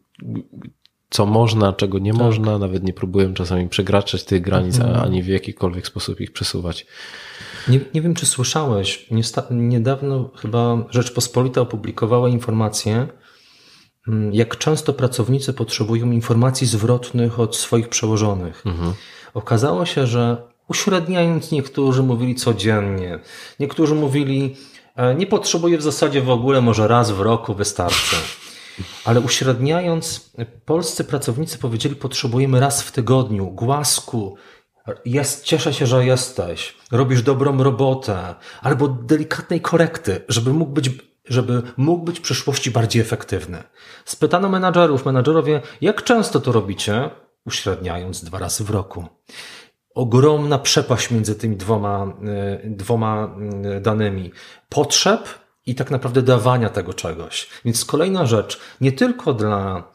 co 1.10 1.26
można, 1.26 1.72
czego 1.72 1.98
nie 1.98 2.12
tak. 2.12 2.20
można, 2.20 2.58
nawet 2.58 2.82
nie 2.82 2.92
próbują 2.92 3.34
czasami 3.34 3.68
przekraczać 3.68 4.24
tych 4.24 4.42
granic, 4.42 4.78
mm 4.78 4.92
-hmm. 4.92 5.02
ani 5.02 5.22
w 5.22 5.26
jakikolwiek 5.26 5.86
sposób 5.86 6.20
ich 6.20 6.32
przesuwać. 6.32 6.86
Nie, 7.68 7.80
nie 7.94 8.02
wiem, 8.02 8.14
czy 8.14 8.26
słyszałeś, 8.26 9.06
niedawno 9.50 10.30
chyba 10.36 10.84
Rzeczpospolita 10.90 11.60
opublikowała 11.60 12.28
informację, 12.28 13.08
mm, 14.08 14.34
jak 14.34 14.58
często 14.58 14.92
pracownicy 14.92 15.52
potrzebują 15.52 16.10
informacji 16.10 16.66
zwrotnych 16.66 17.40
od 17.40 17.56
swoich 17.56 17.88
przełożonych. 17.88 18.62
Mhm. 18.66 18.92
Okazało 19.34 19.86
się, 19.86 20.06
że 20.06 20.42
uśredniając 20.68 21.50
niektórzy 21.50 22.02
mówili 22.02 22.34
codziennie, 22.34 23.18
niektórzy 23.60 23.94
mówili 23.94 24.56
e, 24.96 25.14
nie 25.14 25.26
potrzebuję 25.26 25.78
w 25.78 25.82
zasadzie 25.82 26.22
w 26.22 26.30
ogóle, 26.30 26.60
może 26.60 26.88
raz 26.88 27.10
w 27.10 27.20
roku 27.20 27.54
wystarczy. 27.54 28.16
Ale 29.04 29.20
uśredniając, 29.20 30.32
polscy 30.64 31.04
pracownicy 31.04 31.58
powiedzieli, 31.58 31.96
potrzebujemy 31.96 32.60
raz 32.60 32.82
w 32.82 32.92
tygodniu 32.92 33.46
głasku, 33.46 34.36
jest, 35.04 35.44
cieszę 35.44 35.74
się, 35.74 35.86
że 35.86 36.06
jesteś, 36.06 36.74
robisz 36.90 37.22
dobrą 37.22 37.62
robotę, 37.62 38.34
albo 38.62 38.88
delikatnej 38.88 39.60
korekty, 39.60 40.24
żeby 40.28 40.52
mógł 40.52 40.72
być, 40.72 40.90
żeby 41.24 41.62
mógł 41.76 42.04
być 42.04 42.18
w 42.18 42.22
przyszłości 42.22 42.70
bardziej 42.70 43.02
efektywny. 43.02 43.62
Spytano 44.04 44.48
menadżerów, 44.48 45.06
menadżerowie, 45.06 45.60
jak 45.80 46.02
często 46.02 46.40
to 46.40 46.52
robicie? 46.52 47.10
Uśredniając 47.46 48.24
dwa 48.24 48.38
razy 48.38 48.64
w 48.64 48.70
roku. 48.70 49.04
Ogromna 49.94 50.58
przepaść 50.58 51.10
między 51.10 51.34
tymi 51.34 51.56
dwoma, 51.56 52.14
y, 52.64 52.70
dwoma 52.70 53.36
y, 53.76 53.80
danymi. 53.80 54.30
Potrzeb 54.68 55.28
i 55.66 55.74
tak 55.74 55.90
naprawdę 55.90 56.22
dawania 56.22 56.68
tego 56.68 56.94
czegoś. 56.94 57.48
Więc 57.64 57.84
kolejna 57.84 58.26
rzecz, 58.26 58.60
nie 58.80 58.92
tylko 58.92 59.34
dla, 59.34 59.92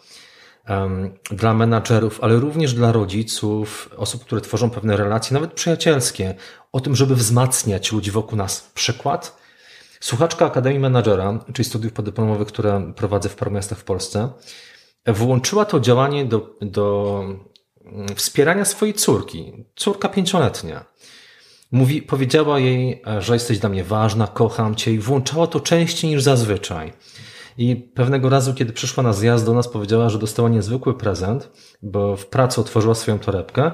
um, 0.70 1.14
dla 1.32 1.54
menadżerów, 1.54 2.20
ale 2.22 2.36
również 2.36 2.74
dla 2.74 2.91
rodziców, 2.91 3.89
osób, 3.98 4.26
które 4.26 4.41
tworzą 4.41 4.70
pewne 4.70 4.98
relacje, 4.98 5.34
nawet 5.34 5.54
przyjacielskie, 5.54 6.36
o 6.72 6.80
tym, 6.80 6.95
żeby 6.95 7.16
wzmacniać 7.16 7.91
ludzi 7.91 8.12
wokół 8.12 8.38
nas. 8.38 8.72
Przykład. 8.74 9.38
Słuchaczka 10.00 10.45
Akademii 10.45 10.80
Menadżera, 10.80 11.39
czyli 11.54 11.66
studiów 11.66 11.93
podyplomowych, 11.93 12.48
które 12.48 12.93
prowadzę 12.95 13.30
w 13.30 13.36
paru 13.36 13.52
miastach 13.52 13.78
w 13.78 13.84
Polsce, 13.84 14.30
włączyła 15.08 15.66
to 15.66 15.80
działanie 15.80 16.26
do, 16.26 16.55
do 16.62 17.24
mm, 17.86 18.16
wspierania 18.16 18.66
swojej 18.66 18.93
córki. 18.93 19.66
Córka 19.76 20.10
pięcioletnia. 20.10 20.86
Mówi, 21.72 22.01
powiedziała 22.01 22.60
jej, 22.60 23.01
e, 23.08 23.22
że 23.22 23.34
jesteś 23.34 23.60
dla 23.60 23.70
mnie 23.70 23.84
ważna, 23.84 24.28
kocham 24.28 24.76
cię 24.76 24.91
i 24.91 24.99
włączała 24.99 25.47
to 25.47 25.60
częściej 25.60 26.10
niż 26.10 26.24
zazwyczaj. 26.24 26.93
I 27.58 27.76
pewnego 27.76 28.30
razu, 28.30 28.53
kiedy 28.53 28.74
przyszła 28.74 29.03
na 29.03 29.14
zjazd 29.14 29.45
do 29.45 29.53
nas, 29.53 29.68
powiedziała, 29.68 30.10
że 30.10 30.20
dostała 30.20 30.49
niezwykły 30.49 30.97
prezent, 30.97 31.51
bo 31.82 32.16
w 32.16 32.26
pracy 32.26 32.62
otworzyła 32.62 32.95
swoją 32.95 33.20
torebkę, 33.20 33.72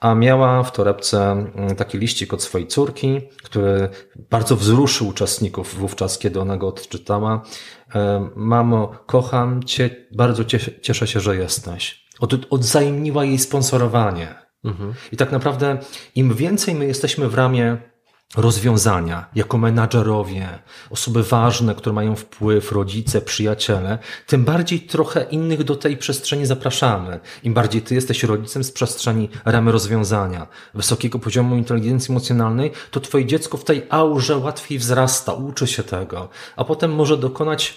a 0.00 0.14
miała 0.14 0.62
w 0.62 0.72
torebce 0.72 1.32
mm, 1.32 1.76
taki 1.76 1.98
liścik 1.98 2.34
od 2.34 2.42
swojej 2.42 2.66
córki, 2.66 3.20
który 3.42 3.88
bardzo 4.30 4.56
wzruszył 4.56 5.08
uczestników 5.08 5.74
wówczas, 5.74 6.18
kiedy 6.18 6.40
ona 6.40 6.56
go 6.56 6.68
odczytała. 6.68 7.42
E, 7.94 8.30
mamo, 8.36 8.92
kocham 9.06 9.64
cię, 9.64 10.06
bardzo 10.12 10.44
cieszę 10.82 11.06
się, 11.06 11.20
że 11.20 11.36
jesteś. 11.36 12.06
Od, 12.20 12.34
odzajemniła 12.50 13.24
jej 13.24 13.38
sponsorowanie. 13.38 14.34
Mhm. 14.64 14.94
I 15.12 15.16
tak 15.16 15.32
naprawdę 15.32 15.78
im 16.14 16.34
więcej 16.34 16.74
my 16.74 16.86
jesteśmy 16.86 17.28
w 17.28 17.34
ramię 17.34 17.89
rozwiązania, 18.36 19.26
jako 19.34 19.58
menadżerowie, 19.58 20.48
osoby 20.90 21.22
ważne, 21.22 21.74
które 21.74 21.92
mają 21.92 22.16
wpływ, 22.16 22.72
rodzice, 22.72 23.20
przyjaciele, 23.20 23.98
tym 24.26 24.44
bardziej 24.44 24.80
trochę 24.80 25.22
innych 25.22 25.64
do 25.64 25.76
tej 25.76 25.96
przestrzeni 25.96 26.46
zapraszamy. 26.46 27.20
Im 27.42 27.54
bardziej 27.54 27.82
ty 27.82 27.94
jesteś 27.94 28.22
rodzicem 28.22 28.64
z 28.64 28.72
przestrzeni 28.72 29.28
ramy 29.44 29.72
rozwiązania, 29.72 30.46
wysokiego 30.74 31.18
poziomu 31.18 31.56
inteligencji 31.56 32.12
emocjonalnej, 32.12 32.70
to 32.90 33.00
twoje 33.00 33.26
dziecko 33.26 33.58
w 33.58 33.64
tej 33.64 33.86
aurze 33.90 34.36
łatwiej 34.36 34.78
wzrasta, 34.78 35.32
uczy 35.32 35.66
się 35.66 35.82
tego, 35.82 36.28
a 36.56 36.64
potem 36.64 36.94
może 36.94 37.16
dokonać 37.16 37.76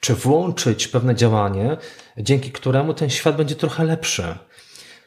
czy 0.00 0.14
włączyć 0.14 0.88
pewne 0.88 1.14
działanie, 1.14 1.76
dzięki 2.18 2.52
któremu 2.52 2.94
ten 2.94 3.10
świat 3.10 3.36
będzie 3.36 3.54
trochę 3.54 3.84
lepszy. 3.84 4.38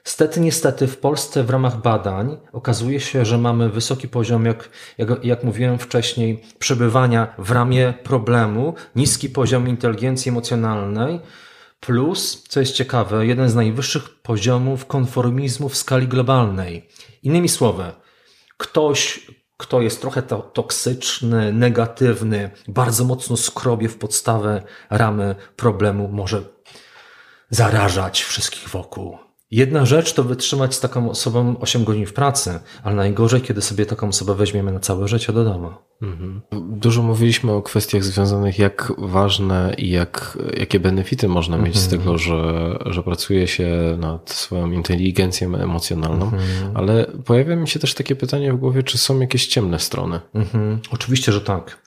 Stety, 0.05 0.39
niestety 0.39 0.87
w 0.87 0.97
Polsce 0.97 1.43
w 1.43 1.49
ramach 1.49 1.81
badań 1.81 2.37
okazuje 2.53 2.99
się, 2.99 3.25
że 3.25 3.37
mamy 3.37 3.69
wysoki 3.69 4.07
poziom, 4.07 4.45
jak, 4.45 4.69
jak, 4.97 5.25
jak 5.25 5.43
mówiłem 5.43 5.79
wcześniej, 5.79 6.41
przebywania 6.59 7.35
w 7.37 7.51
ramię 7.51 7.93
problemu, 8.03 8.73
niski 8.95 9.29
poziom 9.29 9.67
inteligencji 9.67 10.29
emocjonalnej, 10.29 11.19
plus, 11.79 12.43
co 12.47 12.59
jest 12.59 12.73
ciekawe, 12.73 13.25
jeden 13.25 13.49
z 13.49 13.55
najwyższych 13.55 14.21
poziomów 14.21 14.85
konformizmu 14.85 15.69
w 15.69 15.77
skali 15.77 16.07
globalnej. 16.07 16.89
Innymi 17.23 17.49
słowy, 17.49 17.91
ktoś, 18.57 19.27
kto 19.57 19.81
jest 19.81 20.01
trochę 20.01 20.21
to, 20.21 20.41
toksyczny, 20.41 21.53
negatywny, 21.53 22.51
bardzo 22.67 23.03
mocno 23.03 23.37
skrobie 23.37 23.89
w 23.89 23.97
podstawę 23.97 24.63
ramy 24.89 25.35
problemu, 25.55 26.07
może 26.07 26.43
zarażać 27.49 28.23
wszystkich 28.23 28.69
wokół. 28.69 29.24
Jedna 29.51 29.85
rzecz 29.85 30.13
to 30.13 30.23
wytrzymać 30.23 30.75
z 30.75 30.79
taką 30.79 31.09
osobą 31.09 31.59
8 31.59 31.83
godzin 31.83 32.05
w 32.05 32.13
pracy, 32.13 32.59
ale 32.83 32.95
najgorzej, 32.95 33.41
kiedy 33.41 33.61
sobie 33.61 33.85
taką 33.85 34.07
osobę 34.07 34.35
weźmiemy 34.35 34.71
na 34.71 34.79
całe 34.79 35.07
życie 35.07 35.33
do 35.33 35.43
domu. 35.43 35.71
Mhm. 36.01 36.41
Dużo 36.79 37.03
mówiliśmy 37.03 37.51
o 37.51 37.61
kwestiach 37.61 38.03
związanych, 38.03 38.59
jak 38.59 38.93
ważne 38.97 39.75
i 39.77 39.89
jak, 39.89 40.37
jakie 40.57 40.79
benefity 40.79 41.27
można 41.27 41.57
mieć 41.57 41.77
z 41.77 41.83
mhm. 41.83 42.01
tego, 42.01 42.17
że, 42.17 42.77
że 42.85 43.03
pracuje 43.03 43.47
się 43.47 43.97
nad 43.99 44.29
swoją 44.29 44.71
inteligencją 44.71 45.55
emocjonalną, 45.55 46.25
mhm. 46.25 46.77
ale 46.77 47.05
pojawia 47.25 47.55
mi 47.55 47.67
się 47.67 47.79
też 47.79 47.93
takie 47.93 48.15
pytanie 48.15 48.53
w 48.53 48.57
głowie, 48.57 48.83
czy 48.83 48.97
są 48.97 49.19
jakieś 49.19 49.47
ciemne 49.47 49.79
strony? 49.79 50.19
Oczywiście, 50.91 51.31
że 51.31 51.41
tak. 51.41 51.81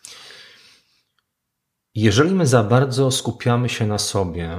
Jeżeli 1.94 2.34
my 2.34 2.46
za 2.46 2.64
bardzo 2.64 3.10
skupiamy 3.10 3.68
się 3.68 3.86
na 3.86 3.98
sobie, 3.98 4.56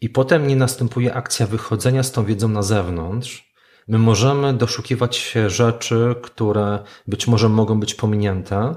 i 0.00 0.08
potem 0.08 0.46
nie 0.46 0.56
następuje 0.56 1.14
akcja 1.14 1.46
wychodzenia 1.46 2.02
z 2.02 2.12
tą 2.12 2.24
wiedzą 2.24 2.48
na 2.48 2.62
zewnątrz, 2.62 3.46
my 3.88 3.98
możemy 3.98 4.54
doszukiwać 4.54 5.16
się 5.16 5.50
rzeczy, 5.50 6.14
które 6.22 6.78
być 7.06 7.26
może 7.26 7.48
mogą 7.48 7.80
być 7.80 7.94
pominięte 7.94 8.74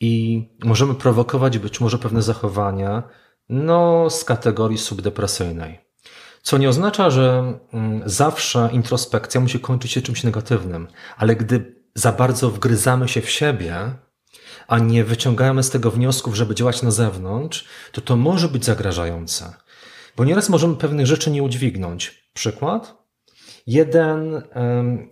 i 0.00 0.42
możemy 0.64 0.94
prowokować 0.94 1.58
być 1.58 1.80
może 1.80 1.98
pewne 1.98 2.22
zachowania, 2.22 3.02
no, 3.48 4.10
z 4.10 4.24
kategorii 4.24 4.78
subdepresyjnej. 4.78 5.80
Co 6.42 6.58
nie 6.58 6.68
oznacza, 6.68 7.10
że 7.10 7.58
mm, 7.72 8.02
zawsze 8.06 8.68
introspekcja 8.72 9.40
musi 9.40 9.60
kończyć 9.60 9.92
się 9.92 10.02
czymś 10.02 10.24
negatywnym, 10.24 10.88
ale 11.16 11.36
gdy 11.36 11.82
za 11.94 12.12
bardzo 12.12 12.50
wgryzamy 12.50 13.08
się 13.08 13.20
w 13.20 13.30
siebie, 13.30 13.92
a 14.68 14.78
nie 14.78 15.04
wyciągamy 15.04 15.62
z 15.62 15.70
tego 15.70 15.90
wniosków, 15.90 16.34
żeby 16.34 16.54
działać 16.54 16.82
na 16.82 16.90
zewnątrz, 16.90 17.64
to 17.92 18.00
to 18.00 18.16
może 18.16 18.48
być 18.48 18.64
zagrażające. 18.64 19.54
Bo 20.16 20.24
nieraz 20.24 20.48
możemy 20.48 20.76
pewnych 20.76 21.06
rzeczy 21.06 21.30
nie 21.30 21.42
udźwignąć. 21.42 22.30
Przykład? 22.32 22.96
Jeden 23.66 24.42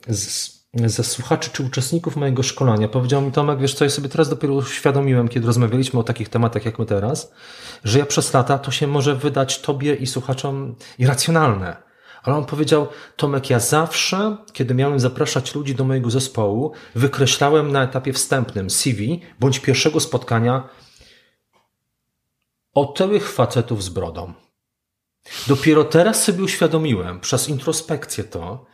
z, 0.09 0.51
ze 0.75 1.05
słuchaczy 1.05 1.51
czy 1.53 1.63
uczestników 1.63 2.17
mojego 2.17 2.43
szkolenia 2.43 2.89
powiedział 2.89 3.23
mi, 3.23 3.33
Tomek, 3.33 3.59
wiesz 3.59 3.75
co, 3.75 3.85
ja 3.85 3.91
sobie 3.91 4.09
teraz 4.09 4.29
dopiero 4.29 4.55
uświadomiłem, 4.55 5.29
kiedy 5.29 5.47
rozmawialiśmy 5.47 6.01
o 6.01 6.03
takich 6.03 6.29
tematach 6.29 6.65
jak 6.65 6.79
my 6.79 6.87
teraz, 6.87 7.33
że 7.85 7.99
ja 7.99 8.07
przez 8.07 8.35
lata 8.35 8.59
to 8.59 8.71
się 8.71 8.87
może 8.87 9.15
wydać 9.15 9.61
tobie 9.61 9.95
i 9.95 10.07
słuchaczom 10.07 10.77
irracjonalne. 10.99 11.77
Ale 12.23 12.37
on 12.37 12.45
powiedział, 12.45 12.87
Tomek, 13.17 13.51
ja 13.51 13.61
zawsze, 13.61 14.37
kiedy 14.53 14.75
miałem 14.75 15.01
zapraszać 15.01 15.55
ludzi 15.55 15.75
do 15.75 15.85
mojego 15.85 16.11
zespołu, 16.11 16.73
wykreślałem 16.95 17.73
na 17.73 17.83
etapie 17.83 18.13
wstępnym 18.13 18.71
CV 18.71 19.21
bądź 19.41 19.59
pierwszego 19.59 20.01
spotkania 20.01 20.69
otyłych 22.75 23.33
facetów 23.33 23.85
z 23.85 23.89
brodą. 23.89 24.33
Dopiero 25.47 25.85
teraz 25.85 26.25
sobie 26.25 26.43
uświadomiłem 26.43 27.21
przez 27.21 27.49
introspekcję 27.49 28.25
to, 28.25 28.67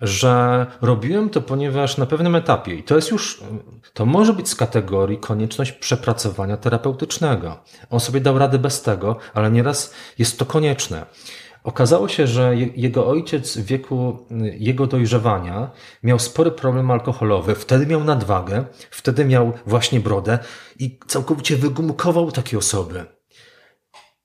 że 0.00 0.66
robiłem 0.80 1.30
to, 1.30 1.42
ponieważ 1.42 1.96
na 1.96 2.06
pewnym 2.06 2.34
etapie, 2.34 2.74
i 2.74 2.82
to 2.82 2.96
jest 2.96 3.10
już, 3.10 3.40
to 3.94 4.06
może 4.06 4.32
być 4.32 4.48
z 4.48 4.54
kategorii 4.54 5.18
konieczność 5.18 5.72
przepracowania 5.72 6.56
terapeutycznego. 6.56 7.60
On 7.90 8.00
sobie 8.00 8.20
dał 8.20 8.38
radę 8.38 8.58
bez 8.58 8.82
tego, 8.82 9.16
ale 9.34 9.50
nieraz 9.50 9.94
jest 10.18 10.38
to 10.38 10.46
konieczne. 10.46 11.06
Okazało 11.64 12.08
się, 12.08 12.26
że 12.26 12.56
jego 12.56 13.06
ojciec 13.06 13.56
w 13.56 13.64
wieku 13.64 14.26
jego 14.58 14.86
dojrzewania 14.86 15.70
miał 16.02 16.18
spory 16.18 16.50
problem 16.50 16.90
alkoholowy, 16.90 17.54
wtedy 17.54 17.86
miał 17.86 18.04
nadwagę, 18.04 18.64
wtedy 18.90 19.24
miał 19.24 19.52
właśnie 19.66 20.00
brodę 20.00 20.38
i 20.78 20.98
całkowicie 21.06 21.56
wygumkował 21.56 22.32
takie 22.32 22.58
osoby. 22.58 23.06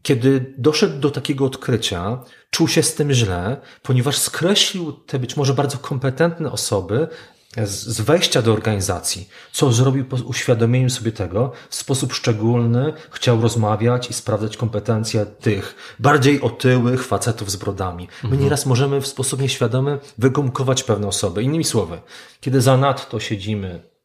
Kiedy 0.08 0.54
doszedł 0.58 1.00
do 1.00 1.12
takiego 1.12 1.46
odkrycia, 1.46 2.24
czuł 2.50 2.68
się 2.68 2.84
z 2.84 2.96
tym 2.96 3.14
źle, 3.14 3.58
ponieważ 3.84 4.18
skreślił 4.18 4.92
te 4.92 5.20
być 5.20 5.38
może 5.38 5.54
bardzo 5.54 5.78
kompetentne 5.78 6.52
osoby 6.52 7.08
z 7.64 8.02
wejścia 8.02 8.42
do 8.42 8.54
organizacji, 8.54 9.30
co 9.52 9.72
zrobił 9.72 10.06
po 10.06 10.16
uświadomieniu 10.16 10.90
sobie 10.90 11.12
tego, 11.12 11.52
w 11.70 11.76
sposób 11.76 12.14
szczególny 12.14 12.94
chciał 13.12 13.42
rozmawiać 13.42 14.10
i 14.10 14.14
sprawdzać 14.14 14.58
kompetencje 14.58 15.26
tych 15.26 15.76
bardziej 16.00 16.42
otyłych 16.42 17.06
facetów 17.06 17.52
z 17.52 17.56
brodami. 17.56 18.08
My 18.24 18.30
mhm. 18.30 18.44
nieraz 18.44 18.66
możemy 18.66 19.02
w 19.02 19.08
sposób 19.08 19.42
nieświadomy 19.42 20.00
wygumkować 20.18 20.84
pewne 20.84 21.08
osoby. 21.08 21.44
Innymi 21.44 21.64
słowy, 21.64 22.02
kiedy 22.42 22.62
zanadto 22.62 23.20
siedzimy 23.20 23.97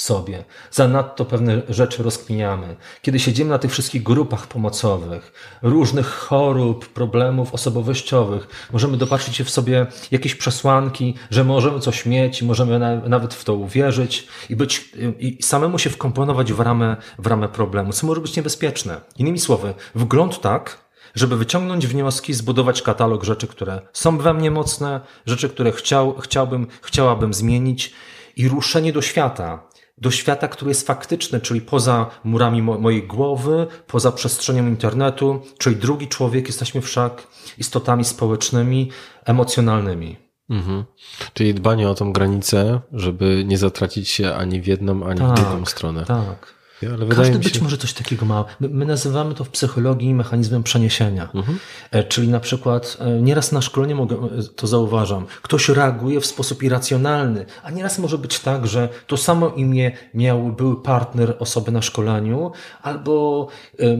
sobie. 0.00 0.44
Zanadto 0.70 1.24
pewne 1.24 1.62
rzeczy 1.68 2.02
rozkminiamy. 2.02 2.76
Kiedy 3.02 3.18
siedzimy 3.18 3.50
na 3.50 3.58
tych 3.58 3.70
wszystkich 3.70 4.02
grupach 4.02 4.46
pomocowych, 4.46 5.32
różnych 5.62 6.06
chorób, 6.06 6.88
problemów 6.88 7.54
osobowościowych, 7.54 8.48
możemy 8.72 8.96
dopatrzyć 8.96 9.42
w 9.42 9.50
sobie 9.50 9.86
jakieś 10.10 10.34
przesłanki, 10.34 11.14
że 11.30 11.44
możemy 11.44 11.80
coś 11.80 12.06
mieć 12.06 12.42
możemy 12.42 13.00
nawet 13.08 13.34
w 13.34 13.44
to 13.44 13.54
uwierzyć 13.54 14.28
i 14.50 14.56
być, 14.56 14.92
i 15.18 15.38
samemu 15.42 15.78
się 15.78 15.90
wkomponować 15.90 16.52
w 16.52 16.60
ramę, 16.60 16.96
w 17.18 17.26
ramę 17.26 17.48
problemu, 17.48 17.92
co 17.92 18.06
może 18.06 18.20
być 18.20 18.36
niebezpieczne. 18.36 19.00
Innymi 19.18 19.38
słowy, 19.38 19.74
wgląd 19.94 20.40
tak, 20.40 20.78
żeby 21.14 21.36
wyciągnąć 21.36 21.86
wnioski, 21.86 22.34
zbudować 22.34 22.82
katalog 22.82 23.24
rzeczy, 23.24 23.46
które 23.46 23.80
są 23.92 24.18
we 24.18 24.34
mnie 24.34 24.50
mocne, 24.50 25.00
rzeczy, 25.26 25.48
które 25.48 25.72
chciał, 25.72 26.14
chciałbym, 26.18 26.66
chciałabym 26.82 27.34
zmienić 27.34 27.92
i 28.36 28.48
ruszenie 28.48 28.92
do 28.92 29.02
świata, 29.02 29.69
do 30.00 30.10
świata, 30.10 30.48
który 30.48 30.70
jest 30.70 30.86
faktyczny, 30.86 31.40
czyli 31.40 31.60
poza 31.60 32.10
murami 32.24 32.62
mo 32.62 32.78
mojej 32.78 33.02
głowy, 33.02 33.66
poza 33.86 34.12
przestrzenią 34.12 34.66
internetu, 34.66 35.42
czyli 35.58 35.76
drugi 35.76 36.08
człowiek, 36.08 36.46
jesteśmy 36.46 36.80
wszak 36.80 37.26
istotami 37.58 38.04
społecznymi, 38.04 38.90
emocjonalnymi. 39.24 40.16
Mhm. 40.50 40.84
Czyli 41.34 41.54
dbanie 41.54 41.88
o 41.88 41.94
tą 41.94 42.12
granicę, 42.12 42.80
żeby 42.92 43.44
nie 43.46 43.58
zatracić 43.58 44.08
się 44.08 44.34
ani 44.34 44.60
w 44.60 44.66
jedną, 44.66 45.06
ani 45.06 45.20
tak, 45.20 45.30
w 45.30 45.34
drugą 45.34 45.64
stronę. 45.64 46.04
Tak. 46.04 46.59
Ale 46.86 47.06
Każdy 47.06 47.38
być 47.38 47.56
się... 47.56 47.62
może 47.62 47.76
coś 47.76 47.92
takiego 47.92 48.26
ma. 48.26 48.44
My, 48.60 48.68
my, 48.68 48.86
nazywamy 48.86 49.34
to 49.34 49.44
w 49.44 49.48
psychologii 49.48 50.14
mechanizmem 50.14 50.62
przeniesienia. 50.62 51.28
Mhm. 51.34 51.58
E, 51.90 52.04
czyli 52.04 52.28
na 52.28 52.40
przykład, 52.40 52.96
e, 53.00 53.10
nieraz 53.22 53.52
na 53.52 53.62
szkoleniu 53.62 53.96
mogę, 53.96 54.16
e, 54.16 54.42
to 54.56 54.66
zauważam, 54.66 55.26
ktoś 55.42 55.68
reaguje 55.68 56.20
w 56.20 56.26
sposób 56.26 56.62
irracjonalny, 56.62 57.46
a 57.62 57.70
nieraz 57.70 57.98
może 57.98 58.18
być 58.18 58.38
tak, 58.38 58.66
że 58.66 58.88
to 59.06 59.16
samo 59.16 59.48
imię 59.48 59.92
miał 60.14 60.52
były 60.52 60.82
partner 60.82 61.36
osoby 61.38 61.72
na 61.72 61.82
szkoleniu, 61.82 62.52
albo 62.82 63.48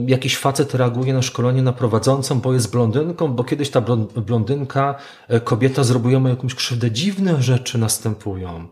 jakiś 0.07 0.37
facet 0.37 0.75
reaguje 0.75 1.13
na 1.13 1.21
szkolenie 1.21 1.61
na 1.61 1.73
prowadzącą, 1.73 2.39
bo 2.39 2.53
jest 2.53 2.71
blondynką, 2.71 3.27
bo 3.27 3.43
kiedyś 3.43 3.69
ta 3.69 3.81
blondynka, 4.15 4.95
kobieta 5.43 5.83
zrobiła 5.83 6.19
mu 6.19 6.27
jakąś 6.27 6.55
krzywdę. 6.55 6.91
Dziwne 6.91 7.41
rzeczy 7.41 7.77
następują. 7.77 8.67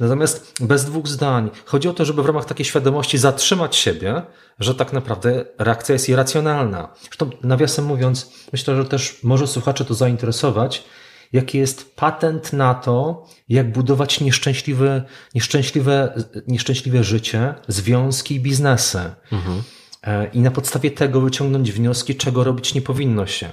Natomiast 0.00 0.52
bez 0.60 0.84
dwóch 0.84 1.08
zdań. 1.08 1.50
Chodzi 1.64 1.88
o 1.88 1.92
to, 1.92 2.04
żeby 2.04 2.22
w 2.22 2.26
ramach 2.26 2.44
takiej 2.44 2.66
świadomości 2.66 3.18
zatrzymać 3.18 3.51
zatrzymać 3.52 3.76
siebie, 3.76 4.22
że 4.58 4.74
tak 4.74 4.92
naprawdę 4.92 5.44
reakcja 5.58 5.92
jest 5.92 6.08
irracjonalna. 6.08 6.94
Zresztą, 7.02 7.30
nawiasem 7.42 7.84
mówiąc, 7.84 8.32
myślę, 8.52 8.76
że 8.76 8.84
też 8.84 9.22
może 9.22 9.46
słuchacze 9.46 9.84
to 9.84 9.94
zainteresować, 9.94 10.84
jaki 11.32 11.58
jest 11.58 11.96
patent 11.96 12.52
na 12.52 12.74
to, 12.74 13.26
jak 13.48 13.72
budować 13.72 14.20
nieszczęśliwe, 14.20 15.02
nieszczęśliwe, 15.34 16.14
nieszczęśliwe 16.46 17.04
życie, 17.04 17.54
związki 17.68 18.34
i 18.34 18.40
biznesy. 18.40 19.00
Mhm. 19.32 19.62
E, 20.02 20.30
I 20.32 20.40
na 20.40 20.50
podstawie 20.50 20.90
tego 20.90 21.20
wyciągnąć 21.20 21.72
wnioski, 21.72 22.16
czego 22.16 22.44
robić 22.44 22.74
nie 22.74 22.82
powinno 22.82 23.26
się. 23.26 23.48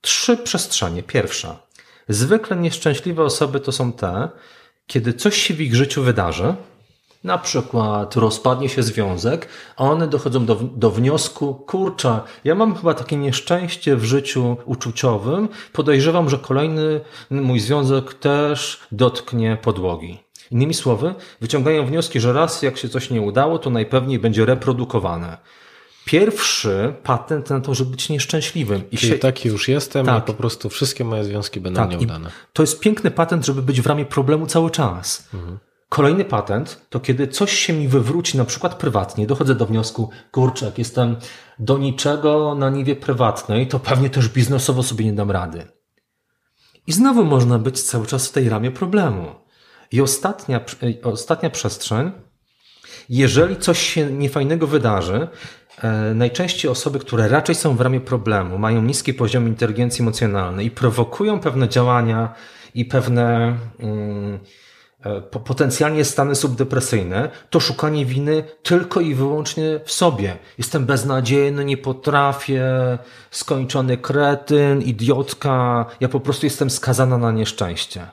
Trzy 0.00 0.36
przestrzenie. 0.36 1.02
Pierwsza. 1.02 1.66
Zwykle 2.08 2.56
nieszczęśliwe 2.56 3.22
osoby 3.22 3.60
to 3.60 3.72
są 3.72 3.92
te, 3.92 4.28
kiedy 4.86 5.12
coś 5.12 5.36
się 5.36 5.54
w 5.54 5.60
ich 5.60 5.74
życiu 5.74 6.02
wydarzy, 6.02 6.54
na 7.24 7.38
przykład 7.38 8.16
rozpadnie 8.16 8.68
się 8.68 8.82
związek, 8.82 9.48
a 9.76 9.84
one 9.84 10.08
dochodzą 10.08 10.46
do, 10.46 10.54
do 10.54 10.90
wniosku, 10.90 11.54
kurczę, 11.54 12.20
ja 12.44 12.54
mam 12.54 12.74
chyba 12.76 12.94
takie 12.94 13.16
nieszczęście 13.16 13.96
w 13.96 14.04
życiu 14.04 14.56
uczuciowym, 14.64 15.48
podejrzewam, 15.72 16.30
że 16.30 16.38
kolejny 16.38 17.00
mój 17.30 17.60
związek 17.60 18.14
też 18.14 18.80
dotknie 18.92 19.58
podłogi. 19.62 20.18
Innymi 20.50 20.74
słowy, 20.74 21.14
wyciągają 21.40 21.86
wnioski, 21.86 22.20
że 22.20 22.32
raz 22.32 22.62
jak 22.62 22.78
się 22.78 22.88
coś 22.88 23.10
nie 23.10 23.22
udało, 23.22 23.58
to 23.58 23.70
najpewniej 23.70 24.18
będzie 24.18 24.44
reprodukowane. 24.44 25.38
Pierwszy 26.04 26.94
patent 27.02 27.50
na 27.50 27.60
to, 27.60 27.74
żeby 27.74 27.90
być 27.90 28.08
nieszczęśliwym. 28.08 28.82
I 28.90 28.96
Czyli 28.96 29.12
się... 29.12 29.18
taki 29.18 29.48
już 29.48 29.68
jestem 29.68 30.06
tak. 30.06 30.24
i 30.24 30.26
po 30.26 30.34
prostu 30.34 30.68
wszystkie 30.68 31.04
moje 31.04 31.24
związki 31.24 31.60
będą 31.60 31.80
tak. 31.80 31.90
nieudane. 31.90 32.28
I 32.28 32.32
to 32.52 32.62
jest 32.62 32.80
piękny 32.80 33.10
patent, 33.10 33.46
żeby 33.46 33.62
być 33.62 33.80
w 33.80 33.86
ramie 33.86 34.04
problemu 34.04 34.46
cały 34.46 34.70
czas. 34.70 35.28
Mhm. 35.34 35.58
Kolejny 35.94 36.24
patent 36.24 36.86
to 36.90 37.00
kiedy 37.00 37.28
coś 37.28 37.52
się 37.52 37.72
mi 37.72 37.88
wywróci, 37.88 38.38
na 38.38 38.44
przykład 38.44 38.74
prywatnie, 38.74 39.26
dochodzę 39.26 39.54
do 39.54 39.66
wniosku, 39.66 40.10
kurczę, 40.32 40.66
jak 40.66 40.78
jestem 40.78 41.16
do 41.58 41.78
niczego 41.78 42.54
na 42.54 42.70
niwie 42.70 42.96
prywatnej, 42.96 43.68
to 43.68 43.78
pewnie 43.78 44.10
też 44.10 44.28
biznesowo 44.28 44.82
sobie 44.82 45.04
nie 45.04 45.12
dam 45.12 45.30
rady. 45.30 45.66
I 46.86 46.92
znowu 46.92 47.24
można 47.24 47.58
być 47.58 47.82
cały 47.82 48.06
czas 48.06 48.28
w 48.28 48.32
tej 48.32 48.48
ramie 48.48 48.70
problemu. 48.70 49.34
I 49.92 50.00
ostatnia, 50.00 50.60
ostatnia 51.02 51.50
przestrzeń, 51.50 52.12
jeżeli 53.08 53.56
coś 53.56 53.78
się 53.78 54.06
niefajnego 54.06 54.66
wydarzy, 54.66 55.28
e, 55.82 56.14
najczęściej 56.14 56.70
osoby, 56.70 56.98
które 56.98 57.28
raczej 57.28 57.54
są 57.54 57.76
w 57.76 57.80
ramie 57.80 58.00
problemu, 58.00 58.58
mają 58.58 58.82
niski 58.82 59.14
poziom 59.14 59.48
inteligencji 59.48 60.02
emocjonalnej 60.02 60.66
i 60.66 60.70
prowokują 60.70 61.40
pewne 61.40 61.68
działania 61.68 62.34
i 62.74 62.84
pewne. 62.84 63.56
E, 63.80 64.63
potencjalnie 65.44 66.04
stany 66.04 66.34
subdepresyjne, 66.34 67.30
to 67.50 67.60
szukanie 67.60 68.06
winy 68.06 68.44
tylko 68.62 69.00
i 69.00 69.14
wyłącznie 69.14 69.80
w 69.84 69.92
sobie. 69.92 70.36
Jestem 70.58 70.86
beznadziejny, 70.86 71.64
nie 71.64 71.76
potrafię, 71.76 72.64
skończony 73.30 73.96
kretyn, 73.96 74.82
idiotka, 74.82 75.86
ja 76.00 76.08
po 76.08 76.20
prostu 76.20 76.46
jestem 76.46 76.70
skazana 76.70 77.18
na 77.18 77.32
nieszczęście. 77.32 78.06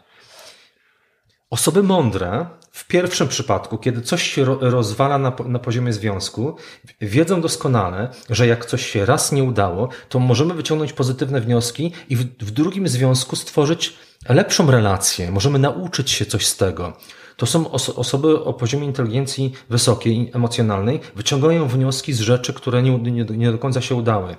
Osoby 1.49 1.83
mądre, 1.83 2.45
w 2.71 2.87
pierwszym 2.87 3.27
przypadku, 3.27 3.77
kiedy 3.77 4.01
coś 4.01 4.23
się 4.23 4.45
rozwala 4.45 5.17
na, 5.17 5.33
na 5.45 5.59
poziomie 5.59 5.93
związku, 5.93 6.55
wiedzą 7.01 7.41
doskonale, 7.41 8.09
że 8.29 8.47
jak 8.47 8.65
coś 8.65 8.85
się 8.85 9.05
raz 9.05 9.31
nie 9.31 9.43
udało, 9.43 9.89
to 10.09 10.19
możemy 10.19 10.53
wyciągnąć 10.53 10.93
pozytywne 10.93 11.41
wnioski 11.41 11.91
i 12.09 12.15
w, 12.15 12.23
w 12.23 12.51
drugim 12.51 12.87
związku 12.87 13.35
stworzyć 13.35 13.93
lepszą 14.29 14.71
relację, 14.71 15.31
możemy 15.31 15.59
nauczyć 15.59 16.11
się 16.11 16.25
coś 16.25 16.45
z 16.45 16.57
tego. 16.57 16.93
To 17.37 17.45
są 17.45 17.71
oso 17.71 17.95
osoby 17.95 18.43
o 18.43 18.53
poziomie 18.53 18.85
inteligencji 18.85 19.53
wysokiej, 19.69 20.31
emocjonalnej, 20.33 20.99
wyciągają 21.15 21.67
wnioski 21.67 22.13
z 22.13 22.19
rzeczy, 22.19 22.53
które 22.53 22.83
nie, 22.83 22.99
nie, 22.99 23.23
nie 23.23 23.51
do 23.51 23.57
końca 23.57 23.81
się 23.81 23.95
udały. 23.95 24.35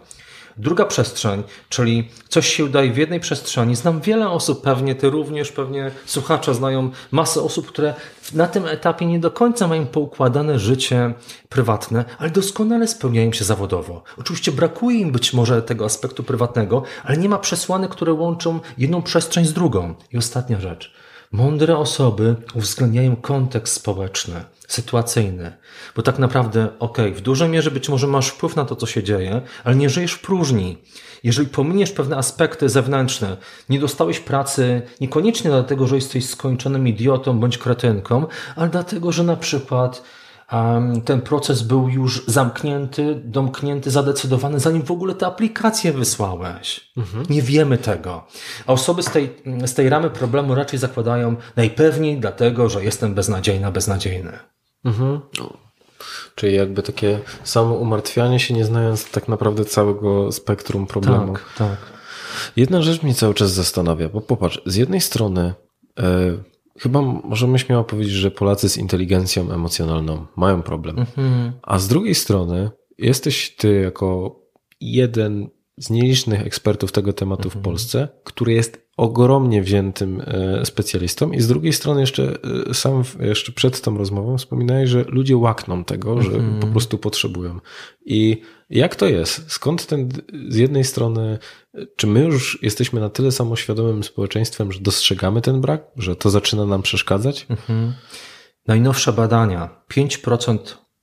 Druga 0.57 0.84
przestrzeń, 0.84 1.42
czyli 1.68 2.09
coś 2.28 2.46
się 2.46 2.64
udaje 2.64 2.92
w 2.92 2.96
jednej 2.96 3.20
przestrzeni. 3.20 3.76
Znam 3.76 4.00
wiele 4.00 4.30
osób, 4.30 4.62
pewnie 4.62 4.94
ty 4.94 5.11
również, 5.11 5.53
pewnie 5.53 5.90
słuchacze 6.07 6.55
znają 6.55 6.90
masę 7.11 7.42
osób, 7.42 7.66
które 7.66 7.94
na 8.34 8.46
tym 8.46 8.66
etapie 8.66 9.07
nie 9.07 9.20
do 9.20 9.30
końca 9.30 9.68
mają 9.68 9.86
poukładane 9.86 10.59
życie 10.59 11.14
prywatne, 11.48 12.05
ale 12.18 12.30
doskonale 12.30 12.88
spełniają 12.88 13.32
się 13.32 13.44
zawodowo. 13.44 14.03
Oczywiście 14.18 14.53
brakuje 14.53 14.98
im 14.98 15.12
być 15.12 15.32
może 15.32 15.62
tego 15.62 15.84
aspektu 15.84 16.22
prywatnego, 16.22 16.82
ale 17.05 17.16
nie 17.16 17.28
ma 17.28 17.38
przesłanek, 17.38 17.90
które 17.90 18.12
łączą 18.12 18.61
jedną 18.78 19.03
przestrzeń 19.03 19.44
z 19.44 19.53
drugą. 19.53 19.94
I 20.12 20.18
ostatnia 20.18 20.61
rzecz. 20.61 21.01
Mądre 21.33 21.78
osoby 21.78 22.37
uwzględniają 22.55 23.16
kontekst 23.16 23.74
społeczny, 23.74 24.45
sytuacyjny, 24.68 25.53
bo 25.97 26.03
tak 26.03 26.18
naprawdę, 26.18 26.68
okej, 26.78 27.05
okay, 27.07 27.18
w 27.18 27.20
dużej 27.20 27.49
mierze 27.49 27.70
być 27.70 27.89
może 27.89 28.07
masz 28.07 28.28
wpływ 28.28 28.57
na 28.57 28.64
to, 28.64 28.76
co 28.76 28.87
się 28.87 29.03
dzieje, 29.03 29.43
ale 29.64 29.76
nie 29.76 29.91
żyjesz 29.91 30.12
w 30.12 30.20
próżni. 30.20 30.78
Jeżeli 31.24 31.49
pominiesz 31.49 31.93
pewne 31.93 32.16
aspekty 32.16 32.68
zewnętrzne, 32.68 33.37
nie 33.68 33.80
dostałeś 33.80 34.20
pracy 34.20 34.83
niekoniecznie 35.01 35.51
dlatego, 35.51 35.87
że 35.87 35.97
jesteś 35.97 36.28
skończonym 36.28 36.89
idiotą 36.89 37.41
bądź 37.41 37.59
kretynką, 37.59 38.26
ale 38.57 38.68
dlatego, 38.70 39.12
że 39.12 39.22
na 39.22 39.37
przykład 39.37 40.03
ten 41.05 41.20
proces 41.20 41.62
był 41.62 41.88
już 41.88 42.26
zamknięty, 42.26 43.22
domknięty, 43.24 43.90
zadecydowany, 43.90 44.61
zanim 44.61 44.82
w 44.82 44.90
ogóle 44.90 45.14
tę 45.14 45.26
aplikację 45.26 45.92
wysłałeś. 45.92 46.92
Mhm. 46.96 47.26
Nie 47.30 47.42
wiemy 47.42 47.78
tego. 47.78 48.26
A 48.66 48.72
osoby 48.72 49.03
z 49.03 49.07
tej, 49.11 49.36
z 49.66 49.74
tej 49.74 49.88
ramy 49.88 50.11
problemu 50.11 50.55
raczej 50.55 50.78
zakładają 50.78 51.36
najpewniej 51.57 52.20
dlatego, 52.20 52.68
że 52.68 52.84
jestem 52.84 53.14
beznadziejna, 53.14 53.70
beznadziejny. 53.70 54.38
Mhm. 54.84 55.20
Czyli 56.34 56.55
jakby 56.55 56.82
takie 56.82 57.18
samo 57.44 57.74
umartwianie 57.74 58.40
się, 58.40 58.55
nie 58.55 58.64
znając 58.64 59.11
tak 59.11 59.28
naprawdę 59.28 59.64
całego 59.64 60.32
spektrum 60.32 60.86
problemu. 60.86 61.32
Tak, 61.32 61.44
tak. 61.59 61.76
Jedna 62.57 62.82
rzecz 62.82 63.03
mnie 63.03 63.14
cały 63.14 63.34
czas 63.34 63.53
zastanawia, 63.53 64.09
bo 64.09 64.20
popatrz, 64.20 64.62
z 64.66 64.74
jednej 64.74 65.00
strony 65.00 65.55
e, 65.98 66.05
Chyba 66.83 67.03
możemy 67.03 67.59
śmiało 67.59 67.85
powiedzieć, 67.85 68.14
że 68.14 68.30
Polacy 68.30 68.68
z 68.68 68.76
inteligencją 68.76 69.51
emocjonalną 69.53 70.26
mają 70.37 70.62
problem. 70.62 70.99
Mhm. 70.99 71.53
A 71.62 71.78
z 71.78 71.89
drugiej 71.89 72.14
strony 72.14 72.70
jesteś 72.99 73.57
ty 73.57 73.80
jako 73.80 74.37
jeden 74.80 75.49
z 75.83 75.91
nielicznych 75.91 76.47
ekspertów 76.47 76.93
tego 76.93 77.12
tematu 77.12 77.51
w 77.51 77.57
Polsce, 77.57 78.09
który 78.24 78.53
jest 78.53 78.89
ogromnie 78.97 79.62
wziętym 79.62 80.20
e, 80.20 80.66
specjalistą 80.66 81.33
i 81.33 81.41
z 81.41 81.49
drugiej 81.49 81.72
strony 81.72 82.01
jeszcze 82.01 82.39
e, 82.70 82.74
sam 82.74 83.03
jeszcze 83.20 83.53
przed 83.53 83.80
tą 83.80 83.99
rozmową 83.99 84.39
wspominałeś, 84.39 84.91
że 84.91 85.05
ludzie 85.09 85.37
łakną 85.37 85.85
tego, 85.85 86.22
że 86.22 86.30
po 86.61 86.66
prostu 86.66 86.99
potrzebują. 86.99 87.61
I 88.05 88.41
jak 88.70 88.97
to 88.97 89.07
jest? 89.07 89.53
Skąd 89.53 89.87
ten 89.87 90.09
z 90.49 90.57
jednej 90.57 90.85
strony, 90.85 91.39
czy 91.97 92.07
my 92.07 92.24
już 92.24 92.59
jesteśmy 92.62 93.01
na 93.01 93.11
tyle 93.11 93.33
samoświadomym 93.33 94.05
społeczeństwem, 94.05 94.72
że 94.72 94.80
dostrzegamy 94.80 95.41
ten 95.41 95.61
brak, 95.61 95.85
że 95.97 96.16
to 96.16 96.30
zaczyna 96.30 96.66
nam 96.66 96.83
przeszkadzać? 96.83 97.47
Najnowsze 98.66 99.12
badania. 99.12 99.83
5% 99.91 100.59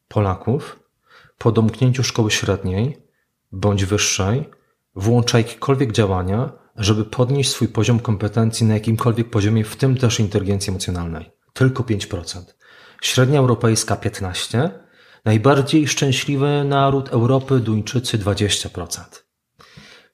Polaków 0.08 0.80
po 1.38 1.52
domknięciu 1.52 2.04
szkoły 2.04 2.32
średniej 2.32 2.98
bądź 3.52 3.86
wyższej 3.86 4.59
włącza 5.00 5.38
jakiekolwiek 5.38 5.92
działania, 5.92 6.52
żeby 6.76 7.06
podnieść 7.06 7.50
swój 7.50 7.68
poziom 7.68 8.00
kompetencji 8.00 8.66
na 8.66 8.74
jakimkolwiek 8.74 9.30
poziomie, 9.30 9.64
w 9.64 9.76
tym 9.76 9.98
też 9.98 10.20
inteligencji 10.20 10.70
emocjonalnej. 10.70 11.32
Tylko 11.54 11.84
5%. 11.84 12.42
Średnia 13.02 13.40
europejska 13.40 13.96
15%. 13.96 14.70
Najbardziej 15.26 15.88
szczęśliwy 15.88 16.64
naród 16.64 17.10
Europy, 17.10 17.60
Duńczycy 17.60 18.18
20%. 18.18 19.04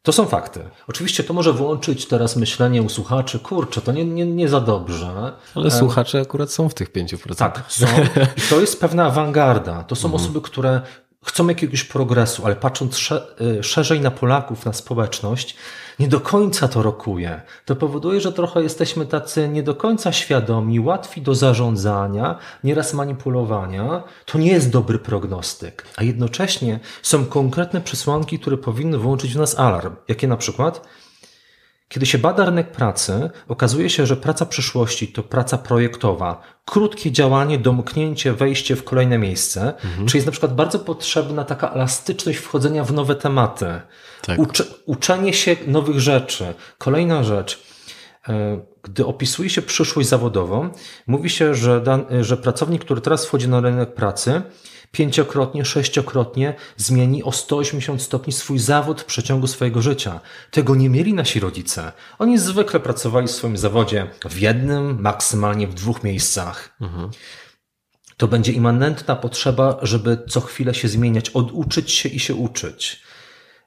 To 0.02 0.12
są 0.12 0.26
fakty. 0.26 0.60
Oczywiście 0.88 1.24
to 1.24 1.34
może 1.34 1.54
włączyć 1.54 2.06
teraz 2.06 2.36
myślenie 2.36 2.82
u 2.82 2.90
słuchaczy, 2.90 3.40
kurczę, 3.40 3.82
to 3.82 3.92
nie, 3.92 4.06
nie, 4.06 4.26
nie 4.26 4.50
za 4.50 4.62
dobrze. 4.62 5.34
Ale 5.56 5.72
słuchacze 5.72 6.22
akurat 6.22 6.52
są 6.52 6.70
w 6.70 6.74
tych 6.74 6.92
5%. 6.92 7.36
Tak, 7.36 7.64
są. 7.68 7.86
I 8.38 8.42
to 8.50 8.62
jest 8.62 8.80
pewna 8.80 9.06
awangarda. 9.06 9.84
To 9.84 9.96
są 9.96 10.14
osoby, 10.14 10.42
które 10.42 10.82
chcą 11.26 11.48
jakiegoś 11.48 11.84
progresu, 11.84 12.46
ale 12.46 12.56
patrząc 12.56 13.10
y, 13.60 13.64
szerzej 13.64 14.02
na 14.02 14.12
Polaków, 14.12 14.66
na 14.66 14.74
społeczność, 14.74 15.56
nie 16.00 16.08
do 16.08 16.20
końca 16.20 16.68
to 16.68 16.84
rokuje. 16.84 17.42
To 17.66 17.76
powoduje, 17.76 18.22
że 18.22 18.34
trochę 18.34 18.64
jesteśmy 18.64 19.06
tacy 19.06 19.48
nie 19.48 19.64
do 19.64 19.76
końca 19.76 20.12
świadomi, 20.12 20.80
łatwi 20.80 21.22
do 21.22 21.36
zarządzania, 21.36 22.40
nieraz 22.64 22.94
manipulowania. 22.94 24.04
To 24.26 24.38
nie 24.38 24.52
jest 24.52 24.72
dobry 24.72 25.00
prognostyk. 25.00 25.86
A 25.96 26.04
jednocześnie 26.04 26.80
są 27.02 27.26
konkretne 27.26 27.82
przesłanki, 27.82 28.40
które 28.40 28.58
powinny 28.58 28.98
włączyć 28.98 29.34
w 29.34 29.38
nas 29.38 29.60
alarm. 29.60 29.96
Jakie 30.08 30.28
na 30.28 30.38
przykład? 30.38 30.88
Kiedy 31.88 32.06
się 32.06 32.18
bada 32.18 32.46
rynek 32.46 32.72
pracy, 32.72 33.30
okazuje 33.48 33.90
się, 33.90 34.06
że 34.06 34.18
praca 34.18 34.46
przyszłości 34.46 35.08
to 35.08 35.24
praca 35.24 35.58
projektowa, 35.58 36.42
krótkie 36.66 37.12
działanie, 37.12 37.60
domknięcie, 37.60 38.34
wejście 38.34 38.76
w 38.76 38.84
kolejne 38.84 39.18
miejsce, 39.18 39.74
mhm. 39.76 40.08
czyli 40.08 40.18
jest 40.18 40.26
na 40.26 40.32
przykład 40.32 40.56
bardzo 40.56 40.80
potrzebna 40.80 41.44
taka 41.44 41.70
elastyczność 41.70 42.40
wchodzenia 42.40 42.84
w 42.84 42.94
nowe 42.94 43.16
tematy, 43.16 43.82
tak. 44.22 44.40
Ucze, 44.40 44.64
uczenie 44.86 45.34
się 45.34 45.56
nowych 45.68 46.00
rzeczy. 46.00 46.54
Kolejna 46.78 47.24
rzecz, 47.24 47.64
e, 48.30 48.62
gdy 48.84 49.06
opisuje 49.06 49.50
się 49.50 49.62
przyszłość 49.62 50.10
zawodową, 50.10 50.70
mówi 51.08 51.30
się, 51.30 51.56
że, 51.56 51.82
dan, 51.82 52.06
że 52.22 52.38
pracownik, 52.38 52.86
który 52.86 53.02
teraz 53.02 53.26
wchodzi 53.26 53.48
na 53.48 53.62
rynek 53.62 53.94
pracy, 53.94 54.42
pięciokrotnie, 54.92 55.66
sześciokrotnie 55.66 56.54
zmieni 56.78 57.24
o 57.24 57.32
180 57.32 58.02
stopni 58.02 58.34
swój 58.34 58.60
zawód 58.60 59.02
w 59.02 59.06
przeciągu 59.06 59.48
swojego 59.48 59.82
życia. 59.82 60.20
Tego 60.52 60.76
nie 60.76 60.90
mieli 60.90 61.14
nasi 61.14 61.40
rodzice. 61.40 61.92
Oni 62.20 62.38
zwykle 62.38 62.80
pracowali 62.80 63.28
w 63.28 63.32
swoim 63.32 63.58
zawodzie 63.58 64.08
w 64.30 64.40
jednym, 64.40 65.02
maksymalnie 65.02 65.68
w 65.68 65.74
dwóch 65.74 66.04
miejscach. 66.04 66.76
Mhm. 66.82 67.10
To 68.18 68.28
będzie 68.28 68.52
immanentna 68.52 69.16
potrzeba, 69.16 69.80
żeby 69.82 70.18
co 70.30 70.42
chwilę 70.42 70.74
się 70.74 70.88
zmieniać, 70.88 71.30
oduczyć 71.30 71.92
się 71.92 72.10
i 72.10 72.20
się 72.20 72.36
uczyć. 72.36 73.02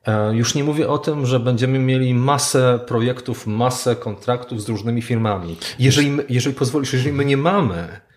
E, 0.06 0.34
już 0.34 0.54
nie 0.54 0.64
mówię 0.64 0.88
o 0.88 0.98
tym, 0.98 1.26
że 1.26 1.40
będziemy 1.40 1.78
mieli 1.78 2.14
masę 2.14 2.80
projektów, 2.86 3.46
masę 3.46 3.96
kontraktów 3.96 4.62
z 4.62 4.68
różnymi 4.68 5.02
firmami. 5.02 5.56
Jeżeli, 5.78 6.16
jeżeli 6.28 6.56
pozwolisz, 6.56 6.92
jeżeli 6.92 7.12
my 7.12 7.24
nie 7.24 7.36
mamy 7.36 8.07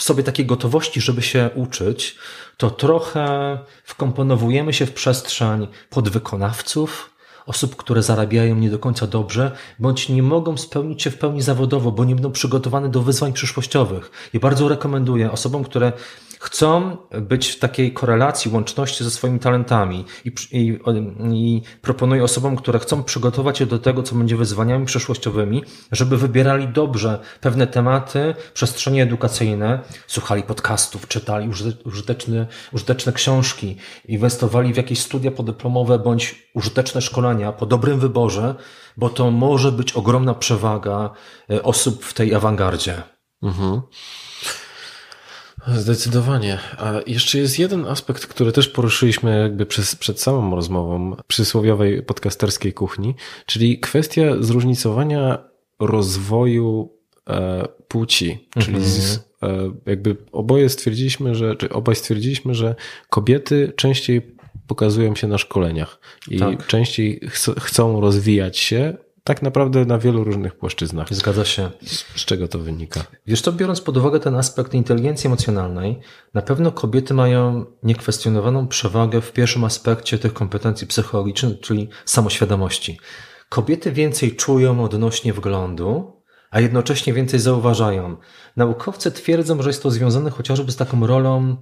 w 0.00 0.02
sobie 0.02 0.22
takiej 0.22 0.46
gotowości, 0.46 1.00
żeby 1.00 1.22
się 1.22 1.50
uczyć, 1.54 2.16
to 2.56 2.70
trochę 2.70 3.58
wkomponowujemy 3.84 4.72
się 4.72 4.86
w 4.86 4.92
przestrzeń 4.92 5.68
podwykonawców, 5.90 7.10
osób, 7.46 7.76
które 7.76 8.02
zarabiają 8.02 8.56
nie 8.56 8.70
do 8.70 8.78
końca 8.78 9.06
dobrze, 9.06 9.52
bądź 9.78 10.08
nie 10.08 10.22
mogą 10.22 10.56
spełnić 10.56 11.02
się 11.02 11.10
w 11.10 11.18
pełni 11.18 11.42
zawodowo, 11.42 11.92
bo 11.92 12.04
nie 12.04 12.14
będą 12.14 12.32
przygotowane 12.32 12.88
do 12.88 13.02
wyzwań 13.02 13.32
przyszłościowych. 13.32 14.10
I 14.34 14.38
bardzo 14.38 14.68
rekomenduję 14.68 15.32
osobom, 15.32 15.64
które 15.64 15.92
chcą 16.40 16.96
być 17.12 17.48
w 17.48 17.58
takiej 17.58 17.92
korelacji, 17.92 18.50
łączności 18.50 19.04
ze 19.04 19.10
swoimi 19.10 19.38
talentami 19.38 20.04
i, 20.24 20.32
i, 20.52 20.78
i 21.32 21.62
proponuję 21.82 22.24
osobom, 22.24 22.56
które 22.56 22.78
chcą 22.78 23.02
przygotować 23.02 23.58
się 23.58 23.66
do 23.66 23.78
tego, 23.78 24.02
co 24.02 24.14
będzie 24.14 24.36
wyzwaniami 24.36 24.86
przyszłościowymi, 24.86 25.64
żeby 25.92 26.16
wybierali 26.16 26.68
dobrze 26.68 27.20
pewne 27.40 27.66
tematy, 27.66 28.34
przestrzenie 28.54 29.02
edukacyjne, 29.02 29.80
słuchali 30.06 30.42
podcastów, 30.42 31.08
czytali 31.08 31.50
użyteczne, 31.84 32.46
użyteczne 32.72 33.12
książki, 33.12 33.76
inwestowali 34.08 34.74
w 34.74 34.76
jakieś 34.76 35.00
studia 35.00 35.30
podyplomowe 35.30 35.98
bądź 35.98 36.50
użyteczne 36.54 37.02
szkolenia 37.02 37.52
po 37.52 37.66
dobrym 37.66 38.00
wyborze, 38.00 38.54
bo 38.96 39.08
to 39.08 39.30
może 39.30 39.72
być 39.72 39.92
ogromna 39.92 40.34
przewaga 40.34 41.10
e, 41.50 41.62
osób 41.62 42.04
w 42.04 42.14
tej 42.14 42.34
awangardzie. 42.34 43.02
Mhm. 43.42 43.80
Zdecydowanie. 45.68 46.58
A 46.78 46.92
jeszcze 47.06 47.38
jest 47.38 47.58
jeden 47.58 47.86
aspekt, 47.86 48.26
który 48.26 48.52
też 48.52 48.68
poruszyliśmy 48.68 49.40
jakby 49.40 49.66
przez, 49.66 49.96
przed 49.96 50.20
samą 50.20 50.56
rozmową 50.56 51.16
przysłowiowej 51.26 52.02
podcasterskiej 52.02 52.72
kuchni, 52.72 53.14
czyli 53.46 53.80
kwestia 53.80 54.22
zróżnicowania 54.40 55.38
rozwoju 55.80 56.92
e, 57.28 57.68
płci. 57.88 58.48
Czyli 58.58 58.76
mhm. 58.76 58.84
z, 58.84 59.16
e, 59.42 59.72
jakby 59.86 60.16
oboje 60.32 60.68
stwierdziliśmy, 60.68 61.34
że, 61.34 61.56
czy 61.56 61.68
obaj 61.68 61.96
stwierdziliśmy, 61.96 62.54
że 62.54 62.74
kobiety 63.10 63.72
częściej 63.76 64.36
pokazują 64.66 65.14
się 65.14 65.28
na 65.28 65.38
szkoleniach 65.38 66.00
i 66.28 66.38
tak. 66.38 66.66
częściej 66.66 67.20
ch 67.20 67.50
chcą 67.60 68.00
rozwijać 68.00 68.58
się, 68.58 68.96
tak 69.24 69.42
naprawdę 69.42 69.84
na 69.84 69.98
wielu 69.98 70.24
różnych 70.24 70.54
płaszczyznach. 70.54 71.14
Zgadza 71.14 71.44
się. 71.44 71.70
Z 72.16 72.24
czego 72.24 72.48
to 72.48 72.58
wynika? 72.58 73.00
Wiesz 73.26 73.42
to 73.42 73.52
biorąc 73.52 73.80
pod 73.80 73.96
uwagę 73.96 74.20
ten 74.20 74.34
aspekt 74.34 74.74
inteligencji 74.74 75.26
emocjonalnej, 75.26 76.00
na 76.34 76.42
pewno 76.42 76.72
kobiety 76.72 77.14
mają 77.14 77.64
niekwestionowaną 77.82 78.68
przewagę 78.68 79.20
w 79.20 79.32
pierwszym 79.32 79.64
aspekcie 79.64 80.18
tych 80.18 80.32
kompetencji 80.32 80.86
psychologicznych, 80.86 81.60
czyli 81.60 81.88
samoświadomości. 82.04 82.98
Kobiety 83.48 83.92
więcej 83.92 84.36
czują 84.36 84.84
odnośnie 84.84 85.32
wglądu, 85.32 86.20
a 86.50 86.60
jednocześnie 86.60 87.12
więcej 87.12 87.40
zauważają. 87.40 88.16
Naukowcy 88.56 89.12
twierdzą, 89.12 89.62
że 89.62 89.68
jest 89.68 89.82
to 89.82 89.90
związane 89.90 90.30
chociażby 90.30 90.72
z 90.72 90.76
taką 90.76 91.06
rolą 91.06 91.56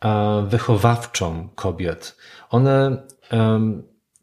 e, 0.00 0.46
wychowawczą 0.48 1.48
kobiet. 1.54 2.16
One 2.50 3.02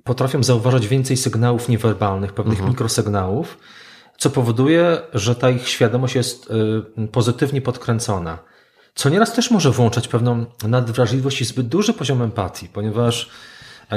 potrafią 0.07 0.43
zauważać 0.43 0.87
więcej 0.87 1.17
sygnałów 1.17 1.69
niewerbalnych, 1.69 2.33
pewnych 2.33 2.57
mhm. 2.57 2.69
mikrosygnałów, 2.69 3.57
co 4.17 4.29
powoduje, 4.29 4.97
że 5.13 5.35
ta 5.35 5.49
ich 5.49 5.69
świadomość 5.69 6.15
jest 6.15 6.51
y, 6.97 7.07
pozytywnie 7.07 7.61
podkręcona. 7.61 8.39
Co 8.95 9.09
nieraz 9.09 9.33
też 9.33 9.51
może 9.51 9.71
włączać 9.71 10.07
pewną 10.07 10.45
nadwrażliwość 10.67 11.41
i 11.41 11.45
zbyt 11.45 11.67
duży 11.67 11.93
poziom 11.93 12.21
empatii, 12.21 12.69
ponieważ 12.69 13.29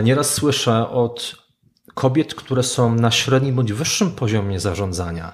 nieraz 0.03 0.35
słyszę 0.35 0.89
od 0.89 1.37
kobiet, 1.95 2.35
które 2.35 2.63
są 2.63 2.95
na 2.95 3.11
średnim 3.11 3.55
bądź 3.55 3.73
wyższym 3.73 4.11
poziomie 4.11 4.61
zarządzania, 4.61 5.33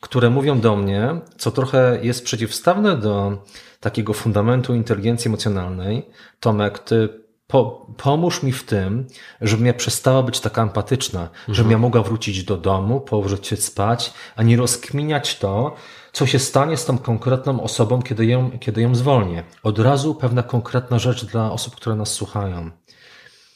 które 0.00 0.30
mówią 0.30 0.60
do 0.60 0.76
mnie, 0.76 1.20
co 1.38 1.50
trochę 1.50 1.98
jest 2.02 2.24
przeciwstawne 2.24 2.96
do 2.96 3.42
takiego 3.80 4.14
fundamentu 4.14 4.74
inteligencji 4.74 5.28
emocjonalnej. 5.28 6.06
Tomek, 6.40 6.78
ty 6.78 7.23
po, 7.46 7.86
pomóż 7.96 8.42
mi 8.42 8.52
w 8.52 8.64
tym, 8.64 9.06
żebym 9.40 9.66
ja 9.66 9.74
przestała 9.74 10.22
być 10.22 10.40
taka 10.40 10.62
empatyczna, 10.62 11.20
mhm. 11.20 11.54
żebym 11.54 11.72
ja 11.72 11.78
mogła 11.78 12.02
wrócić 12.02 12.44
do 12.44 12.56
domu, 12.56 13.00
położyć 13.00 13.46
się 13.46 13.56
spać, 13.56 14.12
a 14.36 14.42
nie 14.42 14.56
rozkminiać 14.56 15.38
to, 15.38 15.74
co 16.12 16.26
się 16.26 16.38
stanie 16.38 16.76
z 16.76 16.84
tą 16.84 16.98
konkretną 16.98 17.62
osobą, 17.62 18.02
kiedy 18.02 18.26
ją, 18.26 18.58
kiedy 18.58 18.82
ją 18.82 18.94
zwolnię. 18.94 19.44
Od 19.62 19.78
razu 19.78 20.14
pewna 20.14 20.42
konkretna 20.42 20.98
rzecz 20.98 21.24
dla 21.24 21.52
osób, 21.52 21.76
które 21.76 21.96
nas 21.96 22.12
słuchają. 22.12 22.70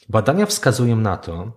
Badania 0.09 0.47
wskazują 0.47 0.97
na 0.97 1.17
to, 1.17 1.53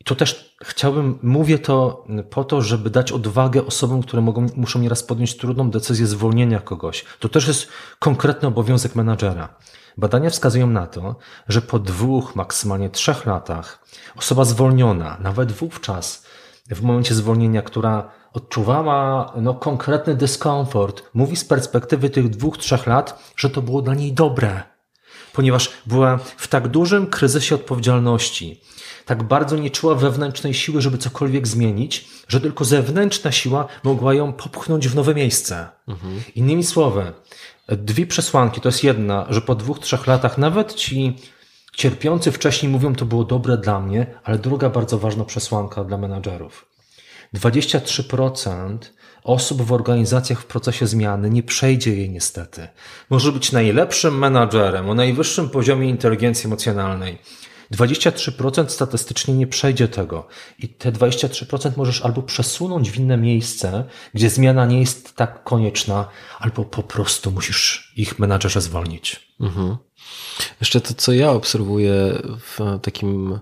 i 0.00 0.04
to 0.04 0.14
też 0.14 0.56
chciałbym, 0.64 1.18
mówię 1.22 1.58
to 1.58 2.06
po 2.30 2.44
to, 2.44 2.62
żeby 2.62 2.90
dać 2.90 3.12
odwagę 3.12 3.66
osobom, 3.66 4.02
które 4.02 4.22
mogą, 4.22 4.46
muszą 4.56 4.78
nieraz 4.78 5.02
podjąć 5.02 5.36
trudną 5.36 5.70
decyzję 5.70 6.06
zwolnienia 6.06 6.60
kogoś. 6.60 7.04
To 7.18 7.28
też 7.28 7.48
jest 7.48 7.68
konkretny 7.98 8.48
obowiązek 8.48 8.94
menadżera. 8.94 9.58
Badania 9.98 10.30
wskazują 10.30 10.66
na 10.66 10.86
to, 10.86 11.16
że 11.48 11.62
po 11.62 11.78
dwóch, 11.78 12.36
maksymalnie 12.36 12.90
trzech 12.90 13.26
latach 13.26 13.84
osoba 14.16 14.44
zwolniona, 14.44 15.16
nawet 15.20 15.52
wówczas, 15.52 16.26
w 16.70 16.82
momencie 16.82 17.14
zwolnienia, 17.14 17.62
która 17.62 18.10
odczuwała 18.32 19.32
no, 19.36 19.54
konkretny 19.54 20.14
dyskomfort, 20.14 21.02
mówi 21.14 21.36
z 21.36 21.44
perspektywy 21.44 22.10
tych 22.10 22.28
dwóch, 22.28 22.58
trzech 22.58 22.86
lat, 22.86 23.32
że 23.36 23.50
to 23.50 23.62
było 23.62 23.82
dla 23.82 23.94
niej 23.94 24.12
dobre. 24.12 24.62
ponieważ 25.32 25.70
była 25.86 26.18
w 26.36 26.48
tak 26.48 26.68
dużym 26.68 27.06
kryzysie 27.06 27.54
odpowiedzialności, 27.54 28.60
tak 29.06 29.22
bardzo 29.22 29.56
nie 29.56 29.70
czuła 29.70 29.94
wewnętrznej 29.94 30.54
siły, 30.54 30.80
żeby 30.80 30.98
cokolwiek 30.98 31.46
zmienić, 31.46 32.08
że 32.28 32.40
tylko 32.40 32.64
zewnętrzna 32.64 33.32
siła 33.32 33.66
mogła 33.84 34.14
ją 34.14 34.32
popchnąć 34.32 34.88
w 34.88 34.94
nowe 34.94 35.14
miejsce. 35.14 35.68
Mhm. 35.88 36.20
Innymi 36.34 36.64
słowy, 36.64 37.12
dwie 37.68 38.06
przesłanki. 38.06 38.60
To 38.60 38.68
jest 38.68 38.84
jedna, 38.84 39.26
że 39.30 39.40
po 39.40 39.54
dwóch, 39.54 39.78
trzech 39.78 40.06
latach 40.06 40.38
nawet 40.38 40.74
ci 40.74 41.16
cierpiący 41.72 42.32
wcześniej 42.32 42.72
mówią, 42.72 42.94
to 42.94 43.06
było 43.06 43.24
dobre 43.24 43.56
dla 43.56 43.80
mnie, 43.80 44.06
ale 44.24 44.38
druga 44.38 44.70
bardzo 44.70 44.98
ważna 44.98 45.24
przesłanka 45.24 45.84
dla 45.84 45.98
menadżerów. 45.98 46.66
23% 47.34 48.78
osób 49.24 49.62
w 49.62 49.72
organizacjach 49.72 50.40
w 50.40 50.46
procesie 50.46 50.86
zmiany 50.86 51.30
nie 51.30 51.42
przejdzie 51.42 51.96
jej 51.96 52.10
niestety. 52.10 52.68
Może 53.10 53.32
być 53.32 53.52
najlepszym 53.52 54.18
menadżerem 54.18 54.90
o 54.90 54.94
najwyższym 54.94 55.50
poziomie 55.50 55.88
inteligencji 55.88 56.46
emocjonalnej. 56.46 57.18
23% 57.72 58.68
statystycznie 58.68 59.34
nie 59.34 59.46
przejdzie 59.46 59.88
tego. 59.88 60.26
I 60.58 60.68
te 60.68 60.92
23% 60.92 61.70
możesz 61.76 62.02
albo 62.02 62.22
przesunąć 62.22 62.90
w 62.90 62.96
inne 62.96 63.16
miejsce, 63.16 63.84
gdzie 64.14 64.30
zmiana 64.30 64.66
nie 64.66 64.80
jest 64.80 65.16
tak 65.16 65.44
konieczna, 65.44 66.08
albo 66.38 66.64
po 66.64 66.82
prostu 66.82 67.30
musisz 67.30 67.92
ich 67.96 68.18
menadżerze 68.18 68.60
zwolnić. 68.60 69.34
Mhm. 69.40 69.76
Jeszcze 70.60 70.80
to, 70.80 70.94
co 70.94 71.12
ja 71.12 71.30
obserwuję 71.30 72.22
w 72.40 72.78
takim 72.82 73.40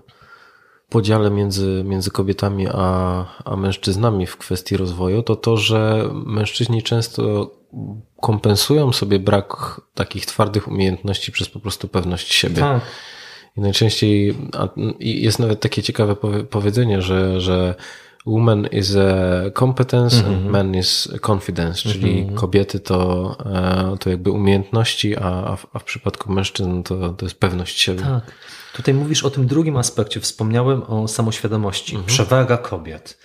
podziale 0.89 1.29
między, 1.29 1.83
między 1.85 2.11
kobietami 2.11 2.67
a, 2.71 3.25
a 3.45 3.55
mężczyznami 3.55 4.27
w 4.27 4.37
kwestii 4.37 4.77
rozwoju, 4.77 5.23
to 5.23 5.35
to, 5.35 5.57
że 5.57 6.09
mężczyźni 6.13 6.83
często 6.83 7.51
kompensują 8.21 8.93
sobie 8.93 9.19
brak 9.19 9.81
takich 9.93 10.25
twardych 10.25 10.67
umiejętności 10.67 11.31
przez 11.31 11.49
po 11.49 11.59
prostu 11.59 11.87
pewność 11.87 12.33
siebie. 12.33 12.59
Tak. 12.61 12.81
I 13.57 13.61
najczęściej 13.61 14.35
jest 14.99 15.39
nawet 15.39 15.59
takie 15.59 15.83
ciekawe 15.83 16.15
powiedzenie, 16.49 17.01
że, 17.01 17.41
że 17.41 17.75
woman 18.25 18.67
is 18.71 18.95
a 18.95 19.51
competence 19.59 20.17
mm 20.17 20.25
-hmm. 20.25 20.35
and 20.35 20.45
mhm. 20.45 20.51
man 20.51 20.75
is 20.75 21.09
confidence, 21.21 21.81
czyli 21.81 22.19
mm 22.19 22.29
-hmm. 22.29 22.37
kobiety 22.39 22.79
to, 22.79 23.35
e, 23.45 23.97
to 23.99 24.09
jakby 24.09 24.31
umiejętności, 24.31 25.17
a, 25.17 25.57
a 25.73 25.79
w 25.79 25.83
przypadku 25.83 26.31
mężczyzn 26.31 26.83
to, 26.83 27.09
to 27.09 27.25
jest 27.25 27.39
pewność 27.39 27.79
siebie. 27.79 28.01
Tak. 28.01 28.31
Tutaj 28.73 28.93
mówisz 28.93 29.23
o 29.23 29.29
tym 29.29 29.47
drugim 29.47 29.77
aspekcie. 29.77 30.19
Wspomniałem 30.19 30.83
o 30.83 31.07
samoświadomości, 31.07 31.95
mm 31.95 32.05
-hmm. 32.05 32.07
przewaga 32.07 32.57
kobiet. 32.57 33.17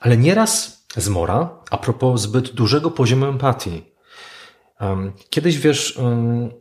Ale 0.00 0.16
nieraz 0.16 0.82
zmora, 0.96 1.50
a 1.70 1.76
propos 1.76 2.20
zbyt 2.20 2.50
dużego 2.50 2.90
poziomu 2.90 3.26
empatii. 3.26 3.95
Kiedyś, 5.30 5.58
wiesz, 5.58 5.98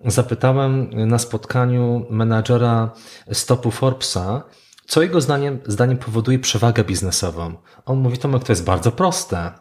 zapytałem 0.05 0.89
na 1.07 1.20
spotkaniu 1.20 2.05
menadżera 2.09 2.93
stopu 3.32 3.72
Forbesa, 3.72 4.43
co 4.88 5.01
jego 5.01 5.22
zdaniem, 5.22 5.59
zdaniem 5.66 5.97
powoduje 5.97 6.39
przewagę 6.39 6.84
biznesową. 6.84 7.55
On 7.86 7.97
mówi, 7.97 8.18
Tomek, 8.18 8.43
to 8.43 8.51
jest 8.51 8.63
bardzo 8.63 8.91
proste. 8.91 9.51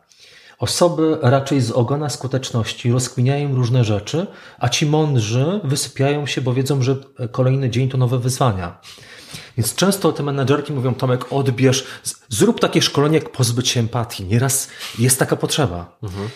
Osoby 0.59 1.19
raczej 1.23 1.61
z 1.61 1.71
ogona 1.71 2.09
skuteczności 2.09 2.93
rozkminiają 2.93 3.55
różne 3.55 3.85
rzeczy, 3.85 4.27
a 4.59 4.69
ci 4.69 4.87
mądrzy 4.87 5.61
wysypiają 5.65 6.27
się, 6.27 6.41
bo 6.41 6.53
wiedzą, 6.53 6.83
że 6.83 6.97
kolejny 7.33 7.71
dzień 7.71 7.89
to 7.89 7.99
nowe 7.99 8.19
wyzwania. 8.19 8.81
Więc 9.57 9.75
często 9.75 10.13
te 10.13 10.23
menedżerki 10.23 10.73
mówią, 10.73 10.95
Tomek, 10.95 11.33
odbierz, 11.33 11.87
zrób 12.29 12.61
takie 12.61 12.83
szkolenie, 12.83 13.19
jak 13.19 13.33
pozbyć 13.33 13.69
się 13.69 13.81
empatii. 13.81 14.25
Nieraz 14.25 14.69
jest 14.99 15.19
taka 15.19 15.37
potrzeba. 15.37 15.99
Mhm. 16.03 16.29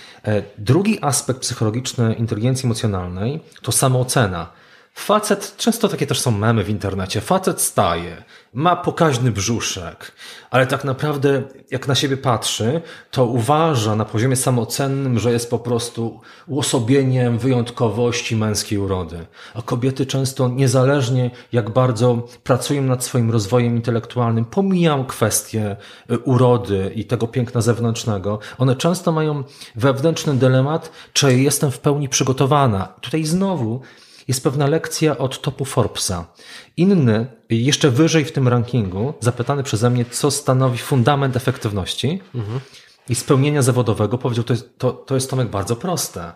Drugi 0.58 0.98
aspekt 1.02 1.40
psychologiczny 1.40 2.14
inteligencji 2.14 2.66
emocjonalnej 2.66 3.40
to 3.62 3.72
samoocena. 3.72 4.50
Facet, 4.98 5.56
często 5.56 5.88
takie 5.88 6.06
też 6.06 6.20
są 6.20 6.30
memy 6.30 6.64
w 6.64 6.70
internecie, 6.70 7.20
facet 7.20 7.60
staje, 7.60 8.22
ma 8.54 8.76
pokaźny 8.76 9.30
brzuszek, 9.30 10.12
ale 10.50 10.66
tak 10.66 10.84
naprawdę 10.84 11.42
jak 11.70 11.88
na 11.88 11.94
siebie 11.94 12.16
patrzy, 12.16 12.80
to 13.10 13.24
uważa 13.24 13.96
na 13.96 14.04
poziomie 14.04 14.36
samoocennym, 14.36 15.18
że 15.18 15.32
jest 15.32 15.50
po 15.50 15.58
prostu 15.58 16.20
uosobieniem 16.46 17.38
wyjątkowości 17.38 18.36
męskiej 18.36 18.78
urody. 18.78 19.26
A 19.54 19.62
kobiety 19.62 20.06
często, 20.06 20.48
niezależnie 20.48 21.30
jak 21.52 21.70
bardzo 21.70 22.26
pracują 22.44 22.82
nad 22.82 23.04
swoim 23.04 23.30
rozwojem 23.30 23.76
intelektualnym, 23.76 24.44
pomijam 24.44 25.06
kwestie 25.06 25.76
y, 26.10 26.18
urody 26.18 26.92
i 26.94 27.04
tego 27.04 27.28
piękna 27.28 27.60
zewnętrznego, 27.60 28.38
one 28.58 28.76
często 28.76 29.12
mają 29.12 29.44
wewnętrzny 29.76 30.34
dylemat, 30.34 30.90
czy 31.12 31.38
jestem 31.38 31.70
w 31.70 31.78
pełni 31.78 32.08
przygotowana. 32.08 32.88
Tutaj 33.00 33.24
znowu 33.24 33.80
jest 34.28 34.42
pewna 34.42 34.66
lekcja 34.66 35.18
od 35.18 35.40
topu 35.40 35.64
Forbesa. 35.64 36.34
Inny, 36.76 37.26
jeszcze 37.50 37.90
wyżej 37.90 38.24
w 38.24 38.32
tym 38.32 38.48
rankingu, 38.48 39.14
zapytany 39.20 39.62
przeze 39.62 39.90
mnie, 39.90 40.04
co 40.04 40.30
stanowi 40.30 40.78
fundament 40.78 41.36
efektywności 41.36 42.20
mhm. 42.34 42.60
i 43.08 43.14
spełnienia 43.14 43.62
zawodowego, 43.62 44.18
powiedział, 44.18 44.44
to 44.44 44.52
jest, 44.52 44.78
to, 44.78 44.92
to 44.92 45.14
jest 45.14 45.30
Tomek 45.30 45.48
bardzo 45.48 45.76
proste. 45.76 46.32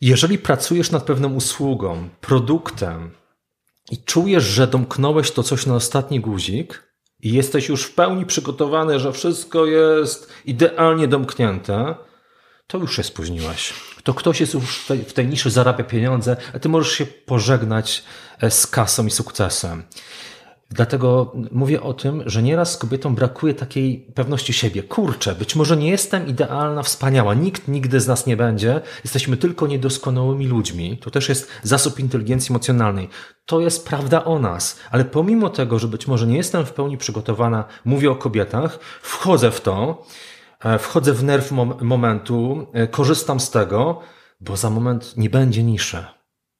Jeżeli 0.00 0.38
pracujesz 0.38 0.90
nad 0.90 1.02
pewną 1.02 1.34
usługą, 1.34 2.08
produktem 2.20 3.10
i 3.90 3.98
czujesz, 4.04 4.44
że 4.44 4.66
domknąłeś 4.66 5.30
to 5.30 5.42
coś 5.42 5.66
na 5.66 5.74
ostatni 5.74 6.20
guzik 6.20 6.82
i 7.20 7.32
jesteś 7.32 7.68
już 7.68 7.84
w 7.84 7.94
pełni 7.94 8.26
przygotowany, 8.26 9.00
że 9.00 9.12
wszystko 9.12 9.66
jest 9.66 10.32
idealnie 10.44 11.08
domknięte, 11.08 11.94
to 12.66 12.78
już 12.78 12.96
się 12.96 13.02
spóźniłeś. 13.02 13.74
To 14.02 14.14
ktoś 14.14 14.40
jest 14.40 14.54
już 14.54 14.78
w 14.78 14.86
tej, 14.86 15.04
w 15.04 15.12
tej 15.12 15.26
niszy, 15.26 15.50
zarabia 15.50 15.84
pieniądze, 15.84 16.36
a 16.54 16.58
ty 16.58 16.68
możesz 16.68 16.92
się 16.92 17.06
pożegnać 17.06 18.04
e, 18.40 18.50
z 18.50 18.66
kasą 18.66 19.06
i 19.06 19.10
sukcesem. 19.10 19.82
Dlatego 20.70 21.32
mówię 21.52 21.82
o 21.82 21.94
tym, 21.94 22.22
że 22.26 22.42
nieraz 22.42 22.76
kobietom 22.76 23.14
brakuje 23.14 23.54
takiej 23.54 24.06
pewności 24.14 24.52
siebie. 24.52 24.82
Kurczę, 24.82 25.34
być 25.34 25.56
może 25.56 25.76
nie 25.76 25.90
jestem 25.90 26.26
idealna, 26.26 26.82
wspaniała. 26.82 27.34
Nikt 27.34 27.68
nigdy 27.68 28.00
z 28.00 28.06
nas 28.06 28.26
nie 28.26 28.36
będzie. 28.36 28.80
Jesteśmy 29.04 29.36
tylko 29.36 29.66
niedoskonałymi 29.66 30.46
ludźmi. 30.46 30.98
To 30.98 31.10
też 31.10 31.28
jest 31.28 31.50
zasób 31.62 32.00
inteligencji 32.00 32.52
emocjonalnej. 32.52 33.08
To 33.46 33.60
jest 33.60 33.88
prawda 33.88 34.24
o 34.24 34.38
nas. 34.38 34.78
Ale 34.90 35.04
pomimo 35.04 35.50
tego, 35.50 35.78
że 35.78 35.88
być 35.88 36.06
może 36.06 36.26
nie 36.26 36.36
jestem 36.36 36.66
w 36.66 36.72
pełni 36.72 36.98
przygotowana, 36.98 37.64
mówię 37.84 38.10
o 38.10 38.16
kobietach, 38.16 38.78
wchodzę 39.02 39.50
w 39.50 39.60
to 39.60 40.06
wchodzę 40.78 41.12
w 41.12 41.24
nerw 41.24 41.52
momentu, 41.80 42.66
e, 42.72 42.86
korzystam 42.86 43.40
z 43.40 43.50
tego, 43.50 44.00
bo 44.40 44.56
za 44.56 44.70
moment 44.70 45.16
nie 45.16 45.30
będzie 45.30 45.62
niszy. 45.62 46.04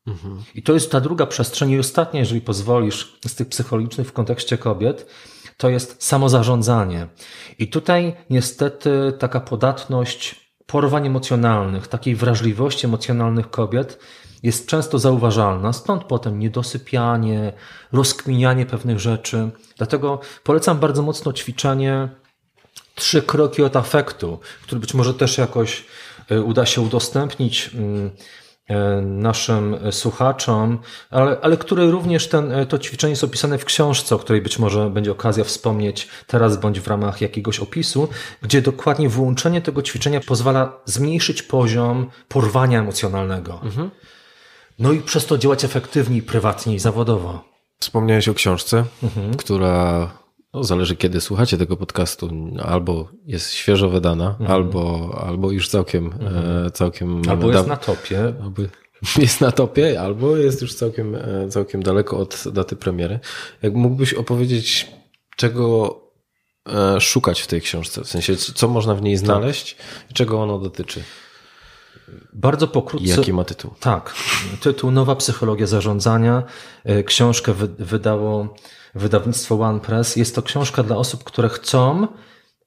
Mhm. 0.06 0.42
I 0.54 0.62
to 0.62 0.74
jest 0.74 0.92
ta 0.92 1.00
druga 1.00 1.26
przestrzeń 1.26 1.70
i 1.70 1.78
ostatnia, 1.78 2.20
jeżeli 2.20 2.40
pozwolisz, 2.40 3.18
z 3.26 3.34
tych 3.34 3.48
psychologicznych 3.48 4.08
w 4.08 4.12
kontekście 4.12 4.58
kobiet, 4.58 5.06
to 5.56 5.68
jest 5.68 6.02
samozarządzanie. 6.02 7.06
I 7.58 7.68
tutaj 7.68 8.16
niestety 8.30 9.12
taka 9.18 9.40
podatność 9.40 10.52
porwań 10.66 11.06
emocjonalnych, 11.06 11.88
takiej 11.88 12.14
wrażliwości 12.14 12.86
emocjonalnych 12.86 13.50
kobiet 13.50 13.98
jest 14.42 14.68
często 14.68 14.98
zauważalna, 14.98 15.72
stąd 15.72 16.04
potem 16.04 16.38
niedosypianie, 16.38 17.52
rozkminianie 17.92 18.66
pewnych 18.66 19.00
rzeczy. 19.00 19.50
Dlatego 19.76 20.20
polecam 20.42 20.78
bardzo 20.78 21.02
mocno 21.02 21.32
ćwiczenie 21.32 22.08
trzy 22.98 23.22
kroki 23.22 23.62
od 23.62 23.76
afektu, 23.76 24.38
który 24.62 24.80
być 24.80 24.94
może 24.94 25.14
też 25.14 25.38
jakoś 25.38 25.84
e, 26.30 26.42
uda 26.42 26.66
się 26.66 26.80
udostępnić 26.80 27.70
mm, 27.74 28.10
e, 28.68 29.00
naszym 29.02 29.76
słuchaczom, 29.90 30.78
ale, 31.10 31.36
ale 31.42 31.56
który 31.56 31.90
również 31.90 32.28
ten, 32.28 32.52
e, 32.52 32.66
to 32.66 32.78
ćwiczenie 32.78 33.10
jest 33.10 33.24
opisane 33.24 33.58
w 33.58 33.64
książce, 33.64 34.14
o 34.14 34.18
której 34.18 34.42
być 34.42 34.58
może 34.58 34.90
będzie 34.90 35.12
okazja 35.12 35.44
wspomnieć 35.44 36.08
teraz 36.26 36.56
bądź 36.56 36.80
w 36.80 36.88
ramach 36.88 37.20
jakiegoś 37.20 37.60
opisu, 37.60 38.08
gdzie 38.42 38.62
dokładnie 38.62 39.08
wyłączenie 39.08 39.62
tego 39.62 39.82
ćwiczenia 39.82 40.20
pozwala 40.20 40.72
zmniejszyć 40.84 41.42
poziom 41.42 42.10
porwania 42.28 42.80
emocjonalnego. 42.80 43.60
Mhm. 43.64 43.90
No 44.78 44.92
i 44.92 45.00
przez 45.00 45.26
to 45.26 45.38
działać 45.38 45.64
efektywniej, 45.64 46.22
prywatnie 46.22 46.74
i 46.74 46.78
zawodowo. 46.78 47.44
Wspomniałeś 47.80 48.28
o 48.28 48.34
książce, 48.34 48.84
mhm. 49.02 49.34
która 49.34 50.10
no, 50.54 50.64
zależy 50.64 50.96
kiedy 50.96 51.20
słuchacie 51.20 51.58
tego 51.58 51.76
podcastu, 51.76 52.30
albo 52.62 53.08
jest 53.24 53.52
świeżo 53.52 53.88
wydana, 53.88 54.28
mhm. 54.28 54.50
albo, 54.50 55.14
albo 55.26 55.50
już 55.50 55.68
całkiem, 55.68 56.06
mhm. 56.06 56.66
E, 56.66 56.70
całkiem. 56.70 57.22
Albo 57.28 57.52
jest 57.52 57.68
na 57.68 57.76
topie. 57.76 58.34
Albo 58.42 58.62
jest 59.22 59.40
na 59.40 59.52
topie, 59.52 60.00
albo 60.00 60.36
jest 60.36 60.62
już 60.62 60.74
całkiem, 60.74 61.14
e, 61.14 61.48
całkiem 61.48 61.82
daleko 61.82 62.18
od 62.18 62.44
daty 62.52 62.76
premiery. 62.76 63.20
Jak 63.62 63.74
mógłbyś 63.74 64.14
opowiedzieć, 64.14 64.86
czego 65.36 66.00
e, 66.66 67.00
szukać 67.00 67.40
w 67.40 67.46
tej 67.46 67.60
książce? 67.60 68.04
W 68.04 68.08
sensie, 68.08 68.36
co 68.36 68.68
można 68.68 68.94
w 68.94 69.02
niej 69.02 69.16
tak. 69.16 69.24
znaleźć 69.24 69.76
i 70.10 70.14
czego 70.14 70.42
ono 70.42 70.58
dotyczy? 70.58 71.02
Bardzo 72.32 72.68
pokrótce. 72.68 73.08
Jaki 73.08 73.32
ma 73.32 73.44
tytuł? 73.44 73.70
Tak. 73.80 74.14
Tytuł 74.60 74.90
Nowa 74.90 75.16
Psychologia 75.16 75.66
Zarządzania. 75.66 76.42
Książkę 77.06 77.54
wydało 77.78 78.54
wydawnictwo 78.94 79.60
OnePress. 79.60 80.16
Jest 80.16 80.34
to 80.34 80.42
książka 80.42 80.82
dla 80.82 80.96
osób, 80.96 81.24
które 81.24 81.48
chcą 81.48 82.08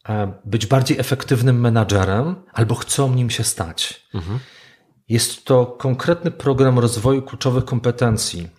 e, 0.09 0.33
być 0.45 0.65
bardziej 0.65 0.99
efektywnym 0.99 1.59
menadżerem 1.59 2.35
albo 2.53 2.75
chcą 2.75 3.13
nim 3.13 3.29
się 3.29 3.43
stać. 3.43 4.07
Mhm. 4.13 4.39
Jest 5.09 5.45
to 5.45 5.65
konkretny 5.65 6.31
program 6.31 6.79
rozwoju 6.79 7.21
kluczowych 7.21 7.65
kompetencji 7.65 8.49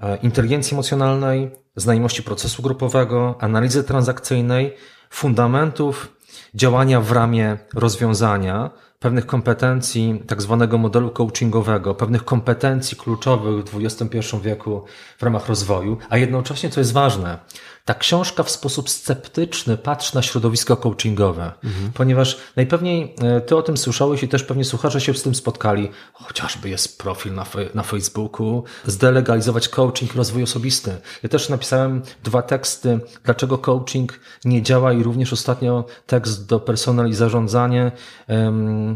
e, 0.00 0.16
inteligencji 0.16 0.74
emocjonalnej, 0.74 1.50
znajomości 1.76 2.22
procesu 2.22 2.62
grupowego, 2.62 3.36
analizy 3.40 3.84
transakcyjnej, 3.84 4.76
fundamentów 5.10 6.16
działania 6.54 7.00
w 7.00 7.12
ramie 7.12 7.58
rozwiązania, 7.74 8.70
pewnych 9.06 9.26
kompetencji 9.26 10.22
tak 10.26 10.42
zwanego 10.42 10.78
modelu 10.78 11.10
coachingowego, 11.10 11.94
pewnych 11.94 12.24
kompetencji 12.24 12.96
kluczowych 12.96 13.64
w 13.64 13.84
XXI 13.84 14.18
wieku 14.42 14.84
w 15.18 15.22
ramach 15.22 15.48
rozwoju, 15.48 15.98
a 16.08 16.18
jednocześnie, 16.18 16.70
co 16.70 16.80
jest 16.80 16.92
ważne, 16.92 17.38
ta 17.86 17.94
książka 17.94 18.42
w 18.42 18.50
sposób 18.50 18.90
sceptyczny 18.90 19.76
patrzy 19.76 20.14
na 20.14 20.22
środowisko 20.22 20.76
coachingowe, 20.76 21.52
mhm. 21.64 21.92
ponieważ 21.92 22.38
najpewniej 22.56 23.14
e, 23.22 23.40
ty 23.40 23.56
o 23.56 23.62
tym 23.62 23.76
słyszałeś 23.76 24.22
i 24.22 24.28
też 24.28 24.42
pewnie 24.42 24.64
słuchacze 24.64 25.00
się 25.00 25.14
z 25.14 25.22
tym 25.22 25.34
spotkali, 25.34 25.88
chociażby 26.12 26.68
jest 26.68 26.98
profil 26.98 27.34
na, 27.34 27.46
na 27.74 27.82
Facebooku, 27.82 28.64
zdelegalizować 28.86 29.68
coaching, 29.68 30.14
rozwój 30.14 30.42
osobisty. 30.42 30.96
Ja 31.22 31.28
też 31.28 31.48
napisałem 31.48 32.02
dwa 32.24 32.42
teksty, 32.42 33.00
dlaczego 33.24 33.58
coaching 33.58 34.20
nie 34.44 34.62
działa 34.62 34.92
i 34.92 35.02
również 35.02 35.32
ostatnio 35.32 35.84
tekst 36.06 36.46
do 36.46 36.60
personal 36.60 37.08
i 37.08 37.14
zarządzanie 37.14 37.92
um, 38.28 38.95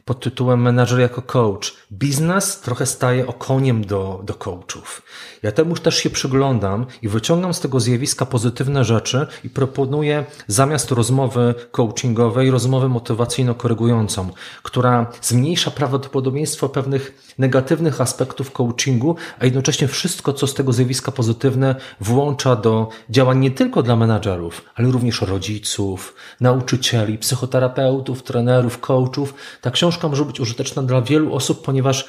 pod 0.11 0.19
tytułem 0.19 0.61
Menadżer 0.61 0.99
jako 0.99 1.21
coach. 1.21 1.73
Biznes 1.91 2.59
trochę 2.59 2.85
staje 2.85 3.27
okoniem 3.27 3.85
do, 3.85 4.21
do 4.23 4.33
coachów. 4.33 5.01
Ja 5.43 5.51
temu 5.51 5.75
też 5.75 5.95
się 5.97 6.09
przyglądam 6.09 6.85
i 7.01 7.07
wyciągam 7.07 7.53
z 7.53 7.59
tego 7.59 7.79
zjawiska 7.79 8.25
pozytywne 8.25 8.83
rzeczy 8.83 9.27
i 9.43 9.49
proponuję 9.49 10.25
zamiast 10.47 10.91
rozmowy 10.91 11.55
coachingowej 11.71 12.51
rozmowę 12.51 12.87
motywacyjno-korygującą, 12.87 14.29
która 14.63 15.11
zmniejsza 15.21 15.71
prawdopodobieństwo 15.71 16.69
pewnych 16.69 17.33
negatywnych 17.37 18.01
aspektów 18.01 18.51
coachingu, 18.51 19.15
a 19.39 19.45
jednocześnie 19.45 19.87
wszystko, 19.87 20.33
co 20.33 20.47
z 20.47 20.53
tego 20.53 20.73
zjawiska 20.73 21.11
pozytywne 21.11 21.75
włącza 22.01 22.55
do 22.55 22.89
działań 23.09 23.39
nie 23.39 23.51
tylko 23.51 23.83
dla 23.83 23.95
menadżerów, 23.95 24.61
ale 24.75 24.91
również 24.91 25.21
rodziców, 25.21 26.15
nauczycieli, 26.41 27.17
psychoterapeutów, 27.17 28.23
trenerów, 28.23 28.79
coachów. 28.79 29.33
Ta 29.61 29.71
książka 29.71 30.00
może 30.07 30.25
być 30.25 30.39
użyteczna 30.39 30.83
dla 30.83 31.01
wielu 31.01 31.35
osób, 31.35 31.65
ponieważ 31.65 32.07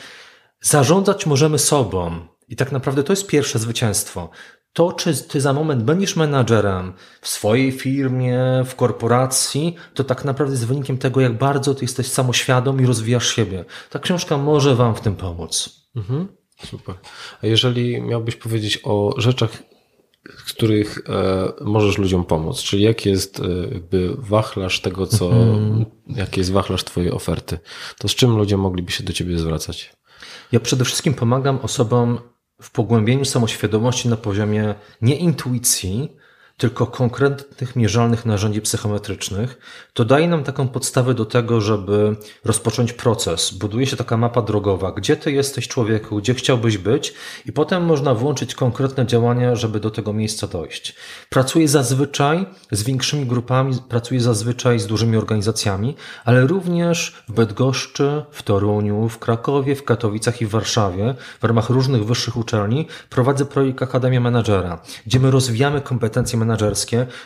zarządzać 0.61 1.27
możemy 1.27 1.59
sobą. 1.59 2.27
I 2.49 2.57
tak 2.57 2.73
naprawdę 2.73 3.03
to 3.03 3.13
jest 3.13 3.27
pierwsze 3.27 3.59
zwycięstwo. 3.59 4.31
To, 4.73 4.93
czy 4.93 5.17
ty 5.29 5.41
za 5.41 5.53
moment 5.53 5.83
będziesz 5.83 6.17
menadżerem 6.17 6.93
w 7.21 7.29
swojej 7.29 7.73
firmie, 7.73 8.41
w 8.67 8.75
korporacji, 8.75 9.77
to 9.95 10.05
tak 10.05 10.25
naprawdę 10.25 10.53
jest 10.53 10.67
wynikiem 10.67 10.99
tego, 10.99 11.21
jak 11.21 11.39
bardzo 11.39 11.75
ty 11.75 11.85
jesteś 11.85 12.07
samoświadom 12.07 12.81
i 12.81 12.87
rozwijasz 12.87 13.35
siebie. 13.35 13.65
Ta 13.91 13.99
książka 13.99 14.37
może 14.37 14.75
wam 14.75 14.95
w 14.95 15.01
tym 15.01 15.17
pomóc. 15.17 15.71
Mhm. 15.97 16.29
Super. 16.65 16.95
A 17.43 17.47
jeżeli 17.47 18.03
miałbyś 18.03 18.37
powiedzieć 18.37 18.81
o 18.85 19.15
rzeczach, 19.17 19.51
z 20.47 20.53
których 20.53 20.99
e, 21.09 21.53
możesz 21.61 21.99
ludziom 21.99 22.25
pomóc, 22.25 22.63
czyli 22.63 22.83
jaki 22.83 23.09
jest 23.09 23.41
e, 23.41 23.75
jakby 23.75 24.15
wachlarz 24.19 24.81
tego, 24.81 25.07
co, 25.07 25.33
mhm. 25.33 25.85
jaki 26.07 26.41
jest 26.41 26.53
wachlarz 26.53 26.85
twojej 26.85 27.11
oferty, 27.11 27.59
to 27.99 28.09
z 28.09 28.15
czym 28.15 28.37
ludzie 28.37 28.57
mogliby 28.57 28.93
się 28.93 29.05
do 29.05 29.13
ciebie 29.13 29.39
zwracać? 29.39 29.93
Ja 30.53 30.61
przede 30.61 30.85
wszystkim 30.85 31.15
pomagam 31.15 31.59
osobom 31.63 32.19
w 32.63 32.71
pogłębieniu 32.71 33.25
samoświadomości 33.25 34.09
na 34.09 34.17
poziomie 34.17 34.75
nie 35.03 35.17
intuicji, 35.17 36.17
tylko 36.63 36.87
konkretnych, 36.87 37.77
mierzalnych 37.77 38.27
narzędzi 38.27 38.61
psychometrycznych, 38.61 39.59
to 39.95 40.05
daje 40.05 40.29
nam 40.29 40.45
taką 40.45 40.69
podstawę 40.69 41.15
do 41.15 41.25
tego, 41.25 41.61
żeby 41.61 42.17
rozpocząć 42.45 42.93
proces. 42.93 43.51
Buduje 43.51 43.87
się 43.87 43.97
taka 43.97 44.17
mapa 44.17 44.43
drogowa, 44.43 44.93
gdzie 44.93 45.17
ty 45.17 45.33
jesteś 45.33 45.69
człowieku, 45.69 46.17
gdzie 46.17 46.35
chciałbyś 46.35 46.79
być 46.79 47.15
i 47.47 47.53
potem 47.53 47.85
można 47.85 48.15
włączyć 48.15 48.55
konkretne 48.55 49.07
działania, 49.07 49.57
żeby 49.57 49.81
do 49.81 49.91
tego 49.91 50.13
miejsca 50.13 50.47
dojść. 50.47 50.95
Pracuję 51.29 51.69
zazwyczaj 51.69 52.47
z 52.71 52.83
większymi 52.83 53.27
grupami, 53.27 53.75
pracuję 53.89 54.21
zazwyczaj 54.21 54.79
z 54.79 54.87
dużymi 54.87 55.17
organizacjami, 55.17 55.97
ale 56.25 56.47
również 56.47 57.25
w 57.29 57.33
Bydgoszczy, 57.33 58.25
w 58.31 58.43
Toruniu, 58.43 59.09
w 59.09 59.19
Krakowie, 59.19 59.77
w 59.77 59.85
Katowicach 59.85 60.43
i 60.43 60.47
w 60.47 60.51
Warszawie 60.51 61.15
w 61.41 61.45
ramach 61.45 61.71
różnych 61.71 62.05
wyższych 62.05 62.37
uczelni 62.37 62.87
prowadzę 63.11 63.45
projekt 63.45 63.83
Akademia 63.83 64.21
Menadżera, 64.21 64.83
gdzie 65.07 65.21
my 65.21 65.31
rozwijamy 65.31 65.81
kompetencje 65.81 66.39
menedżerskie 66.39 66.52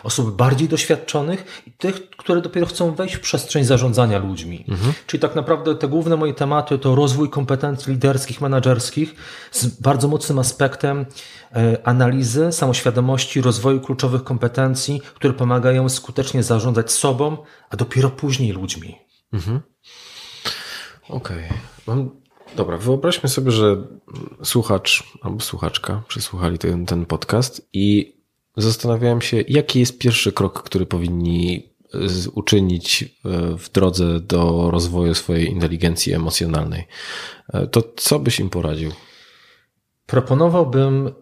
osób 0.02 0.36
bardziej 0.36 0.68
doświadczonych 0.68 1.62
i 1.66 1.72
tych, 1.72 2.10
które 2.10 2.40
dopiero 2.40 2.66
chcą 2.66 2.94
wejść 2.94 3.14
w 3.14 3.20
przestrzeń 3.20 3.64
zarządzania 3.64 4.18
ludźmi. 4.18 4.64
Mhm. 4.68 4.92
Czyli 5.06 5.20
tak 5.20 5.34
naprawdę 5.34 5.74
te 5.74 5.88
główne 5.88 6.16
moje 6.16 6.34
tematy 6.34 6.78
to 6.78 6.94
rozwój 6.94 7.30
kompetencji 7.30 7.92
liderskich, 7.92 8.40
menedżerskich 8.40 9.14
z 9.50 9.66
bardzo 9.66 10.08
mocnym 10.08 10.38
aspektem 10.38 11.06
e, 11.52 11.86
analizy, 11.86 12.52
samoświadomości, 12.52 13.40
rozwoju 13.40 13.80
kluczowych 13.80 14.24
kompetencji, 14.24 15.00
które 15.14 15.34
pomagają 15.34 15.88
skutecznie 15.88 16.42
zarządzać 16.42 16.92
sobą, 16.92 17.36
a 17.70 17.76
dopiero 17.76 18.10
później 18.10 18.52
ludźmi. 18.52 18.98
Mhm. 19.32 19.60
Okej. 21.08 21.48
Okay. 21.86 22.26
Dobra, 22.56 22.76
wyobraźmy 22.76 23.28
sobie, 23.28 23.50
że 23.50 23.76
słuchacz 24.42 25.02
albo 25.22 25.40
słuchaczka 25.40 26.02
przesłuchali 26.08 26.58
ten, 26.58 26.86
ten 26.86 27.06
podcast 27.06 27.68
i 27.72 28.15
Zastanawiałem 28.56 29.22
się, 29.22 29.44
jaki 29.48 29.80
jest 29.80 29.98
pierwszy 29.98 30.32
krok, 30.32 30.62
który 30.62 30.86
powinni 30.86 31.72
e, 31.94 31.98
uczynić 32.34 33.02
e, 33.02 33.08
w 33.58 33.70
drodze 33.72 34.20
do 34.20 34.70
rozwoju 34.70 35.14
swojej 35.14 35.50
inteligencji 35.50 36.12
emocjonalnej. 36.12 36.86
E, 37.52 37.66
to 37.66 37.82
co 37.96 38.18
byś 38.18 38.40
im 38.40 38.50
poradził? 38.50 38.92
Proponowałbym 40.06 41.12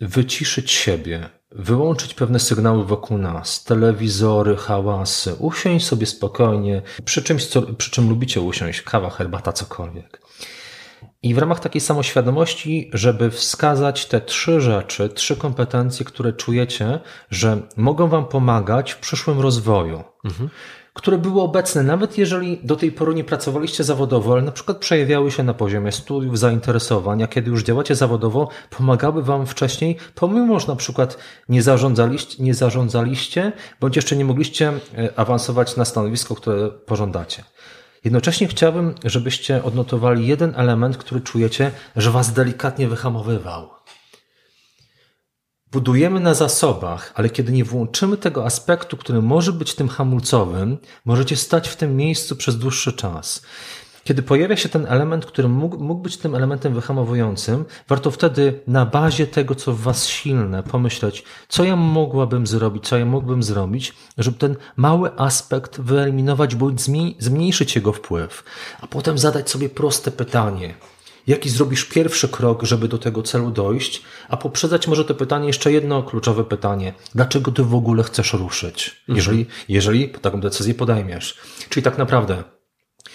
wyciszyć 0.00 0.70
siebie, 0.70 1.28
wyłączyć 1.50 2.14
pewne 2.14 2.40
sygnały 2.40 2.84
wokół 2.84 3.18
nas, 3.18 3.64
telewizory, 3.64 4.56
hałasy, 4.56 5.34
usiąść 5.34 5.86
sobie 5.86 6.06
spokojnie 6.06 6.82
przy 7.04 7.22
czymś, 7.22 7.46
co, 7.46 7.62
przy 7.62 7.90
czym 7.90 8.08
lubicie 8.08 8.40
usiąść, 8.40 8.82
kawa, 8.82 9.10
herbata, 9.10 9.52
cokolwiek. 9.52 10.22
I 11.22 11.34
w 11.34 11.38
ramach 11.38 11.60
takiej 11.60 11.80
samoświadomości, 11.80 12.90
żeby 12.92 13.30
wskazać 13.30 14.06
te 14.06 14.20
trzy 14.20 14.60
rzeczy, 14.60 15.08
trzy 15.08 15.36
kompetencje, 15.36 16.06
które 16.06 16.32
czujecie, 16.32 17.00
że 17.30 17.62
mogą 17.76 18.08
Wam 18.08 18.24
pomagać 18.24 18.92
w 18.92 18.98
przyszłym 18.98 19.40
rozwoju, 19.40 20.04
mhm. 20.24 20.50
które 20.94 21.18
były 21.18 21.42
obecne, 21.42 21.82
nawet 21.82 22.18
jeżeli 22.18 22.60
do 22.64 22.76
tej 22.76 22.92
pory 22.92 23.14
nie 23.14 23.24
pracowaliście 23.24 23.84
zawodowo, 23.84 24.32
ale 24.32 24.42
na 24.42 24.52
przykład 24.52 24.78
przejawiały 24.78 25.30
się 25.30 25.42
na 25.42 25.54
poziomie 25.54 25.92
studiów, 25.92 26.38
zainteresowania, 26.38 27.26
kiedy 27.26 27.50
już 27.50 27.62
działacie 27.62 27.94
zawodowo, 27.94 28.48
pomagały 28.70 29.22
Wam 29.22 29.46
wcześniej, 29.46 29.96
pomimo, 30.14 30.60
że 30.60 30.68
na 30.68 30.76
przykład 30.76 31.18
nie 31.48 31.62
zarządzaliście, 31.62 32.42
nie 32.42 32.54
zarządzaliście 32.54 33.52
bądź 33.80 33.96
jeszcze 33.96 34.16
nie 34.16 34.24
mogliście 34.24 34.72
e, 34.98 35.18
awansować 35.18 35.76
na 35.76 35.84
stanowisko, 35.84 36.34
które 36.34 36.70
pożądacie. 36.70 37.44
Jednocześnie 38.04 38.48
chciałbym, 38.48 38.94
żebyście 39.04 39.64
odnotowali 39.64 40.26
jeden 40.26 40.54
element, 40.56 40.96
który 40.96 41.20
czujecie, 41.20 41.70
że 41.96 42.10
was 42.10 42.32
delikatnie 42.32 42.88
wyhamowywał. 42.88 43.70
Budujemy 45.72 46.20
na 46.20 46.34
zasobach, 46.34 47.12
ale 47.14 47.30
kiedy 47.30 47.52
nie 47.52 47.64
włączymy 47.64 48.16
tego 48.16 48.46
aspektu, 48.46 48.96
który 48.96 49.22
może 49.22 49.52
być 49.52 49.74
tym 49.74 49.88
hamulcowym, 49.88 50.78
możecie 51.04 51.36
stać 51.36 51.68
w 51.68 51.76
tym 51.76 51.96
miejscu 51.96 52.36
przez 52.36 52.58
dłuższy 52.58 52.92
czas. 52.92 53.42
Kiedy 54.04 54.22
pojawia 54.22 54.56
się 54.56 54.68
ten 54.68 54.86
element, 54.86 55.26
który 55.26 55.48
mógł, 55.48 55.78
mógł 55.78 56.00
być 56.00 56.16
tym 56.16 56.34
elementem 56.34 56.74
wyhamowującym, 56.74 57.64
warto 57.88 58.10
wtedy 58.10 58.60
na 58.66 58.86
bazie 58.86 59.26
tego, 59.26 59.54
co 59.54 59.72
w 59.72 59.80
Was 59.80 60.06
silne, 60.06 60.62
pomyśleć, 60.62 61.24
co 61.48 61.64
ja 61.64 61.76
mogłabym 61.76 62.46
zrobić, 62.46 62.88
co 62.88 62.98
ja 62.98 63.04
mógłbym 63.04 63.42
zrobić, 63.42 63.94
żeby 64.18 64.38
ten 64.38 64.56
mały 64.76 65.18
aspekt 65.18 65.80
wyeliminować 65.80 66.54
bądź 66.54 66.80
zmniejszyć 67.18 67.76
jego 67.76 67.92
wpływ, 67.92 68.44
a 68.80 68.86
potem 68.86 69.18
zadać 69.18 69.50
sobie 69.50 69.68
proste 69.68 70.10
pytanie. 70.10 70.74
Jaki 71.26 71.50
zrobisz 71.50 71.84
pierwszy 71.84 72.28
krok, 72.28 72.62
żeby 72.62 72.88
do 72.88 72.98
tego 72.98 73.22
celu 73.22 73.50
dojść, 73.50 74.02
a 74.28 74.36
poprzedzać 74.36 74.88
może 74.88 75.04
to 75.04 75.14
pytanie 75.14 75.46
jeszcze 75.46 75.72
jedno 75.72 76.02
kluczowe 76.02 76.44
pytanie. 76.44 76.94
Dlaczego 77.14 77.52
ty 77.52 77.64
w 77.64 77.74
ogóle 77.74 78.02
chcesz 78.02 78.32
ruszyć, 78.32 78.88
mhm. 79.00 79.16
jeżeli, 79.16 79.46
jeżeli 79.68 80.08
taką 80.08 80.40
decyzję 80.40 80.74
podejmiesz? 80.74 81.38
Czyli 81.68 81.82
tak 81.82 81.98
naprawdę, 81.98 82.44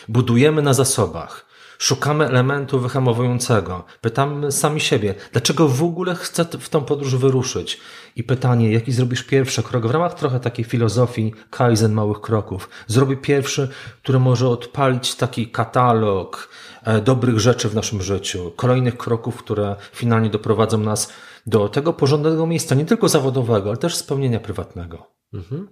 Budujemy 0.08 0.62
na 0.62 0.74
zasobach. 0.74 1.48
Szukamy 1.78 2.26
elementu 2.26 2.80
wyhamowującego. 2.80 3.84
Pytamy 4.02 4.52
sami 4.52 4.82
siebie, 4.82 5.16
dlaczego 5.32 5.68
w 5.68 5.84
ogóle 5.84 6.16
chcę 6.16 6.46
w 6.46 6.70
tą 6.70 6.84
podróż 6.84 7.16
wyruszyć? 7.16 7.80
I 8.16 8.24
pytanie, 8.24 8.72
jaki 8.72 8.92
zrobisz 8.92 9.24
pierwszy 9.24 9.64
krok 9.64 9.88
w 9.88 9.92
ramach 9.92 10.14
trochę 10.14 10.40
takiej 10.40 10.66
filozofii 10.66 11.34
Kaizen 11.50 11.94
małych 11.94 12.22
kroków. 12.22 12.70
Zrobię 12.88 13.18
pierwszy, 13.18 13.70
który 14.04 14.20
może 14.20 14.50
odpalić 14.50 15.16
taki 15.16 15.48
katalog 15.48 16.50
e, 16.84 17.02
dobrych 17.02 17.40
rzeczy 17.40 17.70
w 17.70 17.76
naszym 17.76 18.02
życiu, 18.02 18.52
kolejnych 18.56 18.98
kroków, 18.98 19.38
które 19.38 19.76
finalnie 19.94 20.30
doprowadzą 20.30 20.78
nas 20.78 21.14
do 21.48 21.70
tego 21.70 21.94
porządnego 21.94 22.48
miejsca, 22.48 22.76
nie 22.76 22.86
tylko 22.86 23.10
zawodowego, 23.10 23.70
ale 23.70 23.78
też 23.78 23.96
spełnienia 23.96 24.40
prywatnego. 24.40 25.08
Mhm. 25.34 25.68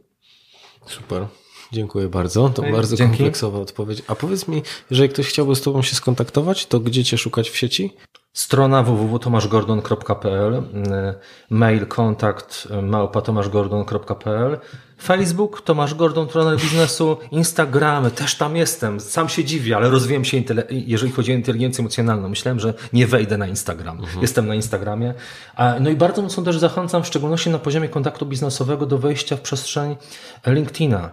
Super. 0.86 1.28
Dziękuję 1.72 2.10
bardzo. 2.10 2.50
To 2.50 2.62
bardzo 2.62 2.96
Dzięki. 2.96 3.18
kompleksowa 3.18 3.60
odpowiedź. 3.60 4.04
A 4.08 4.16
powiedz 4.16 4.48
mi, 4.48 4.64
jeżeli 4.92 5.10
ktoś 5.10 5.28
chciałby 5.28 5.56
z 5.56 5.62
Tobą 5.62 5.82
się 5.82 5.96
skontaktować, 5.96 6.66
to 6.66 6.80
gdzie 6.80 7.04
Cię 7.04 7.18
szukać 7.18 7.50
w 7.50 7.58
sieci? 7.58 7.94
Strona 8.34 8.84
www.tomaszgordon.pl, 8.84 10.64
mail 11.50 11.86
kontakt 11.88 12.68
małpatomaszgordon.pl, 12.82 14.58
Facebook 15.02 15.62
Tomasz 15.62 15.94
Gordon, 15.94 16.28
trener 16.28 16.60
biznesu, 16.60 17.18
Instagramy, 17.32 18.12
też 18.12 18.36
tam 18.36 18.56
jestem. 18.56 19.00
Sam 19.00 19.30
się 19.30 19.44
dziwię, 19.44 19.76
ale 19.76 19.90
rozwijam 19.90 20.26
się, 20.26 20.44
jeżeli 20.70 21.12
chodzi 21.12 21.32
o 21.32 21.36
inteligencję 21.36 21.82
emocjonalną. 21.82 22.30
Myślałem, 22.30 22.60
że 22.60 22.74
nie 22.94 23.08
wejdę 23.08 23.38
na 23.38 23.48
Instagram. 23.48 24.00
Mhm. 24.00 24.22
Jestem 24.22 24.48
na 24.48 24.56
Instagramie. 24.56 25.14
No 25.80 25.90
i 25.90 25.96
bardzo 25.96 26.22
mocno 26.22 26.44
też 26.44 26.58
zachęcam, 26.58 27.04
w 27.04 27.08
szczególności 27.08 27.50
na 27.50 27.60
poziomie 27.60 27.90
kontaktu 27.90 28.26
biznesowego, 28.26 28.86
do 28.86 28.98
wejścia 28.98 29.36
w 29.36 29.42
przestrzeń 29.42 29.96
LinkedIna. 30.48 31.12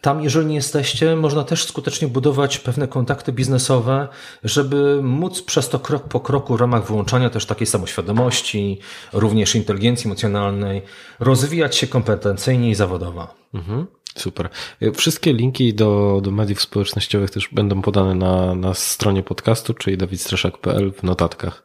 Tam, 0.00 0.22
jeżeli 0.22 0.46
nie 0.46 0.54
jesteście, 0.54 1.16
można 1.16 1.44
też 1.44 1.64
skutecznie 1.64 2.08
budować 2.08 2.58
pewne 2.58 2.88
kontakty 2.88 3.32
biznesowe, 3.32 4.08
żeby 4.44 5.02
móc 5.02 5.42
przez 5.42 5.68
to 5.68 5.78
krok 5.78 6.08
po 6.08 6.20
kroku 6.20 6.56
w 6.56 6.60
ramach 6.60 6.86
wyłączania 6.86 7.30
też 7.30 7.46
takiej 7.46 7.66
samoświadomości, 7.66 8.78
również 9.12 9.54
inteligencji 9.54 10.08
emocjonalnej, 10.08 10.82
rozwijać 11.20 11.76
się 11.76 11.86
kompetencyjnie 11.86 12.70
i 12.70 12.74
zawodowo. 12.74 13.34
Mhm. 13.54 13.86
Super. 14.16 14.48
Wszystkie 14.94 15.32
linki 15.32 15.74
do, 15.74 16.20
do 16.22 16.30
mediów 16.30 16.62
społecznościowych 16.62 17.30
też 17.30 17.48
będą 17.52 17.82
podane 17.82 18.14
na, 18.14 18.54
na 18.54 18.74
stronie 18.74 19.22
podcastu, 19.22 19.74
czyli 19.74 19.96
dawidstraszak.pl 19.96 20.92
w 20.92 21.02
notatkach. 21.02 21.62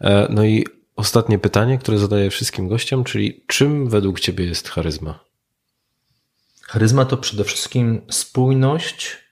E, 0.00 0.26
no 0.30 0.44
i 0.44 0.66
ostatnie 0.96 1.38
pytanie, 1.38 1.78
które 1.78 1.98
zadaję 1.98 2.30
wszystkim 2.30 2.68
gościom, 2.68 3.04
czyli 3.04 3.44
czym 3.46 3.88
według 3.88 4.20
Ciebie 4.20 4.44
jest 4.44 4.68
charyzma? 4.68 5.25
Charyzma 6.68 7.04
to 7.04 7.16
przede 7.16 7.44
wszystkim 7.44 8.02
spójność 8.10 9.26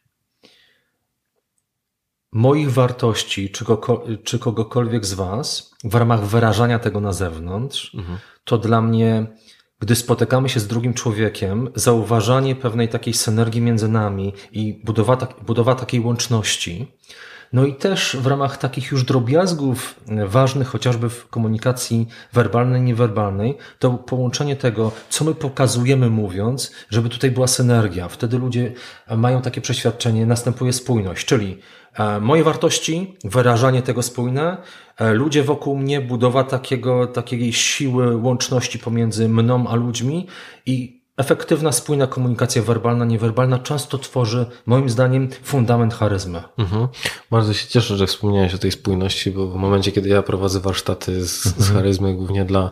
moich 2.32 2.72
wartości, 2.72 3.50
czy, 3.50 3.64
czy 4.24 4.38
kogokolwiek 4.38 5.06
z 5.06 5.14
Was, 5.14 5.74
w 5.84 5.94
ramach 5.94 6.24
wyrażania 6.24 6.78
tego 6.78 7.00
na 7.00 7.12
zewnątrz, 7.12 7.94
mhm. 7.94 8.18
to 8.44 8.58
dla 8.58 8.80
mnie, 8.80 9.26
gdy 9.80 9.96
spotykamy 9.96 10.48
się 10.48 10.60
z 10.60 10.66
drugim 10.66 10.94
człowiekiem, 10.94 11.70
zauważanie 11.74 12.56
pewnej 12.56 12.88
takiej 12.88 13.14
synergii 13.14 13.60
między 13.60 13.88
nami 13.88 14.32
i 14.52 14.80
budowa, 14.84 15.16
tak, 15.16 15.44
budowa 15.44 15.74
takiej 15.74 16.00
łączności, 16.00 16.86
no 17.54 17.66
i 17.66 17.74
też 17.74 18.16
w 18.16 18.26
ramach 18.26 18.56
takich 18.56 18.90
już 18.90 19.04
drobiazgów 19.04 20.00
e, 20.08 20.26
ważnych, 20.26 20.68
chociażby 20.68 21.10
w 21.10 21.28
komunikacji 21.28 22.08
werbalnej, 22.32 22.82
niewerbalnej, 22.82 23.56
to 23.78 23.90
połączenie 23.90 24.56
tego, 24.56 24.92
co 25.08 25.24
my 25.24 25.34
pokazujemy 25.34 26.10
mówiąc, 26.10 26.72
żeby 26.90 27.08
tutaj 27.08 27.30
była 27.30 27.46
synergia. 27.46 28.08
Wtedy 28.08 28.38
ludzie 28.38 28.72
mają 29.16 29.42
takie 29.42 29.60
przeświadczenie, 29.60 30.26
następuje 30.26 30.72
spójność, 30.72 31.26
czyli 31.26 31.58
e, 31.98 32.20
moje 32.20 32.44
wartości, 32.44 33.16
wyrażanie 33.24 33.82
tego 33.82 34.02
spójne, 34.02 34.56
e, 34.98 35.12
ludzie 35.12 35.42
wokół 35.42 35.76
mnie, 35.76 36.00
budowa 36.00 36.44
takiego, 36.44 37.06
takiej 37.06 37.52
siły 37.52 38.16
łączności 38.16 38.78
pomiędzy 38.78 39.28
mną 39.28 39.68
a 39.68 39.74
ludźmi 39.74 40.26
i 40.66 41.03
efektywna, 41.16 41.72
spójna 41.72 42.06
komunikacja 42.06 42.62
werbalna, 42.62 43.04
niewerbalna 43.04 43.58
często 43.58 43.98
tworzy, 43.98 44.46
moim 44.66 44.90
zdaniem, 44.90 45.28
fundament 45.42 45.94
charyzmy. 45.94 46.42
Mhm. 46.58 46.88
Bardzo 47.30 47.54
się 47.54 47.68
cieszę, 47.68 47.96
że 47.96 48.06
wspomniałeś 48.06 48.54
o 48.54 48.58
tej 48.58 48.70
spójności, 48.70 49.30
bo 49.30 49.46
w 49.46 49.56
momencie, 49.56 49.92
kiedy 49.92 50.08
ja 50.08 50.22
prowadzę 50.22 50.60
warsztaty 50.60 51.26
z, 51.26 51.46
mhm. 51.46 51.64
z 51.64 51.72
charyzmy, 51.72 52.14
głównie 52.14 52.44
dla, 52.44 52.70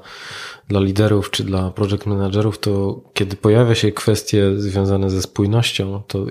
dla 0.69 0.81
liderów 0.81 1.31
czy 1.31 1.45
dla 1.45 1.71
project 1.71 2.07
managerów, 2.07 2.59
to 2.59 3.01
kiedy 3.15 3.37
pojawia 3.37 3.75
się 3.75 3.93
kwestie 3.93 4.51
związane 4.57 5.11
ze 5.11 5.23
spójnością, 5.23 6.03
to 6.07 6.27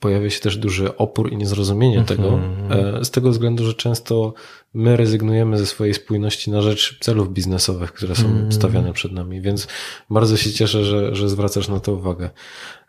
pojawia 0.00 0.30
się 0.30 0.40
też 0.40 0.56
duży 0.56 0.96
opór 0.96 1.32
i 1.32 1.36
niezrozumienie 1.36 1.98
mhm. 1.98 2.18
tego, 2.18 2.40
e, 2.70 3.04
z 3.04 3.10
tego 3.10 3.30
względu, 3.30 3.64
że 3.64 3.74
często 3.74 4.34
my 4.74 4.96
rezygnujemy 4.96 5.58
ze 5.58 5.66
swojej 5.66 5.94
spójności 5.94 6.50
na 6.50 6.62
rzecz 6.62 6.98
celów 7.00 7.32
biznesowych, 7.32 7.92
które 7.92 8.14
są 8.14 8.26
mm. 8.26 8.52
stawiane 8.52 8.92
przed 8.92 9.12
nami, 9.12 9.40
więc 9.40 9.68
bardzo 10.10 10.36
się 10.36 10.52
cieszę, 10.52 10.84
że, 10.84 11.14
że 11.14 11.28
zwracasz 11.28 11.68
na 11.68 11.80
to 11.80 11.92
uwagę. 11.92 12.30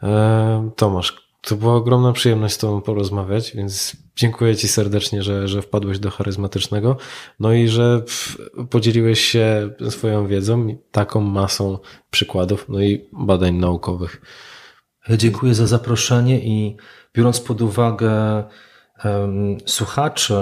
E, 0.03 0.69
Tomasz, 0.75 1.29
to 1.41 1.55
była 1.55 1.75
ogromna 1.75 2.13
przyjemność 2.13 2.55
z 2.55 2.57
Tobą 2.57 2.81
porozmawiać, 2.81 3.51
więc 3.55 3.95
dziękuję 4.15 4.55
Ci 4.55 4.67
serdecznie, 4.67 5.23
że, 5.23 5.47
że 5.47 5.61
wpadłeś 5.61 5.99
do 5.99 6.11
charyzmatycznego, 6.11 6.97
no 7.39 7.53
i 7.53 7.67
że 7.67 8.03
podzieliłeś 8.69 9.19
się 9.19 9.69
swoją 9.89 10.27
wiedzą, 10.27 10.77
taką 10.91 11.21
masą 11.21 11.77
przykładów, 12.11 12.65
no 12.69 12.81
i 12.81 13.09
badań 13.13 13.55
naukowych. 13.55 14.21
Dziękuję 15.17 15.55
za 15.55 15.67
zaproszenie 15.67 16.39
i 16.39 16.77
biorąc 17.13 17.39
pod 17.39 17.61
uwagę 17.61 18.43
um, 19.03 19.57
słuchaczy, 19.65 20.35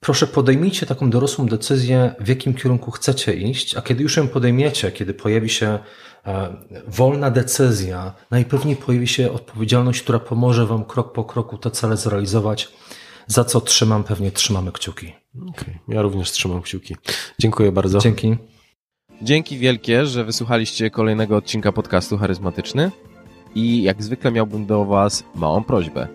proszę 0.00 0.26
podejmijcie 0.26 0.86
taką 0.86 1.10
dorosłą 1.10 1.46
decyzję, 1.46 2.14
w 2.20 2.28
jakim 2.28 2.54
kierunku 2.54 2.90
chcecie 2.90 3.34
iść, 3.34 3.76
a 3.76 3.82
kiedy 3.82 4.02
już 4.02 4.16
ją 4.16 4.28
podejmiecie, 4.28 4.92
kiedy 4.92 5.14
pojawi 5.14 5.48
się 5.48 5.78
e, 6.26 6.56
wolna 6.86 7.30
decyzja, 7.30 8.14
najpewniej 8.30 8.76
pojawi 8.76 9.08
się 9.08 9.32
odpowiedzialność, 9.32 10.02
która 10.02 10.18
pomoże 10.18 10.66
Wam 10.66 10.84
krok 10.84 11.12
po 11.12 11.24
kroku 11.24 11.58
te 11.58 11.70
cele 11.70 11.96
zrealizować, 11.96 12.68
za 13.26 13.44
co 13.44 13.60
trzymam, 13.60 14.04
pewnie 14.04 14.30
trzymamy 14.30 14.72
kciuki. 14.72 15.12
Okay. 15.48 15.78
Ja 15.88 16.02
również 16.02 16.30
trzymam 16.30 16.62
kciuki. 16.62 16.96
Dziękuję 17.38 17.72
bardzo. 17.72 17.98
Dzięki. 17.98 18.36
Dzięki 19.22 19.58
wielkie, 19.58 20.06
że 20.06 20.24
wysłuchaliście 20.24 20.90
kolejnego 20.90 21.36
odcinka 21.36 21.72
podcastu 21.72 22.18
Charyzmatyczny. 22.18 22.90
I 23.54 23.82
jak 23.82 24.02
zwykle 24.02 24.32
miałbym 24.32 24.66
do 24.66 24.84
Was 24.84 25.24
małą 25.34 25.64
prośbę. 25.64 26.08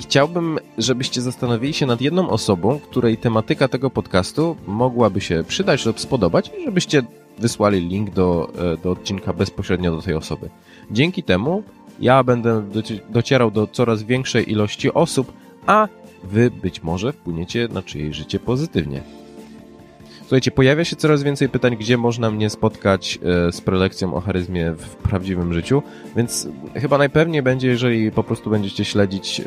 Chciałbym, 0.00 0.58
żebyście 0.78 1.20
zastanowili 1.20 1.72
się 1.72 1.86
nad 1.86 2.00
jedną 2.00 2.30
osobą, 2.30 2.78
której 2.78 3.16
tematyka 3.16 3.68
tego 3.68 3.90
podcastu 3.90 4.56
mogłaby 4.66 5.20
się 5.20 5.44
przydać 5.48 5.86
lub 5.86 6.00
spodobać 6.00 6.50
i 6.58 6.64
żebyście 6.64 7.02
wysłali 7.38 7.88
link 7.88 8.10
do, 8.10 8.52
e, 8.58 8.76
do 8.76 8.90
odcinka 8.90 9.32
bezpośrednio 9.32 9.96
do 9.96 10.02
tej 10.02 10.14
osoby. 10.14 10.50
Dzięki 10.90 11.22
temu 11.22 11.62
ja 12.00 12.24
będę 12.24 12.62
docierał 13.10 13.50
do 13.50 13.66
coraz 13.66 14.02
większej 14.02 14.52
ilości 14.52 14.92
osób, 14.92 15.32
a 15.66 15.88
wy 16.24 16.50
być 16.50 16.82
może 16.82 17.12
wpłyniecie 17.12 17.68
na 17.72 17.82
czyjeś 17.82 18.16
życie 18.16 18.40
pozytywnie. 18.40 19.02
Słuchajcie, 20.30 20.50
pojawia 20.50 20.84
się 20.84 20.96
coraz 20.96 21.22
więcej 21.22 21.48
pytań, 21.48 21.76
gdzie 21.76 21.96
można 21.96 22.30
mnie 22.30 22.50
spotkać 22.50 23.18
e, 23.22 23.52
z 23.52 23.60
prelekcją 23.60 24.14
o 24.14 24.20
charyzmie 24.20 24.72
w 24.72 24.96
prawdziwym 24.96 25.54
życiu, 25.54 25.82
więc 26.16 26.48
chyba 26.74 26.98
najpewniej 26.98 27.42
będzie, 27.42 27.68
jeżeli 27.68 28.12
po 28.12 28.22
prostu 28.22 28.50
będziecie 28.50 28.84
śledzić 28.84 29.40
e, 29.40 29.44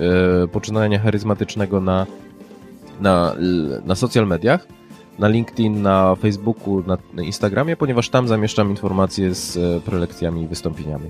poczynania 0.47 0.99
charyzmatycznego 0.99 1.81
na, 1.81 2.07
na, 3.01 3.35
na 3.85 3.95
social 3.95 4.27
mediach, 4.27 4.67
na 5.19 5.27
LinkedIn, 5.27 5.81
na 5.81 6.15
Facebooku, 6.15 6.83
na 7.13 7.23
Instagramie, 7.23 7.77
ponieważ 7.77 8.09
tam 8.09 8.27
zamieszczam 8.27 8.69
informacje 8.69 9.35
z 9.35 9.57
e, 9.57 9.81
prelekcjami 9.81 10.41
i 10.41 10.47
wystąpieniami. 10.47 11.09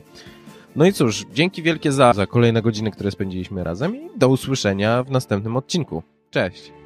No 0.75 0.85
i 0.85 0.93
cóż, 0.93 1.25
dzięki 1.33 1.63
wielkie 1.63 1.91
za, 1.91 2.13
za 2.13 2.27
kolejne 2.27 2.61
godziny, 2.61 2.91
które 2.91 3.11
spędziliśmy 3.11 3.63
razem 3.63 3.95
i 3.95 4.09
do 4.17 4.29
usłyszenia 4.29 5.03
w 5.03 5.11
następnym 5.11 5.57
odcinku. 5.57 6.03
Cześć! 6.31 6.82